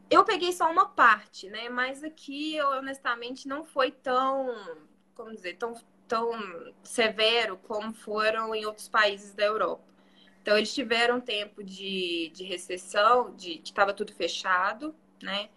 Eu 0.08 0.24
peguei 0.24 0.52
só 0.52 0.70
uma 0.70 0.86
parte, 0.86 1.48
né? 1.50 1.68
Mas 1.68 2.04
aqui, 2.04 2.60
honestamente, 2.60 3.48
não 3.48 3.64
foi 3.64 3.90
tão, 3.90 4.78
como 5.14 5.32
dizer, 5.32 5.56
tão 5.56 5.74
tão 6.10 6.32
severo 6.82 7.56
como 7.56 7.94
foram 7.94 8.52
em 8.52 8.66
outros 8.66 8.88
países 8.88 9.32
da 9.32 9.44
Europa. 9.44 9.84
Então, 10.42 10.56
eles 10.56 10.74
tiveram 10.74 11.20
tempo 11.20 11.62
de, 11.62 12.30
de 12.34 12.44
recessão, 12.44 13.34
de 13.34 13.58
que 13.58 13.70
estava 13.70 13.92
tudo 13.92 14.12
fechado, 14.14 14.94
né? 15.22 15.48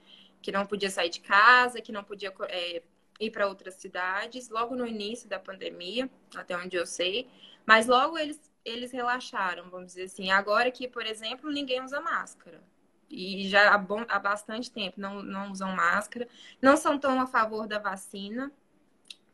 Que 0.41 0.51
não 0.51 0.65
podia 0.65 0.89
sair 0.89 1.09
de 1.09 1.21
casa, 1.21 1.81
que 1.81 1.91
não 1.91 2.03
podia 2.03 2.33
é, 2.49 2.81
ir 3.19 3.31
para 3.31 3.47
outras 3.47 3.75
cidades, 3.75 4.49
logo 4.49 4.75
no 4.75 4.85
início 4.85 5.29
da 5.29 5.39
pandemia, 5.39 6.09
até 6.35 6.57
onde 6.57 6.75
eu 6.75 6.85
sei. 6.85 7.27
Mas 7.65 7.87
logo 7.87 8.17
eles, 8.17 8.39
eles 8.65 8.91
relaxaram, 8.91 9.69
vamos 9.69 9.87
dizer 9.87 10.03
assim. 10.03 10.31
Agora 10.31 10.69
que, 10.71 10.87
por 10.87 11.05
exemplo, 11.05 11.51
ninguém 11.51 11.81
usa 11.81 12.01
máscara. 12.01 12.61
E 13.09 13.47
já 13.47 13.73
há, 13.73 13.77
bom, 13.77 14.03
há 14.07 14.17
bastante 14.19 14.71
tempo 14.71 14.99
não, 14.99 15.21
não 15.21 15.51
usam 15.51 15.73
máscara. 15.75 16.27
Não 16.61 16.75
são 16.75 16.97
tão 16.97 17.21
a 17.21 17.27
favor 17.27 17.67
da 17.67 17.79
vacina, 17.79 18.51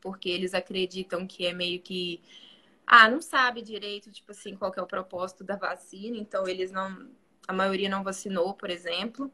porque 0.01 0.29
eles 0.29 0.53
acreditam 0.53 1.25
que 1.25 1.45
é 1.45 1.53
meio 1.53 1.79
que 1.79 2.21
ah, 2.91 3.07
não 3.07 3.21
sabe 3.21 3.61
direito, 3.61 4.11
tipo 4.11 4.31
assim, 4.31 4.55
qual 4.55 4.73
é 4.75 4.81
o 4.81 4.87
propósito 4.87 5.43
da 5.43 5.55
vacina, 5.55 6.17
então 6.17 6.47
eles 6.47 6.71
não, 6.71 7.07
a 7.47 7.53
maioria 7.53 7.87
não 7.87 8.03
vacinou, 8.03 8.55
por 8.55 8.71
exemplo. 8.71 9.31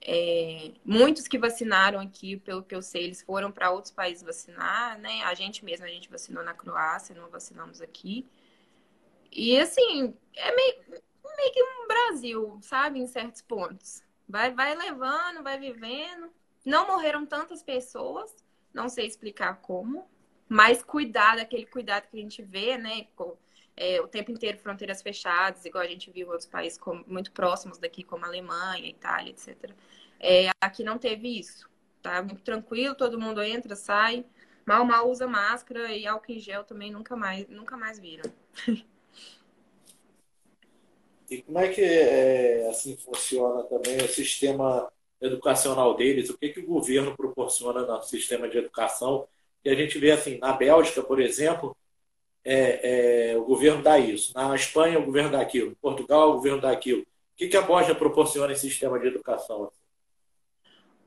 É, 0.00 0.72
muitos 0.82 1.28
que 1.28 1.36
vacinaram 1.38 2.00
aqui, 2.00 2.38
pelo 2.38 2.62
que 2.62 2.74
eu 2.74 2.80
sei, 2.80 3.04
eles 3.04 3.20
foram 3.20 3.52
para 3.52 3.70
outros 3.70 3.92
países 3.92 4.22
vacinar, 4.22 4.98
né? 4.98 5.22
A 5.24 5.34
gente 5.34 5.62
mesmo, 5.62 5.84
a 5.84 5.88
gente 5.88 6.08
vacinou 6.08 6.42
na 6.42 6.54
Croácia, 6.54 7.14
não 7.14 7.28
vacinamos 7.28 7.82
aqui. 7.82 8.26
E 9.30 9.58
assim, 9.58 10.14
é 10.34 10.56
meio, 10.56 10.82
meio 10.88 11.52
que 11.52 11.62
um 11.62 11.86
Brasil, 11.86 12.58
sabe? 12.62 13.00
Em 13.00 13.06
certos 13.06 13.42
pontos. 13.42 14.02
Vai, 14.26 14.50
vai 14.50 14.74
levando, 14.74 15.42
vai 15.42 15.58
vivendo. 15.58 16.32
Não 16.64 16.86
morreram 16.86 17.26
tantas 17.26 17.62
pessoas, 17.62 18.34
não 18.72 18.88
sei 18.88 19.06
explicar 19.06 19.60
como, 19.60 20.08
mas 20.52 20.82
cuidar 20.82 21.36
daquele 21.36 21.64
cuidado 21.64 22.08
que 22.10 22.18
a 22.18 22.20
gente 22.20 22.42
vê, 22.42 22.76
né? 22.76 23.06
Com, 23.16 23.34
é, 23.74 24.02
o 24.02 24.06
tempo 24.06 24.30
inteiro 24.30 24.58
fronteiras 24.58 25.00
fechadas, 25.00 25.64
igual 25.64 25.82
a 25.82 25.88
gente 25.88 26.10
viu 26.10 26.26
em 26.26 26.30
outros 26.30 26.46
países 26.46 26.78
muito 27.06 27.32
próximos 27.32 27.78
daqui, 27.78 28.02
como 28.02 28.26
Alemanha, 28.26 28.86
Itália, 28.86 29.30
etc. 29.30 29.70
É, 30.20 30.50
aqui 30.60 30.84
não 30.84 30.98
teve 30.98 31.38
isso, 31.38 31.70
tá? 32.02 32.22
Muito 32.22 32.42
tranquilo, 32.42 32.94
todo 32.94 33.18
mundo 33.18 33.42
entra, 33.42 33.74
sai, 33.74 34.26
mal 34.66 34.84
mal 34.84 35.10
usa 35.10 35.26
máscara 35.26 35.90
e 35.90 36.06
álcool 36.06 36.32
em 36.32 36.38
gel 36.38 36.64
também 36.64 36.92
nunca 36.92 37.16
mais, 37.16 37.48
nunca 37.48 37.74
mais 37.74 37.98
viram. 37.98 38.30
E 41.30 41.40
como 41.40 41.58
é 41.60 41.68
que 41.68 41.80
é, 41.80 42.68
assim 42.68 42.94
funciona 42.98 43.62
também 43.62 43.96
o 43.96 44.08
sistema 44.08 44.92
educacional 45.18 45.96
deles, 45.96 46.28
o 46.28 46.36
que, 46.36 46.50
que 46.50 46.60
o 46.60 46.66
governo 46.66 47.16
proporciona 47.16 47.86
no 47.86 48.02
sistema 48.02 48.50
de 48.50 48.58
educação. 48.58 49.26
E 49.64 49.70
a 49.70 49.74
gente 49.74 49.98
vê 49.98 50.10
assim, 50.10 50.38
na 50.38 50.52
Bélgica, 50.52 51.02
por 51.02 51.20
exemplo, 51.20 51.76
é, 52.44 53.30
é, 53.32 53.36
o 53.36 53.44
governo 53.44 53.82
dá 53.82 53.98
isso. 53.98 54.32
Na 54.34 54.54
Espanha, 54.54 54.98
o 54.98 55.04
governo 55.04 55.30
dá 55.30 55.40
aquilo. 55.40 55.70
Em 55.70 55.74
Portugal, 55.74 56.30
o 56.30 56.34
governo 56.34 56.60
dá 56.60 56.70
aquilo. 56.70 57.02
O 57.02 57.06
que, 57.36 57.48
que 57.48 57.56
a 57.56 57.62
Bósnia 57.62 57.94
proporciona 57.94 58.52
em 58.52 58.56
sistema 58.56 58.98
de 58.98 59.06
educação? 59.08 59.70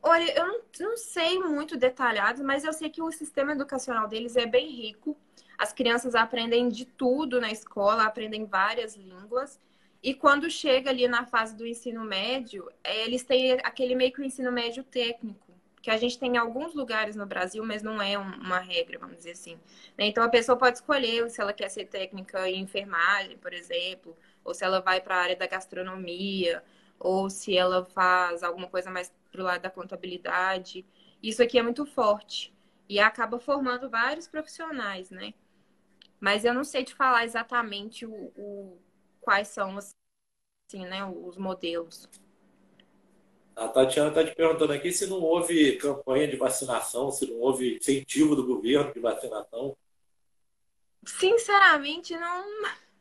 Olha, 0.01 0.37
eu 0.37 0.47
não, 0.47 0.61
não, 0.79 0.97
sei 0.97 1.39
muito 1.39 1.75
detalhado, 1.75 2.43
mas 2.43 2.63
eu 2.63 2.71
sei 2.71 2.89
que 2.89 3.01
o 3.01 3.11
sistema 3.11 3.53
educacional 3.53 4.07
deles 4.07 4.35
é 4.35 4.45
bem 4.45 4.69
rico. 4.69 5.17
As 5.57 5.73
crianças 5.73 6.15
aprendem 6.15 6.69
de 6.69 6.85
tudo 6.85 7.41
na 7.41 7.51
escola, 7.51 8.03
aprendem 8.03 8.45
várias 8.45 8.95
línguas. 8.95 9.59
E 10.03 10.13
quando 10.13 10.49
chega 10.49 10.91
ali 10.91 11.07
na 11.07 11.25
fase 11.25 11.55
do 11.55 11.65
ensino 11.65 12.03
médio, 12.03 12.69
é, 12.83 13.03
eles 13.03 13.23
têm 13.23 13.53
aquele 13.63 13.95
meio 13.95 14.13
que 14.13 14.21
o 14.21 14.23
ensino 14.23 14.51
médio 14.51 14.83
técnico, 14.83 15.44
que 15.85 15.91
a 15.91 15.97
gente 15.97 16.17
tem 16.17 16.33
em 16.33 16.37
alguns 16.37 16.73
lugares 16.73 17.15
no 17.15 17.27
Brasil, 17.27 17.63
mas 17.63 17.83
não 17.83 18.01
é 18.01 18.17
uma 18.17 18.57
regra, 18.57 18.97
vamos 18.97 19.17
dizer 19.17 19.33
assim. 19.33 19.53
Né? 19.95 20.07
Então 20.07 20.23
a 20.23 20.29
pessoa 20.29 20.57
pode 20.57 20.77
escolher 20.79 21.29
se 21.29 21.39
ela 21.39 21.53
quer 21.53 21.69
ser 21.69 21.85
técnica 21.85 22.49
em 22.49 22.59
enfermagem, 22.61 23.37
por 23.37 23.53
exemplo, 23.53 24.17
ou 24.43 24.51
se 24.51 24.65
ela 24.65 24.81
vai 24.81 24.99
para 24.99 25.15
a 25.15 25.19
área 25.21 25.35
da 25.35 25.45
gastronomia, 25.45 26.63
ou 26.99 27.29
se 27.29 27.55
ela 27.55 27.85
faz 27.85 28.41
alguma 28.41 28.67
coisa 28.67 28.89
mais 28.89 29.13
para 29.31 29.41
o 29.41 29.43
lado 29.43 29.61
da 29.61 29.69
contabilidade. 29.69 30.83
Isso 31.21 31.43
aqui 31.43 31.59
é 31.59 31.61
muito 31.61 31.85
forte 31.85 32.51
e 32.89 32.99
acaba 32.99 33.37
formando 33.37 33.87
vários 33.87 34.27
profissionais, 34.27 35.11
né? 35.11 35.35
Mas 36.19 36.43
eu 36.45 36.53
não 36.53 36.63
sei 36.63 36.83
te 36.83 36.95
falar 36.95 37.25
exatamente 37.25 38.07
o, 38.07 38.31
o 38.35 38.79
quais 39.21 39.49
são 39.49 39.77
assim, 39.77 40.85
né, 40.87 41.05
os 41.05 41.37
modelos. 41.37 42.09
A 43.55 43.69
Tatiana 43.69 44.09
está 44.09 44.23
te 44.25 44.35
perguntando 44.35 44.73
aqui 44.73 44.91
se 44.91 45.07
não 45.07 45.21
houve 45.21 45.77
campanha 45.77 46.27
de 46.27 46.35
vacinação, 46.35 47.09
se 47.09 47.25
não 47.31 47.39
houve 47.39 47.77
incentivo 47.77 48.35
do 48.35 48.45
governo 48.45 48.93
de 48.93 48.99
vacinação. 48.99 49.77
Sinceramente, 51.05 52.17
não, 52.17 52.45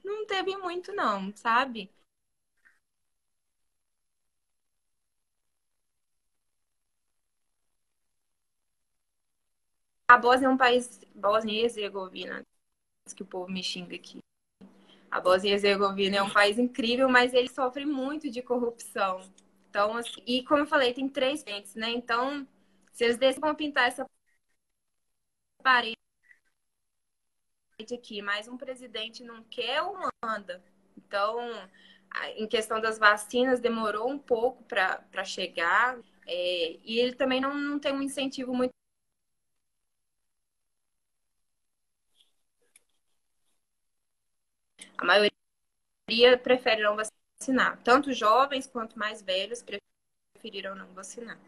não 0.05 0.27
teve 0.27 0.57
muito, 0.57 0.93
não, 0.93 1.35
sabe? 1.35 1.91
A 10.07 10.17
Bósnia 10.17 10.47
é 10.47 10.51
um 10.51 10.57
país, 10.57 11.01
Bósnia 11.15 11.63
e 11.63 11.65
Herzegovina, 11.65 12.47
que 13.17 13.23
o 13.23 13.27
povo 13.27 13.51
me 13.51 13.63
xinga 13.63 13.97
aqui. 13.97 14.19
A 15.11 15.21
Bósnia 15.21 15.51
e 15.51 15.55
Herzegovina 15.55 16.19
é 16.19 16.23
um 16.23 16.31
país 16.31 16.59
incrível, 16.59 17.09
mas 17.09 17.35
ele 17.35 17.49
sofre 17.49 17.85
muito 17.85 18.31
de 18.31 18.41
corrupção. 18.41 19.21
Então, 19.75 19.97
assim, 19.97 20.23
e 20.25 20.45
como 20.45 20.61
eu 20.63 20.67
falei, 20.67 20.95
tem 20.95 21.09
três 21.09 21.43
frentes, 21.43 21.75
né? 21.75 21.91
Então, 21.91 22.47
se 22.93 23.03
eles 23.05 23.17
decidem 23.19 23.53
pintar 23.57 23.89
essa 23.89 24.09
parede 25.63 25.97
aqui, 27.93 28.23
mas 28.23 28.49
um 28.49 28.57
presidente 28.57 29.23
não 29.23 29.43
quer 29.45 29.83
ou 29.83 29.97
manda. 30.25 30.63
Então, 30.97 31.39
em 32.37 32.47
questão 32.47 32.81
das 32.81 32.99
vacinas, 32.99 33.61
demorou 33.61 34.09
um 34.11 34.19
pouco 34.19 34.63
para 34.65 35.25
chegar. 35.25 35.99
É, 36.27 36.79
e 36.85 36.99
ele 36.99 37.15
também 37.15 37.41
não, 37.41 37.55
não 37.55 37.79
tem 37.79 37.93
um 37.93 38.03
incentivo 38.03 38.55
muito 38.55 38.73
A 44.99 45.05
maioria 45.05 46.39
prefere 46.43 46.83
não 46.83 46.97
vacinar. 46.97 47.14
Tanto 47.83 48.13
jovens 48.13 48.67
quanto 48.67 48.99
mais 48.99 49.23
velhos 49.23 49.63
preferiram 49.63 50.75
não 50.75 50.87
vacinar. 50.95 51.39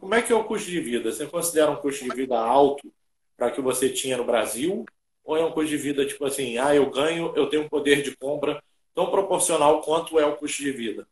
Como 0.00 0.14
é 0.14 0.22
que 0.22 0.32
é 0.32 0.36
o 0.36 0.44
custo 0.44 0.70
de 0.70 0.80
vida? 0.80 1.10
Você 1.10 1.26
considera 1.26 1.70
um 1.70 1.76
custo 1.76 2.04
de 2.04 2.14
vida 2.14 2.38
alto 2.38 2.92
para 3.36 3.50
que 3.50 3.60
você 3.60 3.88
tinha 3.88 4.16
no 4.16 4.24
Brasil? 4.24 4.84
Ou 5.24 5.36
é 5.36 5.44
um 5.44 5.52
custo 5.52 5.70
de 5.70 5.76
vida 5.76 6.06
tipo 6.06 6.24
assim, 6.24 6.58
ah, 6.58 6.74
eu 6.74 6.90
ganho, 6.90 7.32
eu 7.36 7.48
tenho 7.48 7.64
um 7.64 7.68
poder 7.68 8.02
de 8.02 8.16
compra 8.16 8.62
tão 8.94 9.10
proporcional 9.10 9.80
quanto 9.82 10.18
é 10.18 10.26
o 10.26 10.36
custo 10.36 10.62
de 10.62 10.72
vida? 10.72 11.06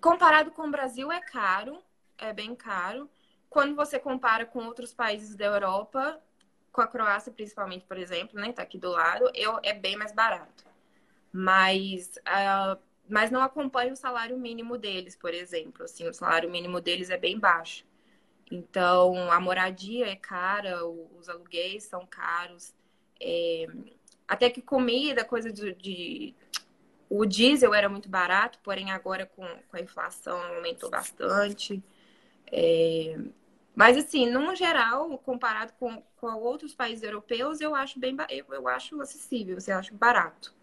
Comparado 0.00 0.50
com 0.50 0.62
o 0.62 0.70
Brasil 0.70 1.10
é 1.10 1.20
caro, 1.20 1.82
é 2.18 2.32
bem 2.32 2.54
caro. 2.54 3.08
Quando 3.48 3.74
você 3.74 3.98
compara 3.98 4.44
com 4.44 4.64
outros 4.66 4.92
países 4.92 5.34
da 5.34 5.46
Europa, 5.46 6.20
com 6.72 6.80
a 6.80 6.86
Croácia 6.86 7.32
principalmente, 7.32 7.84
por 7.86 7.96
exemplo, 7.96 8.38
né, 8.38 8.52
tá 8.52 8.62
aqui 8.62 8.78
do 8.78 8.90
lado, 8.90 9.30
eu, 9.34 9.58
é 9.62 9.72
bem 9.72 9.96
mais 9.96 10.12
barato. 10.12 10.64
Mas 11.36 12.18
uh, 12.18 12.80
mas 13.08 13.30
não 13.30 13.40
acompanha 13.40 13.92
o 13.92 13.96
salário 13.96 14.36
mínimo 14.38 14.76
deles, 14.76 15.16
por 15.16 15.32
exemplo. 15.32 15.84
Assim, 15.84 16.08
o 16.08 16.12
salário 16.12 16.50
mínimo 16.50 16.80
deles 16.80 17.10
é 17.10 17.16
bem 17.16 17.38
baixo. 17.38 17.84
Então, 18.50 19.30
a 19.30 19.40
moradia 19.40 20.08
é 20.08 20.16
cara, 20.16 20.84
os 20.86 21.28
aluguéis 21.28 21.84
são 21.84 22.06
caros. 22.06 22.74
É... 23.20 23.66
Até 24.26 24.50
que 24.50 24.60
comida, 24.60 25.24
coisa 25.24 25.52
de, 25.52 25.74
de, 25.74 26.34
O 27.08 27.24
diesel 27.24 27.74
era 27.74 27.88
muito 27.88 28.08
barato, 28.08 28.58
porém 28.62 28.90
agora 28.90 29.26
com, 29.26 29.46
com 29.46 29.76
a 29.76 29.80
inflação 29.80 30.38
aumentou 30.54 30.90
bastante. 30.90 31.82
É... 32.52 33.18
Mas, 33.74 33.96
assim, 33.98 34.30
no 34.30 34.54
geral, 34.56 35.18
comparado 35.18 35.72
com, 35.78 36.02
com 36.16 36.26
outros 36.36 36.74
países 36.74 37.02
europeus, 37.04 37.60
eu 37.60 37.74
acho 37.74 37.98
bem 38.00 38.16
eu, 38.30 38.46
eu 38.50 38.68
acho 38.68 39.00
acessível, 39.00 39.58
eu 39.66 39.76
acho 39.76 39.94
barato. 39.94 40.54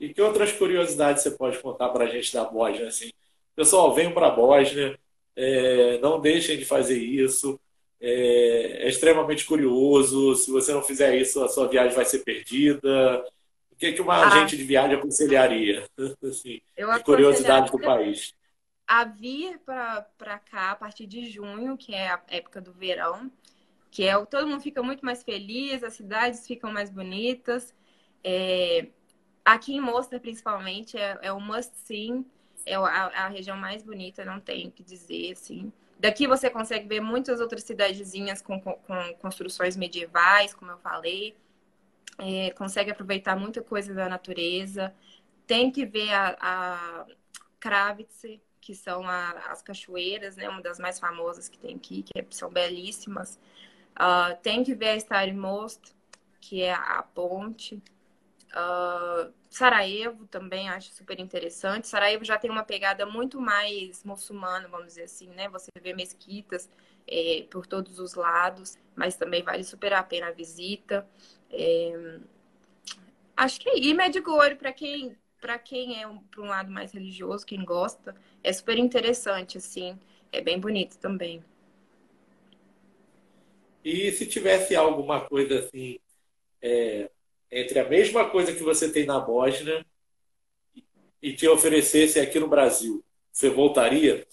E 0.00 0.14
que 0.14 0.22
outras 0.22 0.50
curiosidades 0.50 1.22
você 1.22 1.30
pode 1.30 1.58
contar 1.58 1.90
para 1.90 2.06
a 2.06 2.08
gente 2.08 2.32
da 2.32 2.42
Bósnia? 2.42 2.88
Assim? 2.88 3.10
Pessoal, 3.54 3.94
venham 3.94 4.12
para 4.12 4.28
a 4.28 4.30
Bósnia, 4.30 4.98
é, 5.36 5.98
não 5.98 6.18
deixem 6.18 6.56
de 6.56 6.64
fazer 6.64 6.98
isso. 6.98 7.60
É, 8.00 8.84
é, 8.84 8.88
extremamente 8.88 9.44
curioso. 9.44 10.34
Se 10.34 10.50
você 10.50 10.72
não 10.72 10.82
fizer 10.82 11.14
isso, 11.16 11.44
a 11.44 11.48
sua 11.48 11.68
viagem 11.68 11.94
vai 11.94 12.06
ser 12.06 12.20
perdida. 12.20 13.22
O 13.70 13.76
que, 13.76 13.92
que 13.92 14.00
uma 14.00 14.14
ah, 14.14 14.26
agente 14.26 14.56
de 14.56 14.64
viagem 14.64 14.96
aconselharia? 14.96 15.86
assim, 16.24 16.62
de 16.76 17.04
curiosidade 17.04 17.70
do 17.70 17.78
país. 17.78 18.34
A 18.86 19.04
vir 19.04 19.60
para 19.60 20.38
cá 20.38 20.70
a 20.70 20.76
partir 20.76 21.06
de 21.06 21.30
junho, 21.30 21.76
que 21.76 21.94
é 21.94 22.08
a 22.08 22.22
época 22.28 22.60
do 22.60 22.72
verão, 22.72 23.30
que 23.90 24.04
é 24.04 24.18
todo 24.24 24.46
mundo 24.46 24.62
fica 24.62 24.82
muito 24.82 25.04
mais 25.04 25.22
feliz, 25.22 25.84
as 25.84 25.92
cidades 25.92 26.46
ficam 26.46 26.72
mais 26.72 26.90
bonitas. 26.90 27.74
É, 28.24 28.86
Aqui 29.44 29.74
em 29.74 29.80
Mostar, 29.80 30.20
principalmente, 30.20 30.96
é, 30.96 31.18
é 31.22 31.32
o 31.32 31.40
must 31.40 31.72
sim. 31.76 32.24
É 32.66 32.74
a, 32.74 32.80
a, 32.80 33.28
região 33.28 33.56
mais 33.56 33.82
bonita, 33.82 34.24
não 34.24 34.38
tenho 34.38 34.68
o 34.68 34.72
que 34.72 34.82
dizer, 34.82 35.32
assim. 35.32 35.72
Daqui 35.98 36.26
você 36.26 36.50
consegue 36.50 36.86
ver 36.86 37.00
muitas 37.00 37.40
outras 37.40 37.62
cidadezinhas 37.64 38.42
com, 38.42 38.60
com, 38.60 38.74
com 38.74 39.14
construções 39.14 39.76
medievais, 39.76 40.54
como 40.54 40.70
eu 40.70 40.78
falei. 40.78 41.34
É, 42.18 42.50
consegue 42.50 42.90
aproveitar 42.90 43.34
muita 43.36 43.62
coisa 43.62 43.94
da 43.94 44.08
natureza. 44.08 44.94
Tem 45.46 45.70
que 45.70 45.86
ver 45.86 46.12
a, 46.12 46.36
a 46.40 47.06
Kravitz, 47.58 48.24
que 48.60 48.74
são 48.74 49.08
a, 49.08 49.30
as 49.50 49.62
cachoeiras, 49.62 50.36
né? 50.36 50.48
Uma 50.48 50.62
das 50.62 50.78
mais 50.78 50.98
famosas 50.98 51.48
que 51.48 51.58
tem 51.58 51.76
aqui, 51.76 52.02
que 52.02 52.24
são 52.30 52.50
belíssimas. 52.50 53.38
Uh, 53.96 54.36
tem 54.42 54.62
que 54.62 54.74
ver 54.74 54.90
a 54.90 54.96
Stary 54.96 55.32
Most, 55.32 55.94
que 56.40 56.62
é 56.62 56.72
a 56.72 57.02
ponte. 57.02 57.82
Uh, 58.50 59.32
Sarajevo 59.48 60.26
também 60.26 60.68
acho 60.68 60.92
super 60.92 61.18
interessante. 61.20 61.86
Sarajevo 61.86 62.24
já 62.24 62.36
tem 62.36 62.50
uma 62.50 62.64
pegada 62.64 63.06
muito 63.06 63.40
mais 63.40 64.02
muçulmana, 64.04 64.68
vamos 64.68 64.88
dizer 64.88 65.04
assim, 65.04 65.28
né? 65.28 65.48
Você 65.48 65.70
vê 65.80 65.92
mesquitas 65.94 66.68
é, 67.06 67.46
por 67.50 67.66
todos 67.66 67.98
os 67.98 68.14
lados, 68.14 68.76
mas 68.96 69.16
também 69.16 69.42
vale 69.42 69.62
super 69.62 69.92
a 69.92 70.02
pena 70.02 70.28
a 70.28 70.32
visita. 70.32 71.06
É... 71.50 72.18
Acho 73.36 73.60
que 73.60 73.68
é 73.68 73.78
e 73.78 73.94
Medjugorje, 73.94 74.56
para 74.56 74.72
quem 74.72 75.16
para 75.40 75.58
quem 75.58 76.00
é 76.00 76.06
um, 76.06 76.18
para 76.18 76.42
um 76.42 76.46
lado 76.46 76.70
mais 76.70 76.92
religioso, 76.92 77.46
quem 77.46 77.64
gosta, 77.64 78.14
é 78.44 78.52
super 78.52 78.76
interessante, 78.76 79.56
assim, 79.56 79.98
é 80.30 80.40
bem 80.42 80.60
bonito 80.60 80.98
também. 80.98 81.42
E 83.82 84.12
se 84.12 84.26
tivesse 84.26 84.76
alguma 84.76 85.26
coisa 85.26 85.60
assim, 85.60 85.98
é, 86.60 87.10
entre 87.50 87.78
a 87.80 87.88
mesma 87.88 88.28
coisa 88.30 88.52
que 88.52 88.62
você 88.62 88.90
tem 88.90 89.04
na 89.04 89.18
Bósnia 89.18 89.84
e 91.20 91.32
te 91.34 91.48
oferecesse 91.48 92.20
aqui 92.20 92.38
no 92.38 92.48
Brasil, 92.48 93.04
você 93.32 93.50
voltaria? 93.50 94.26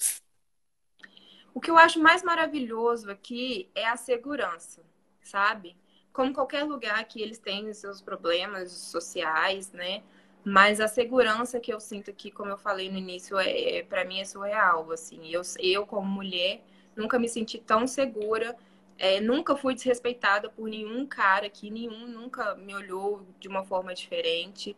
O 1.53 1.59
que 1.59 1.72
eu 1.72 1.78
acho 1.78 1.99
mais 1.99 2.22
maravilhoso 2.22 3.09
aqui 3.09 3.70
é 3.74 3.88
a 3.88 3.97
segurança, 3.97 4.84
sabe? 5.24 5.76
Como 6.13 6.34
qualquer 6.34 6.63
lugar 6.63 7.03
que 7.05 7.22
eles 7.22 7.39
têm 7.39 7.68
os 7.70 7.78
seus 7.78 8.01
problemas 8.01 8.72
sociais, 8.72 9.72
né? 9.72 10.03
Mas 10.45 10.80
a 10.80 10.88
segurança 10.88 11.59
que 11.59 11.74
eu 11.74 11.80
sinto 11.80 12.11
aqui, 12.11 12.32
como 12.32 12.51
eu 12.51 12.57
falei 12.57 12.89
no 12.89 12.97
início, 12.97 13.38
é, 13.38 13.78
é 13.78 13.84
para 13.84 14.05
mim 14.05 14.20
é 14.20 14.26
surreal, 14.26 14.89
assim. 14.91 15.30
Eu, 15.30 15.41
eu 15.59 15.86
como 15.86 16.07
mulher 16.07 16.63
nunca 16.95 17.20
me 17.20 17.28
senti 17.28 17.57
tão 17.57 17.86
segura 17.86 18.55
é, 18.98 19.20
nunca 19.22 19.56
fui 19.56 19.74
desrespeitada 19.74 20.50
por 20.50 20.68
nenhum 20.68 21.06
cara 21.06 21.48
aqui, 21.48 21.70
nenhum 21.70 22.08
nunca 22.08 22.56
me 22.56 22.74
olhou 22.76 23.26
de 23.39 23.48
uma 23.48 23.64
forma 23.64 23.93
diferente. 23.93 24.76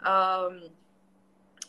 Um, 0.00 0.70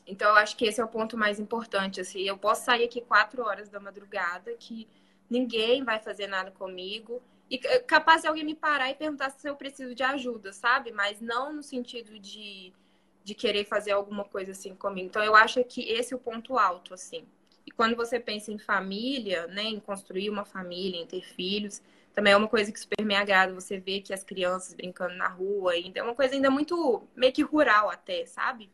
então, 0.07 0.29
eu 0.29 0.35
acho 0.35 0.57
que 0.57 0.65
esse 0.65 0.81
é 0.81 0.83
o 0.83 0.87
ponto 0.87 1.17
mais 1.17 1.39
importante. 1.39 2.01
Assim, 2.01 2.21
eu 2.21 2.37
posso 2.37 2.65
sair 2.65 2.85
aqui 2.85 3.01
quatro 3.01 3.43
horas 3.43 3.69
da 3.69 3.79
madrugada, 3.79 4.53
que 4.57 4.87
ninguém 5.29 5.83
vai 5.83 5.99
fazer 5.99 6.27
nada 6.27 6.51
comigo. 6.51 7.21
E 7.49 7.57
capaz 7.81 8.21
de 8.21 8.27
alguém 8.27 8.43
me 8.43 8.55
parar 8.55 8.89
e 8.89 8.95
perguntar 8.95 9.29
se 9.29 9.47
eu 9.47 9.55
preciso 9.55 9.93
de 9.93 10.03
ajuda, 10.03 10.53
sabe? 10.53 10.91
Mas 10.91 11.19
não 11.19 11.53
no 11.53 11.61
sentido 11.61 12.17
de, 12.17 12.73
de 13.23 13.35
querer 13.35 13.65
fazer 13.65 13.91
alguma 13.91 14.23
coisa 14.23 14.53
assim 14.53 14.73
comigo. 14.73 15.07
Então, 15.07 15.23
eu 15.23 15.35
acho 15.35 15.63
que 15.65 15.81
esse 15.89 16.13
é 16.13 16.17
o 16.17 16.19
ponto 16.19 16.57
alto, 16.57 16.93
assim. 16.93 17.25
E 17.65 17.71
quando 17.71 17.95
você 17.95 18.19
pensa 18.19 18.51
em 18.51 18.57
família, 18.57 19.47
né, 19.47 19.63
em 19.63 19.79
construir 19.79 20.29
uma 20.29 20.45
família, 20.45 20.99
em 20.99 21.05
ter 21.05 21.21
filhos, 21.21 21.81
também 22.13 22.33
é 22.33 22.37
uma 22.37 22.47
coisa 22.47 22.71
que 22.71 22.79
super 22.79 23.03
me 23.05 23.15
agrada. 23.15 23.53
Você 23.53 23.79
vê 23.79 24.01
que 24.01 24.13
as 24.13 24.23
crianças 24.23 24.73
brincando 24.73 25.15
na 25.15 25.27
rua 25.27 25.73
ainda 25.73 25.99
é 25.99 26.03
uma 26.03 26.15
coisa 26.15 26.35
ainda 26.35 26.49
muito 26.49 27.07
meio 27.15 27.33
que 27.33 27.41
rural 27.43 27.89
até, 27.89 28.25
sabe? 28.25 28.69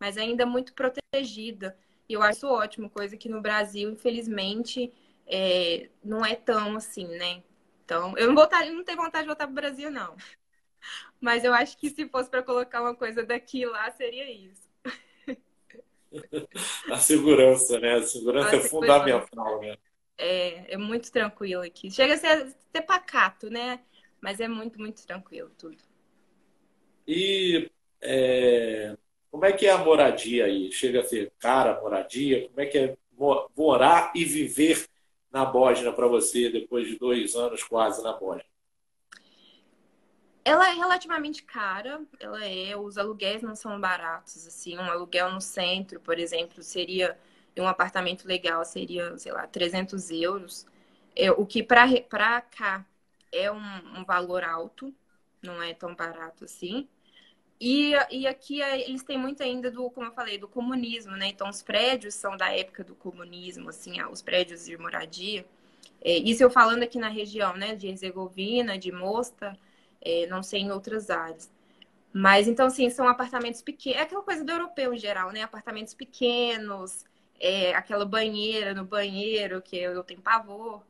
Mas 0.00 0.16
ainda 0.16 0.46
muito 0.46 0.72
protegida. 0.74 1.76
E 2.08 2.14
eu 2.14 2.22
acho 2.22 2.46
ótimo, 2.46 2.88
coisa 2.88 3.16
que 3.16 3.28
no 3.28 3.40
Brasil, 3.42 3.90
infelizmente, 3.90 4.92
é, 5.26 5.90
não 6.02 6.24
é 6.24 6.34
tão 6.34 6.76
assim, 6.76 7.06
né? 7.06 7.42
Então, 7.84 8.16
eu 8.16 8.28
não, 8.28 8.34
voltar, 8.34 8.64
não 8.66 8.84
tenho 8.84 8.98
vontade 8.98 9.22
de 9.24 9.28
voltar 9.28 9.44
para 9.46 9.52
o 9.52 9.54
Brasil, 9.54 9.90
não. 9.90 10.16
Mas 11.20 11.44
eu 11.44 11.52
acho 11.54 11.76
que 11.78 11.90
se 11.90 12.08
fosse 12.08 12.30
para 12.30 12.42
colocar 12.42 12.82
uma 12.82 12.94
coisa 12.94 13.24
daqui 13.24 13.66
lá, 13.66 13.90
seria 13.92 14.30
isso. 14.30 14.67
A 16.90 16.98
segurança, 16.98 17.78
né? 17.78 17.94
A 17.94 18.02
segurança 18.02 18.56
a 18.56 18.58
é 18.58 18.60
segurança. 18.60 18.68
fundamental, 18.68 19.60
né? 19.60 19.76
É, 20.16 20.74
é 20.74 20.76
muito 20.76 21.10
tranquilo 21.12 21.62
aqui. 21.62 21.90
Chega 21.90 22.14
a 22.14 22.16
ser, 22.16 22.54
ser 22.72 22.82
pacato, 22.82 23.50
né? 23.50 23.80
Mas 24.20 24.40
é 24.40 24.48
muito, 24.48 24.78
muito 24.80 25.06
tranquilo 25.06 25.50
tudo. 25.56 25.78
E 27.06 27.70
é, 28.00 28.96
como 29.30 29.44
é 29.44 29.52
que 29.52 29.66
é 29.66 29.70
a 29.70 29.78
moradia 29.78 30.46
aí? 30.46 30.70
Chega 30.72 31.00
a 31.00 31.04
ser 31.04 31.32
cara 31.38 31.76
a 31.76 31.80
moradia? 31.80 32.48
Como 32.48 32.60
é 32.60 32.66
que 32.66 32.78
é 32.78 32.96
morar 33.56 34.12
e 34.14 34.24
viver 34.24 34.86
na 35.30 35.44
Bósnia 35.44 35.92
para 35.92 36.06
você 36.06 36.50
depois 36.50 36.86
de 36.88 36.98
dois 36.98 37.34
anos 37.34 37.62
quase 37.62 38.02
na 38.02 38.12
Bósnia? 38.12 38.46
Ela 40.48 40.70
é 40.70 40.72
relativamente 40.72 41.42
cara, 41.42 42.00
ela 42.18 42.42
é, 42.42 42.74
os 42.74 42.96
aluguéis 42.96 43.42
não 43.42 43.54
são 43.54 43.78
baratos, 43.78 44.46
assim, 44.46 44.78
um 44.78 44.90
aluguel 44.90 45.30
no 45.30 45.42
centro, 45.42 46.00
por 46.00 46.18
exemplo, 46.18 46.62
seria 46.62 47.18
um 47.60 47.68
apartamento 47.68 48.26
legal 48.26 48.64
seria, 48.64 49.18
sei 49.18 49.30
lá, 49.30 49.46
300 49.46 50.10
euros, 50.10 50.66
é, 51.14 51.30
o 51.30 51.44
que 51.44 51.62
para 51.62 52.40
cá 52.40 52.86
é 53.30 53.52
um, 53.52 53.98
um, 53.98 54.04
valor 54.06 54.42
alto, 54.42 54.94
não 55.42 55.62
é 55.62 55.74
tão 55.74 55.94
barato 55.94 56.46
assim. 56.46 56.88
E, 57.60 57.92
e 58.10 58.26
aqui 58.26 58.62
é, 58.62 58.88
eles 58.88 59.02
têm 59.02 59.18
muito 59.18 59.42
ainda 59.42 59.70
do, 59.70 59.90
como 59.90 60.06
eu 60.06 60.12
falei, 60.12 60.38
do 60.38 60.48
comunismo, 60.48 61.14
né? 61.14 61.26
Então 61.28 61.50
os 61.50 61.60
prédios 61.62 62.14
são 62.14 62.38
da 62.38 62.56
época 62.56 62.82
do 62.82 62.94
comunismo, 62.94 63.68
assim, 63.68 64.00
os 64.04 64.22
prédios 64.22 64.64
de 64.64 64.78
moradia. 64.78 65.44
É, 66.00 66.16
isso 66.16 66.42
eu 66.42 66.48
falando 66.50 66.84
aqui 66.84 66.98
na 66.98 67.08
região, 67.08 67.54
né, 67.54 67.74
de 67.74 67.88
Herzegovina, 67.88 68.78
de 68.78 68.90
Mostar, 68.92 69.58
é, 70.00 70.26
não 70.26 70.42
sei 70.42 70.60
em 70.62 70.70
outras 70.72 71.10
áreas. 71.10 71.50
Mas 72.12 72.48
então, 72.48 72.66
assim, 72.66 72.90
são 72.90 73.08
apartamentos 73.08 73.62
pequenos, 73.62 74.00
é 74.00 74.02
aquela 74.02 74.22
coisa 74.22 74.44
do 74.44 74.50
europeu 74.52 74.94
em 74.94 74.98
geral, 74.98 75.32
né? 75.32 75.42
Apartamentos 75.42 75.94
pequenos, 75.94 77.04
é, 77.40 77.74
aquela 77.74 78.04
banheira 78.06 78.74
no 78.74 78.84
banheiro, 78.84 79.62
que 79.62 79.76
eu, 79.78 79.92
eu 79.92 80.04
tenho 80.04 80.22
pavor. 80.22 80.84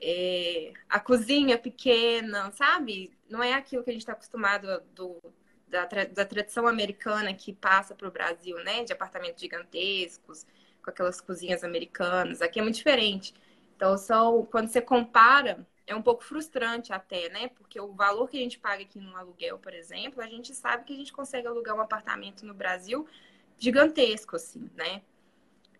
é, 0.00 0.72
a 0.88 1.00
cozinha 1.00 1.58
pequena, 1.58 2.50
sabe? 2.52 3.12
Não 3.28 3.42
é 3.42 3.54
aquilo 3.54 3.82
que 3.84 3.90
a 3.90 3.92
gente 3.92 4.02
está 4.02 4.12
acostumado 4.12 4.66
do, 4.94 5.20
da, 5.66 5.84
da 5.86 6.24
tradição 6.24 6.66
americana 6.66 7.34
que 7.34 7.52
passa 7.52 7.94
para 7.94 8.08
o 8.08 8.10
Brasil, 8.12 8.56
né? 8.64 8.84
De 8.84 8.92
apartamentos 8.92 9.40
gigantescos, 9.40 10.46
com 10.82 10.90
aquelas 10.90 11.20
cozinhas 11.20 11.64
americanas. 11.64 12.40
Aqui 12.42 12.58
é 12.60 12.62
muito 12.62 12.76
diferente. 12.76 13.34
Então, 13.76 13.96
só 13.98 14.42
quando 14.44 14.68
você 14.68 14.80
compara, 14.80 15.66
é 15.88 15.94
um 15.94 16.02
pouco 16.02 16.22
frustrante 16.22 16.92
até, 16.92 17.30
né? 17.30 17.48
Porque 17.48 17.80
o 17.80 17.92
valor 17.94 18.28
que 18.28 18.36
a 18.36 18.40
gente 18.40 18.58
paga 18.58 18.82
aqui 18.82 19.00
no 19.00 19.16
aluguel, 19.16 19.58
por 19.58 19.72
exemplo, 19.72 20.22
a 20.22 20.26
gente 20.26 20.54
sabe 20.54 20.84
que 20.84 20.92
a 20.92 20.96
gente 20.96 21.12
consegue 21.12 21.48
alugar 21.48 21.74
um 21.74 21.80
apartamento 21.80 22.44
no 22.44 22.52
Brasil 22.52 23.08
gigantesco, 23.56 24.36
assim, 24.36 24.70
né? 24.76 25.02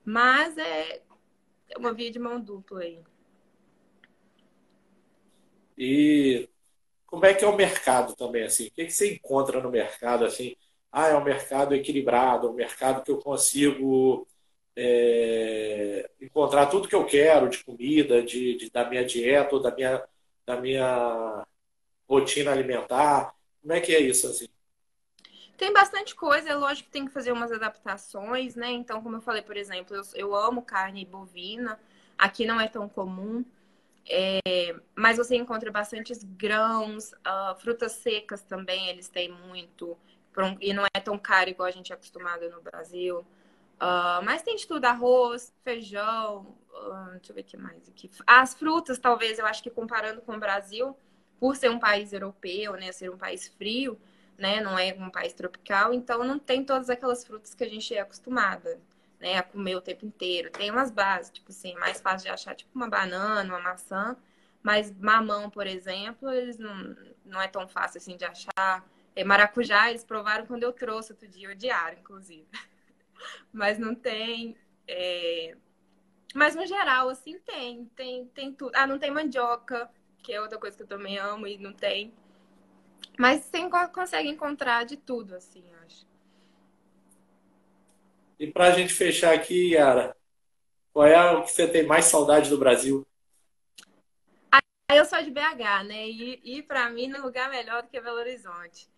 Mas 0.03 0.57
é 0.57 1.03
uma 1.77 1.93
via 1.93 2.11
de 2.11 2.19
mão 2.19 2.41
dupla 2.41 2.81
aí. 2.81 2.99
E 5.77 6.49
como 7.07 7.27
é 7.27 7.35
que 7.35 7.45
é 7.45 7.49
o 7.49 7.55
mercado 7.55 8.17
também, 8.17 8.45
assim? 8.45 8.69
O 8.69 8.71
que, 8.71 8.87
que 8.87 8.91
você 8.91 9.15
encontra 9.15 9.61
no 9.61 9.71
mercado, 9.71 10.25
assim? 10.25 10.57
Ah, 10.91 11.09
é 11.09 11.17
um 11.17 11.23
mercado 11.23 11.75
equilibrado, 11.75 12.51
um 12.51 12.55
mercado 12.55 13.05
que 13.05 13.11
eu 13.11 13.19
consigo 13.19 14.27
é, 14.81 16.09
encontrar 16.21 16.67
tudo 16.67 16.87
que 16.87 16.95
eu 16.95 17.05
quero 17.05 17.49
de 17.49 17.65
comida, 17.65 18.23
de, 18.23 18.57
de, 18.57 18.71
da 18.71 18.89
minha 18.89 19.05
dieta 19.05 19.59
da 19.59 19.75
minha, 19.75 20.05
da 20.47 20.61
minha 20.61 21.45
rotina 22.09 22.53
alimentar. 22.53 23.35
Como 23.61 23.73
é 23.73 23.81
que 23.81 23.93
é 23.93 24.01
isso, 24.01 24.29
assim? 24.29 24.47
Tem 25.57 25.73
bastante 25.73 26.15
coisa, 26.15 26.51
é 26.51 26.55
lógico 26.55 26.87
que 26.87 26.93
tem 26.93 27.07
que 27.07 27.13
fazer 27.13 27.33
umas 27.33 27.51
adaptações, 27.51 28.55
né? 28.55 28.71
Então, 28.71 29.03
como 29.03 29.17
eu 29.17 29.21
falei, 29.21 29.43
por 29.43 29.57
exemplo, 29.57 29.97
eu, 29.97 30.03
eu 30.15 30.37
amo 30.37 30.63
carne 30.63 31.05
bovina, 31.05 31.81
aqui 32.17 32.47
não 32.47 32.61
é 32.61 32.69
tão 32.69 32.89
comum. 32.89 33.45
É, 34.09 34.77
mas 34.95 35.17
você 35.17 35.35
encontra 35.35 35.73
bastantes 35.73 36.23
grãos, 36.23 37.13
uh, 37.13 37.59
frutas 37.59 37.93
secas 37.93 38.43
também, 38.43 38.89
eles 38.89 39.09
têm 39.09 39.29
muito. 39.29 39.99
E 40.61 40.73
não 40.73 40.85
é 40.95 41.01
tão 41.01 41.19
caro 41.19 41.51
igual 41.51 41.67
a 41.67 41.73
gente 41.73 41.93
é 41.93 41.97
acostumado 41.97 42.49
no 42.49 42.61
Brasil. 42.61 43.27
Uh, 43.81 44.25
mas 44.25 44.43
tem 44.43 44.57
de 44.57 44.67
tudo, 44.67 44.85
arroz, 44.85 45.55
feijão, 45.63 46.57
uh, 46.71 47.11
deixa 47.13 47.31
eu 47.31 47.35
ver 47.35 47.43
o 47.43 47.45
que 47.45 47.57
mais 47.57 47.89
aqui. 47.89 48.11
As 48.27 48.55
frutas, 48.55 48.99
talvez, 48.99 49.39
eu 49.39 49.47
acho 49.47 49.63
que 49.63 49.71
comparando 49.71 50.21
com 50.21 50.35
o 50.35 50.39
Brasil, 50.41 50.97
por 51.39 51.55
ser 51.55 51.71
um 51.71 51.79
país 51.79 52.13
europeu, 52.13 52.73
né, 52.73 52.91
ser 52.91 53.11
um 53.11 53.17
país 53.17 53.47
frio, 53.49 53.99
né, 54.37 54.61
não 54.61 54.77
é 54.79 54.95
um 54.99 55.11
país 55.11 55.33
tropical, 55.33 55.95
então 55.95 56.25
não 56.25 56.39
tem 56.39 56.65
todas 56.65 56.91
aquelas 56.91 57.25
frutas 57.25 57.55
que 57.55 57.63
a 57.63 57.69
gente 57.69 57.95
é 57.95 58.01
acostumada 58.01 58.81
né, 59.21 59.37
a 59.37 59.43
comer 59.43 59.77
o 59.77 59.81
tempo 59.81 60.07
inteiro. 60.07 60.51
Tem 60.51 60.71
umas 60.71 60.91
bases, 60.91 61.31
tipo 61.31 61.51
assim, 61.51 61.75
mais 61.77 62.01
fácil 62.01 62.27
de 62.27 62.33
achar, 62.33 62.55
tipo 62.55 62.71
uma 62.75 62.89
banana, 62.89 63.53
uma 63.53 63.61
maçã, 63.61 64.17
mas 64.63 64.93
mamão, 64.93 65.51
por 65.51 65.67
exemplo, 65.67 66.31
eles 66.31 66.59
não, 66.59 66.97
não 67.25 67.41
é 67.41 67.49
tão 67.49 67.67
fácil 67.69 67.99
assim 67.99 68.17
de 68.17 68.25
achar. 68.25 68.85
É, 69.15 69.25
maracujá, 69.25 69.91
eles 69.91 70.05
provaram 70.05 70.47
quando 70.47 70.63
eu 70.63 70.73
trouxe 70.73 71.13
outro 71.13 71.29
dia, 71.29 71.51
odiaram, 71.51 71.99
inclusive. 71.99 72.47
mas 73.53 73.79
não 73.79 73.95
tem. 73.95 74.57
É... 74.87 75.57
Mas 76.35 76.55
no 76.55 76.67
geral, 76.67 77.09
assim, 77.09 77.39
tem, 77.39 77.87
tem, 77.97 78.27
tem 78.27 78.53
tudo. 78.53 78.73
Ah, 78.75 78.87
não 78.87 78.99
tem 78.99 79.11
mandioca, 79.11 79.91
que 80.23 80.33
é 80.33 80.41
outra 80.41 80.59
coisa 80.59 80.77
que 80.77 80.83
eu 80.83 80.87
também 80.87 81.19
amo 81.19 81.47
e 81.47 81.59
não 81.59 81.73
tem. 81.73 82.13
Mas 83.19 83.45
você 83.45 83.59
consegue 83.93 84.29
encontrar 84.29 84.85
de 84.85 84.97
tudo, 84.97 85.35
assim, 85.35 85.65
acho. 85.85 86.07
E 88.39 88.47
para 88.47 88.69
a 88.69 88.71
gente 88.73 88.95
fechar 88.95 89.35
aqui, 89.35 89.73
Yara, 89.73 90.17
qual 90.93 91.07
é 91.07 91.33
o 91.33 91.43
que 91.43 91.51
você 91.51 91.67
tem 91.67 91.85
mais 91.85 92.05
saudade 92.05 92.49
do 92.49 92.59
Brasil? 92.59 93.05
Eu 94.91 95.05
sou 95.05 95.23
de 95.23 95.31
BH, 95.31 95.85
né? 95.87 96.09
E, 96.09 96.41
e 96.45 96.63
para 96.63 96.89
mim 96.89 97.09
não 97.09 97.19
é 97.19 97.23
lugar 97.23 97.51
melhor 97.51 97.83
do 97.83 97.89
que 97.89 98.01
Belo 98.01 98.19
Horizonte. 98.19 98.89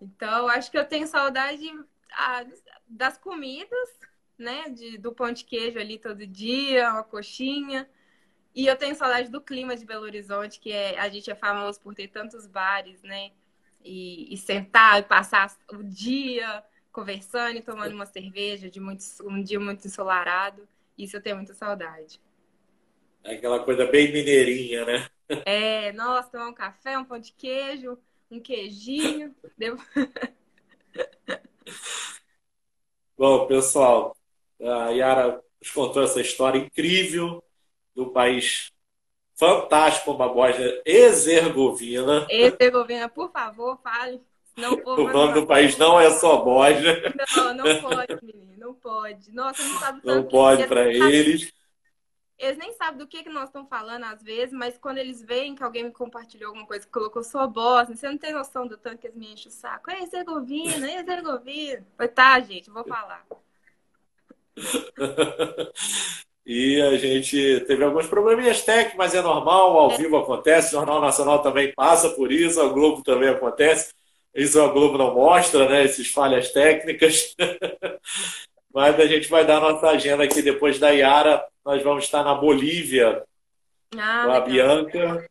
Então, 0.00 0.46
acho 0.48 0.70
que 0.70 0.78
eu 0.78 0.84
tenho 0.84 1.06
saudade 1.06 1.64
ah, 2.12 2.44
das 2.86 3.16
comidas, 3.18 3.88
né? 4.38 4.68
De, 4.70 4.98
do 4.98 5.12
pão 5.12 5.32
de 5.32 5.44
queijo 5.44 5.78
ali 5.78 5.98
todo 5.98 6.26
dia, 6.26 6.90
uma 6.90 7.04
coxinha. 7.04 7.88
E 8.54 8.66
eu 8.66 8.76
tenho 8.76 8.94
saudade 8.94 9.30
do 9.30 9.40
clima 9.40 9.76
de 9.76 9.86
Belo 9.86 10.04
Horizonte, 10.04 10.58
que 10.58 10.72
é, 10.72 10.98
a 10.98 11.08
gente 11.08 11.30
é 11.30 11.34
famoso 11.34 11.80
por 11.80 11.94
ter 11.94 12.08
tantos 12.08 12.46
bares, 12.46 13.02
né? 13.02 13.30
E, 13.82 14.32
e 14.34 14.36
sentar 14.36 15.00
e 15.00 15.04
passar 15.04 15.56
o 15.72 15.82
dia 15.82 16.62
conversando 16.92 17.56
e 17.56 17.62
tomando 17.62 17.94
uma 17.94 18.06
cerveja 18.06 18.68
de 18.68 18.80
muito, 18.80 19.02
um 19.22 19.42
dia 19.42 19.60
muito 19.60 19.86
ensolarado. 19.86 20.68
Isso 20.98 21.16
eu 21.16 21.22
tenho 21.22 21.36
muita 21.36 21.54
saudade. 21.54 22.20
É 23.22 23.34
aquela 23.34 23.62
coisa 23.64 23.86
bem 23.86 24.12
mineirinha, 24.12 24.84
né? 24.84 25.08
É, 25.46 25.92
nossa, 25.92 26.30
tomar 26.30 26.48
um 26.48 26.54
café, 26.54 26.98
um 26.98 27.04
pão 27.04 27.18
de 27.18 27.32
queijo, 27.32 27.96
um 28.30 28.40
queijinho. 28.40 29.34
Bom, 33.20 33.46
pessoal, 33.46 34.16
a 34.58 34.88
Yara 34.88 35.42
nos 35.60 35.70
contou 35.72 36.02
essa 36.02 36.22
história 36.22 36.58
incrível 36.58 37.44
do 37.94 38.10
país 38.12 38.72
fantástico 39.34 40.06
como 40.06 40.22
a 40.22 40.28
Bósnia-Herzegovina. 40.28 42.26
Herzegovina, 42.30 43.10
por 43.10 43.30
favor, 43.30 43.78
fale. 43.82 44.22
Não 44.56 44.72
o 44.72 44.96
nome 45.12 45.34
do 45.34 45.46
país 45.46 45.76
não 45.76 46.00
é 46.00 46.08
só 46.08 46.38
Bósnia. 46.38 47.12
Não, 47.36 47.52
não 47.56 47.82
pode, 47.82 48.24
menino, 48.24 48.54
não 48.56 48.72
pode. 48.72 49.30
Nossa, 49.34 49.62
não 49.64 49.78
sabe 49.78 50.00
Não 50.02 50.22
pode 50.22 50.66
para 50.66 50.90
eles. 50.90 51.52
Eles 52.40 52.56
nem 52.56 52.72
sabem 52.72 52.96
do 52.96 53.06
que, 53.06 53.22
que 53.22 53.28
nós 53.28 53.50
estamos 53.50 53.68
falando 53.68 54.04
às 54.04 54.22
vezes, 54.22 54.52
mas 54.52 54.78
quando 54.78 54.96
eles 54.96 55.22
veem 55.22 55.54
que 55.54 55.62
alguém 55.62 55.84
me 55.84 55.92
compartilhou 55.92 56.48
alguma 56.48 56.66
coisa 56.66 56.86
que 56.86 56.92
colocou 56.92 57.22
sua 57.22 57.46
Bósnia, 57.46 57.94
você 57.94 58.08
não 58.08 58.16
tem 58.16 58.32
noção 58.32 58.66
do 58.66 58.78
tanto 58.78 58.96
que 58.98 59.06
eles 59.06 59.16
me 59.16 59.30
enchem 59.34 59.48
o 59.48 59.54
saco. 59.54 59.90
É 59.90 60.00
Herzegovina, 60.00 60.90
é 60.90 61.00
Herzegovina. 61.00 61.86
Falei, 61.98 62.12
tá, 62.12 62.40
gente, 62.40 62.70
vou 62.70 62.84
falar. 62.84 63.26
E 66.52 66.80
a 66.82 66.96
gente 66.96 67.60
teve 67.60 67.84
alguns 67.84 68.08
probleminhas 68.08 68.62
técnicos, 68.62 68.96
mas 68.96 69.14
é 69.14 69.22
normal, 69.22 69.78
ao 69.78 69.92
é. 69.92 69.96
vivo 69.98 70.16
acontece, 70.16 70.68
o 70.74 70.78
Jornal 70.78 71.00
Nacional 71.00 71.40
também 71.42 71.72
passa 71.72 72.10
por 72.10 72.32
isso, 72.32 72.60
a 72.60 72.68
Globo 72.68 73.04
também 73.04 73.28
acontece. 73.28 73.92
Isso 74.34 74.60
a 74.60 74.66
Globo 74.66 74.98
não 74.98 75.14
mostra, 75.14 75.68
né? 75.68 75.84
Essas 75.84 76.08
falhas 76.08 76.50
técnicas. 76.50 77.36
Mas 78.72 78.98
a 78.98 79.06
gente 79.06 79.28
vai 79.28 79.44
dar 79.44 79.60
nossa 79.60 79.88
agenda 79.88 80.24
aqui 80.24 80.42
depois 80.42 80.78
da 80.78 80.90
Yara. 80.90 81.44
Nós 81.64 81.82
vamos 81.82 82.04
estar 82.04 82.22
na 82.22 82.34
Bolívia 82.34 83.24
ah, 83.96 84.24
com 84.24 84.30
a 84.30 84.38
legal. 84.38 84.44
Bianca. 84.44 85.30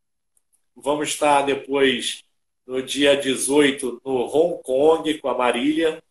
Vamos 0.76 1.10
estar 1.10 1.42
depois 1.44 2.24
no 2.68 2.82
dia 2.82 3.16
18 3.16 4.02
no 4.06 4.26
Hong 4.26 4.62
Kong 4.64 5.14
com 5.20 5.30
a 5.30 5.38
Marília. 5.38 6.02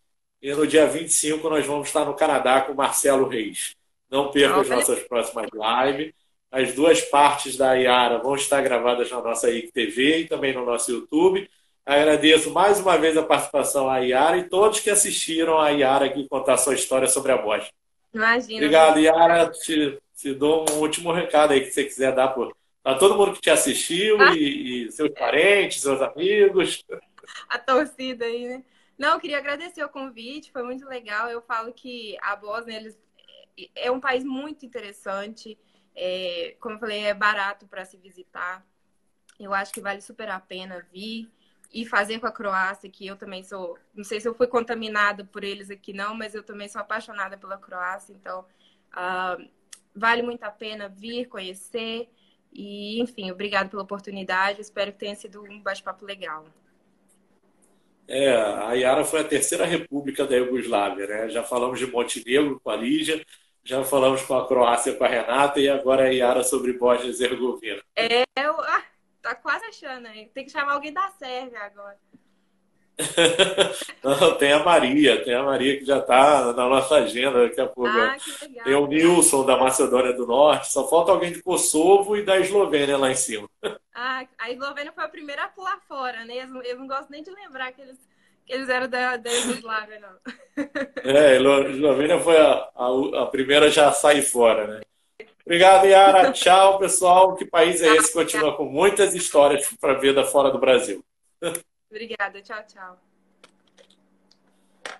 E 0.41 0.53
no 0.55 0.66
dia 0.66 0.87
25 0.87 1.49
nós 1.49 1.66
vamos 1.66 1.89
estar 1.89 2.05
no 2.05 2.14
Canadá 2.14 2.62
com 2.62 2.72
o 2.72 2.76
Marcelo 2.76 3.29
Reis. 3.29 3.74
Não 4.11 4.31
perca 4.31 4.61
as 4.61 4.68
nossas 4.68 5.01
próximas 5.01 5.49
lives. 5.53 6.12
As 6.51 6.72
duas 6.72 7.03
partes 7.03 7.57
da 7.57 7.74
Yara 7.74 8.18
vão 8.18 8.35
estar 8.35 8.62
gravadas 8.62 9.11
na 9.11 9.20
nossa 9.20 9.51
ICTV 9.51 10.20
e 10.20 10.26
também 10.26 10.55
no 10.55 10.64
nosso 10.64 10.91
YouTube. 10.91 11.49
Agradeço 11.89 12.51
mais 12.51 12.78
uma 12.78 12.99
vez 12.99 13.16
a 13.16 13.22
participação 13.22 13.89
a 13.89 13.97
Yara 13.97 14.36
e 14.36 14.47
todos 14.47 14.78
que 14.78 14.91
assistiram 14.91 15.59
a 15.59 15.70
Yara 15.70 16.05
aqui 16.05 16.28
contar 16.28 16.59
sua 16.59 16.74
história 16.74 17.09
sobre 17.09 17.32
a 17.32 17.39
Bosch. 17.39 17.72
Imagina. 18.12 18.57
Obrigado, 18.57 19.01
Yara. 19.01 19.51
Te, 19.51 19.99
te 20.14 20.34
dou 20.34 20.66
um 20.70 20.80
último 20.80 21.11
recado 21.11 21.55
aí 21.55 21.62
que 21.62 21.70
você 21.70 21.84
quiser 21.84 22.14
dar 22.14 22.28
para 22.28 22.99
todo 22.99 23.16
mundo 23.16 23.32
que 23.32 23.41
te 23.41 23.49
assistiu 23.49 24.20
ah. 24.20 24.34
e, 24.34 24.84
e, 24.84 24.93
seus 24.93 25.09
parentes, 25.12 25.80
seus 25.80 26.03
amigos. 26.03 26.84
A 27.49 27.59
torcida 27.59 28.26
aí, 28.26 28.47
né? 28.47 28.64
Não, 28.99 29.14
eu 29.14 29.20
queria 29.20 29.39
agradecer 29.39 29.82
o 29.82 29.89
convite, 29.89 30.53
foi 30.53 30.62
muito 30.62 30.86
legal. 30.86 31.30
Eu 31.30 31.41
falo 31.41 31.72
que 31.72 32.18
a 32.20 32.36
Bósnia 32.36 32.76
eles, 32.76 32.99
é 33.74 33.91
um 33.91 33.99
país 33.99 34.24
muito 34.24 34.66
interessante. 34.66 35.57
É, 35.97 36.55
como 36.61 36.74
eu 36.74 36.80
falei, 36.80 37.05
é 37.07 37.14
barato 37.14 37.66
para 37.66 37.86
se 37.86 37.97
visitar. 37.97 38.62
Eu 39.41 39.55
acho 39.55 39.72
que 39.72 39.80
vale 39.80 40.03
super 40.03 40.28
a 40.28 40.39
pena 40.39 40.86
vir 40.93 41.30
e 41.73 41.85
fazer 41.85 42.19
com 42.19 42.27
a 42.27 42.33
Croácia, 42.33 42.91
que 42.91 43.07
eu 43.07 43.16
também 43.16 43.43
sou, 43.43 43.79
não 43.95 44.05
sei 44.05 44.21
se 44.21 44.29
eu 44.29 44.35
fui 44.35 44.47
contaminada 44.47 45.25
por 45.25 45.45
eles 45.45 45.71
aqui 45.71 45.93
não, 45.93 46.14
mas 46.14 46.35
eu 46.35 46.43
também 46.43 46.69
sou 46.69 46.81
apaixonada 46.81 47.37
pela 47.37 47.59
Croácia, 47.59 48.12
então 48.12 48.45
uh, 48.95 49.49
vale 49.95 50.23
muito 50.23 50.43
a 50.45 50.51
pena 50.51 50.89
vir 50.89 51.27
conhecer 51.27 52.09
e, 52.53 53.01
enfim, 53.03 53.31
obrigado 53.31 53.69
pela 53.69 53.83
oportunidade, 53.83 54.61
espero 54.61 54.93
que 54.93 54.99
tenha 54.99 55.14
sido 55.14 55.43
um 55.43 55.61
bate-papo 55.61 56.05
legal. 56.05 56.47
É, 58.07 58.35
a 58.35 58.73
Yara 58.73 59.05
foi 59.05 59.21
a 59.21 59.25
terceira 59.25 59.66
república 59.66 60.27
da 60.27 60.35
Iugoslávia, 60.35 61.07
né? 61.07 61.29
Já 61.29 61.43
falamos 61.43 61.79
de 61.79 61.87
Montenegro 61.87 62.59
com 62.59 62.71
a 62.71 62.77
Lígia, 62.77 63.23
já 63.62 63.85
falamos 63.85 64.23
com 64.23 64.35
a 64.35 64.49
Croácia 64.49 64.95
com 64.95 65.05
a 65.05 65.09
Renata 65.09 65.61
e 65.61 65.69
agora 65.69 66.05
a 66.05 66.09
Yara 66.09 66.43
sobre 66.43 66.73
Bósnia 66.73 67.09
e 67.09 67.11
Herzegovina. 67.11 67.83
É, 67.95 68.25
eu... 68.43 68.57
tá 69.29 69.35
quase 69.35 69.64
achando 69.66 70.07
aí. 70.07 70.29
Tem 70.29 70.45
que 70.45 70.51
chamar 70.51 70.72
alguém 70.72 70.93
da 70.93 71.09
Sérvia 71.11 71.61
agora. 71.61 71.99
Não, 74.03 74.37
tem 74.37 74.53
a 74.53 74.64
Maria, 74.64 75.22
tem 75.22 75.33
a 75.33 75.43
Maria 75.43 75.79
que 75.79 75.85
já 75.85 75.99
está 75.99 76.53
na 76.53 76.68
nossa 76.68 76.97
agenda 76.97 77.47
daqui 77.47 77.61
a 77.61 77.66
pouco. 77.66 77.91
Ah. 77.91 78.16
Tem 78.64 78.74
o 78.74 78.87
Nilson 78.89 79.45
da 79.45 79.57
Macedônia 79.57 80.12
do 80.12 80.26
Norte, 80.26 80.72
só 80.72 80.89
falta 80.89 81.12
alguém 81.12 81.33
de 81.33 81.43
Kosovo 81.43 82.16
e 82.16 82.24
da 82.24 82.39
Eslovênia 82.41 82.97
lá 82.97 83.11
em 83.11 83.14
cima. 83.14 83.49
Ah, 83.95 84.26
a 84.37 84.51
Eslovênia 84.51 84.93
foi 84.93 85.05
a 85.05 85.09
primeira 85.09 85.45
a 85.45 85.49
pular 85.49 85.79
fora, 85.87 86.24
né? 86.24 86.43
Eu 86.43 86.49
não, 86.49 86.62
eu 86.62 86.79
não 86.79 86.89
gosto 86.89 87.11
nem 87.11 87.22
de 87.22 87.31
lembrar 87.31 87.70
que 87.70 87.83
eles, 87.83 87.99
que 88.45 88.53
eles 88.53 88.68
eram 88.68 88.89
da, 88.89 89.16
da 89.16 89.31
Yugoslávia, 89.31 90.01
não. 90.01 90.64
É, 91.05 91.37
a 91.37 91.70
Eslovênia 91.70 92.18
foi 92.18 92.37
a, 92.37 92.68
a, 92.74 93.22
a 93.22 93.26
primeira 93.26 93.70
já 93.70 93.89
a 93.89 93.93
sair 93.93 94.22
fora, 94.22 94.66
né? 94.66 94.81
Obrigado, 95.49 95.86
Yara. 95.86 96.30
Tchau, 96.36 96.78
pessoal. 96.78 97.34
Que 97.34 97.46
país 97.46 97.80
é 97.80 97.96
esse? 97.96 98.12
Continua 98.12 98.55
com 98.55 98.66
muitas 98.66 99.14
histórias 99.14 99.66
para 99.80 99.94
ver 99.94 100.14
da 100.14 100.22
fora 100.22 100.51
do 100.51 100.59
Brasil. 100.59 101.03
Obrigada. 101.90 102.42
Tchau, 102.42 102.62
tchau. 102.66 103.07